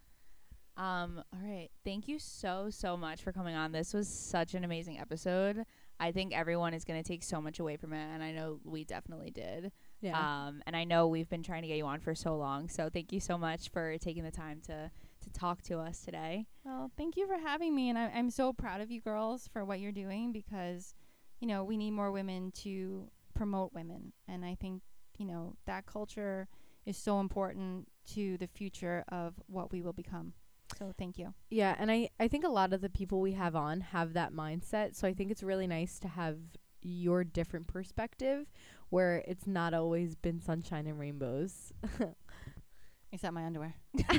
Um. 0.76 1.22
All 1.32 1.40
right. 1.42 1.68
Thank 1.84 2.06
you 2.06 2.18
so 2.18 2.68
so 2.70 2.96
much 2.96 3.22
for 3.22 3.32
coming 3.32 3.56
on. 3.56 3.72
This 3.72 3.94
was 3.94 4.08
such 4.08 4.54
an 4.54 4.64
amazing 4.64 4.98
episode. 4.98 5.64
I 5.98 6.12
think 6.12 6.36
everyone 6.36 6.74
is 6.74 6.84
gonna 6.84 7.02
take 7.02 7.22
so 7.22 7.40
much 7.40 7.58
away 7.58 7.76
from 7.76 7.94
it, 7.94 8.04
and 8.12 8.22
I 8.22 8.32
know 8.32 8.60
we 8.64 8.84
definitely 8.84 9.30
did. 9.30 9.72
Yeah. 10.00 10.18
Um. 10.18 10.62
And 10.66 10.76
I 10.76 10.84
know 10.84 11.06
we've 11.06 11.28
been 11.28 11.42
trying 11.42 11.62
to 11.62 11.68
get 11.68 11.78
you 11.78 11.86
on 11.86 12.00
for 12.00 12.14
so 12.14 12.36
long. 12.36 12.68
So 12.68 12.90
thank 12.92 13.12
you 13.12 13.20
so 13.20 13.38
much 13.38 13.70
for 13.70 13.96
taking 13.98 14.22
the 14.22 14.30
time 14.30 14.60
to 14.66 14.90
to 15.22 15.30
talk 15.30 15.62
to 15.62 15.78
us 15.78 16.00
today. 16.02 16.46
Well, 16.64 16.90
thank 16.96 17.16
you 17.16 17.26
for 17.26 17.38
having 17.38 17.74
me, 17.74 17.88
and 17.88 17.98
I, 17.98 18.12
I'm 18.14 18.30
so 18.30 18.52
proud 18.52 18.80
of 18.80 18.90
you 18.90 19.00
girls 19.00 19.48
for 19.52 19.64
what 19.64 19.80
you're 19.80 19.92
doing 19.92 20.30
because, 20.30 20.94
you 21.40 21.48
know, 21.48 21.64
we 21.64 21.76
need 21.76 21.92
more 21.92 22.12
women 22.12 22.52
to 22.62 23.08
promote 23.34 23.72
women, 23.72 24.12
and 24.28 24.44
I 24.44 24.54
think 24.54 24.82
you 25.18 25.24
know 25.24 25.54
that 25.66 25.86
culture 25.86 26.48
is 26.84 26.96
so 26.96 27.18
important 27.18 27.88
to 28.14 28.36
the 28.38 28.46
future 28.46 29.04
of 29.08 29.34
what 29.46 29.72
we 29.72 29.80
will 29.80 29.92
become. 29.94 30.34
So 30.78 30.92
thank 30.98 31.18
you. 31.18 31.32
Yeah, 31.50 31.74
and 31.78 31.90
I 31.90 32.10
I 32.18 32.28
think 32.28 32.44
a 32.44 32.48
lot 32.48 32.72
of 32.72 32.80
the 32.80 32.90
people 32.90 33.20
we 33.20 33.32
have 33.32 33.54
on 33.56 33.80
have 33.80 34.12
that 34.14 34.32
mindset. 34.32 34.94
So 34.94 35.06
I 35.06 35.14
think 35.14 35.30
it's 35.30 35.42
really 35.42 35.66
nice 35.66 35.98
to 36.00 36.08
have 36.08 36.38
your 36.82 37.24
different 37.24 37.66
perspective 37.66 38.46
where 38.90 39.24
it's 39.26 39.46
not 39.46 39.74
always 39.74 40.14
been 40.14 40.40
sunshine 40.40 40.86
and 40.86 40.98
rainbows. 40.98 41.72
Except 43.12 43.32
my 43.32 43.44
underwear. 43.44 43.74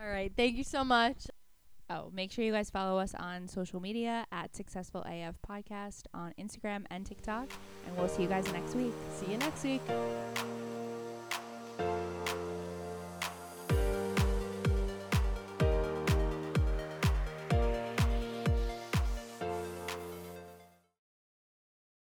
All 0.00 0.08
right. 0.08 0.32
Thank 0.36 0.56
you 0.56 0.64
so 0.64 0.84
much. 0.84 1.26
Oh, 1.90 2.10
make 2.12 2.30
sure 2.30 2.44
you 2.44 2.52
guys 2.52 2.68
follow 2.68 2.98
us 2.98 3.14
on 3.14 3.48
social 3.48 3.80
media 3.80 4.26
at 4.30 4.54
Successful 4.54 5.02
AF 5.08 5.36
Podcast 5.48 6.02
on 6.12 6.34
Instagram 6.38 6.84
and 6.90 7.06
TikTok, 7.06 7.48
and 7.86 7.96
we'll 7.96 8.08
see 8.08 8.22
you 8.22 8.28
guys 8.28 8.50
next 8.52 8.74
week. 8.74 8.92
See 9.18 9.32
you 9.32 9.38
next 9.38 9.64
week. 9.64 9.80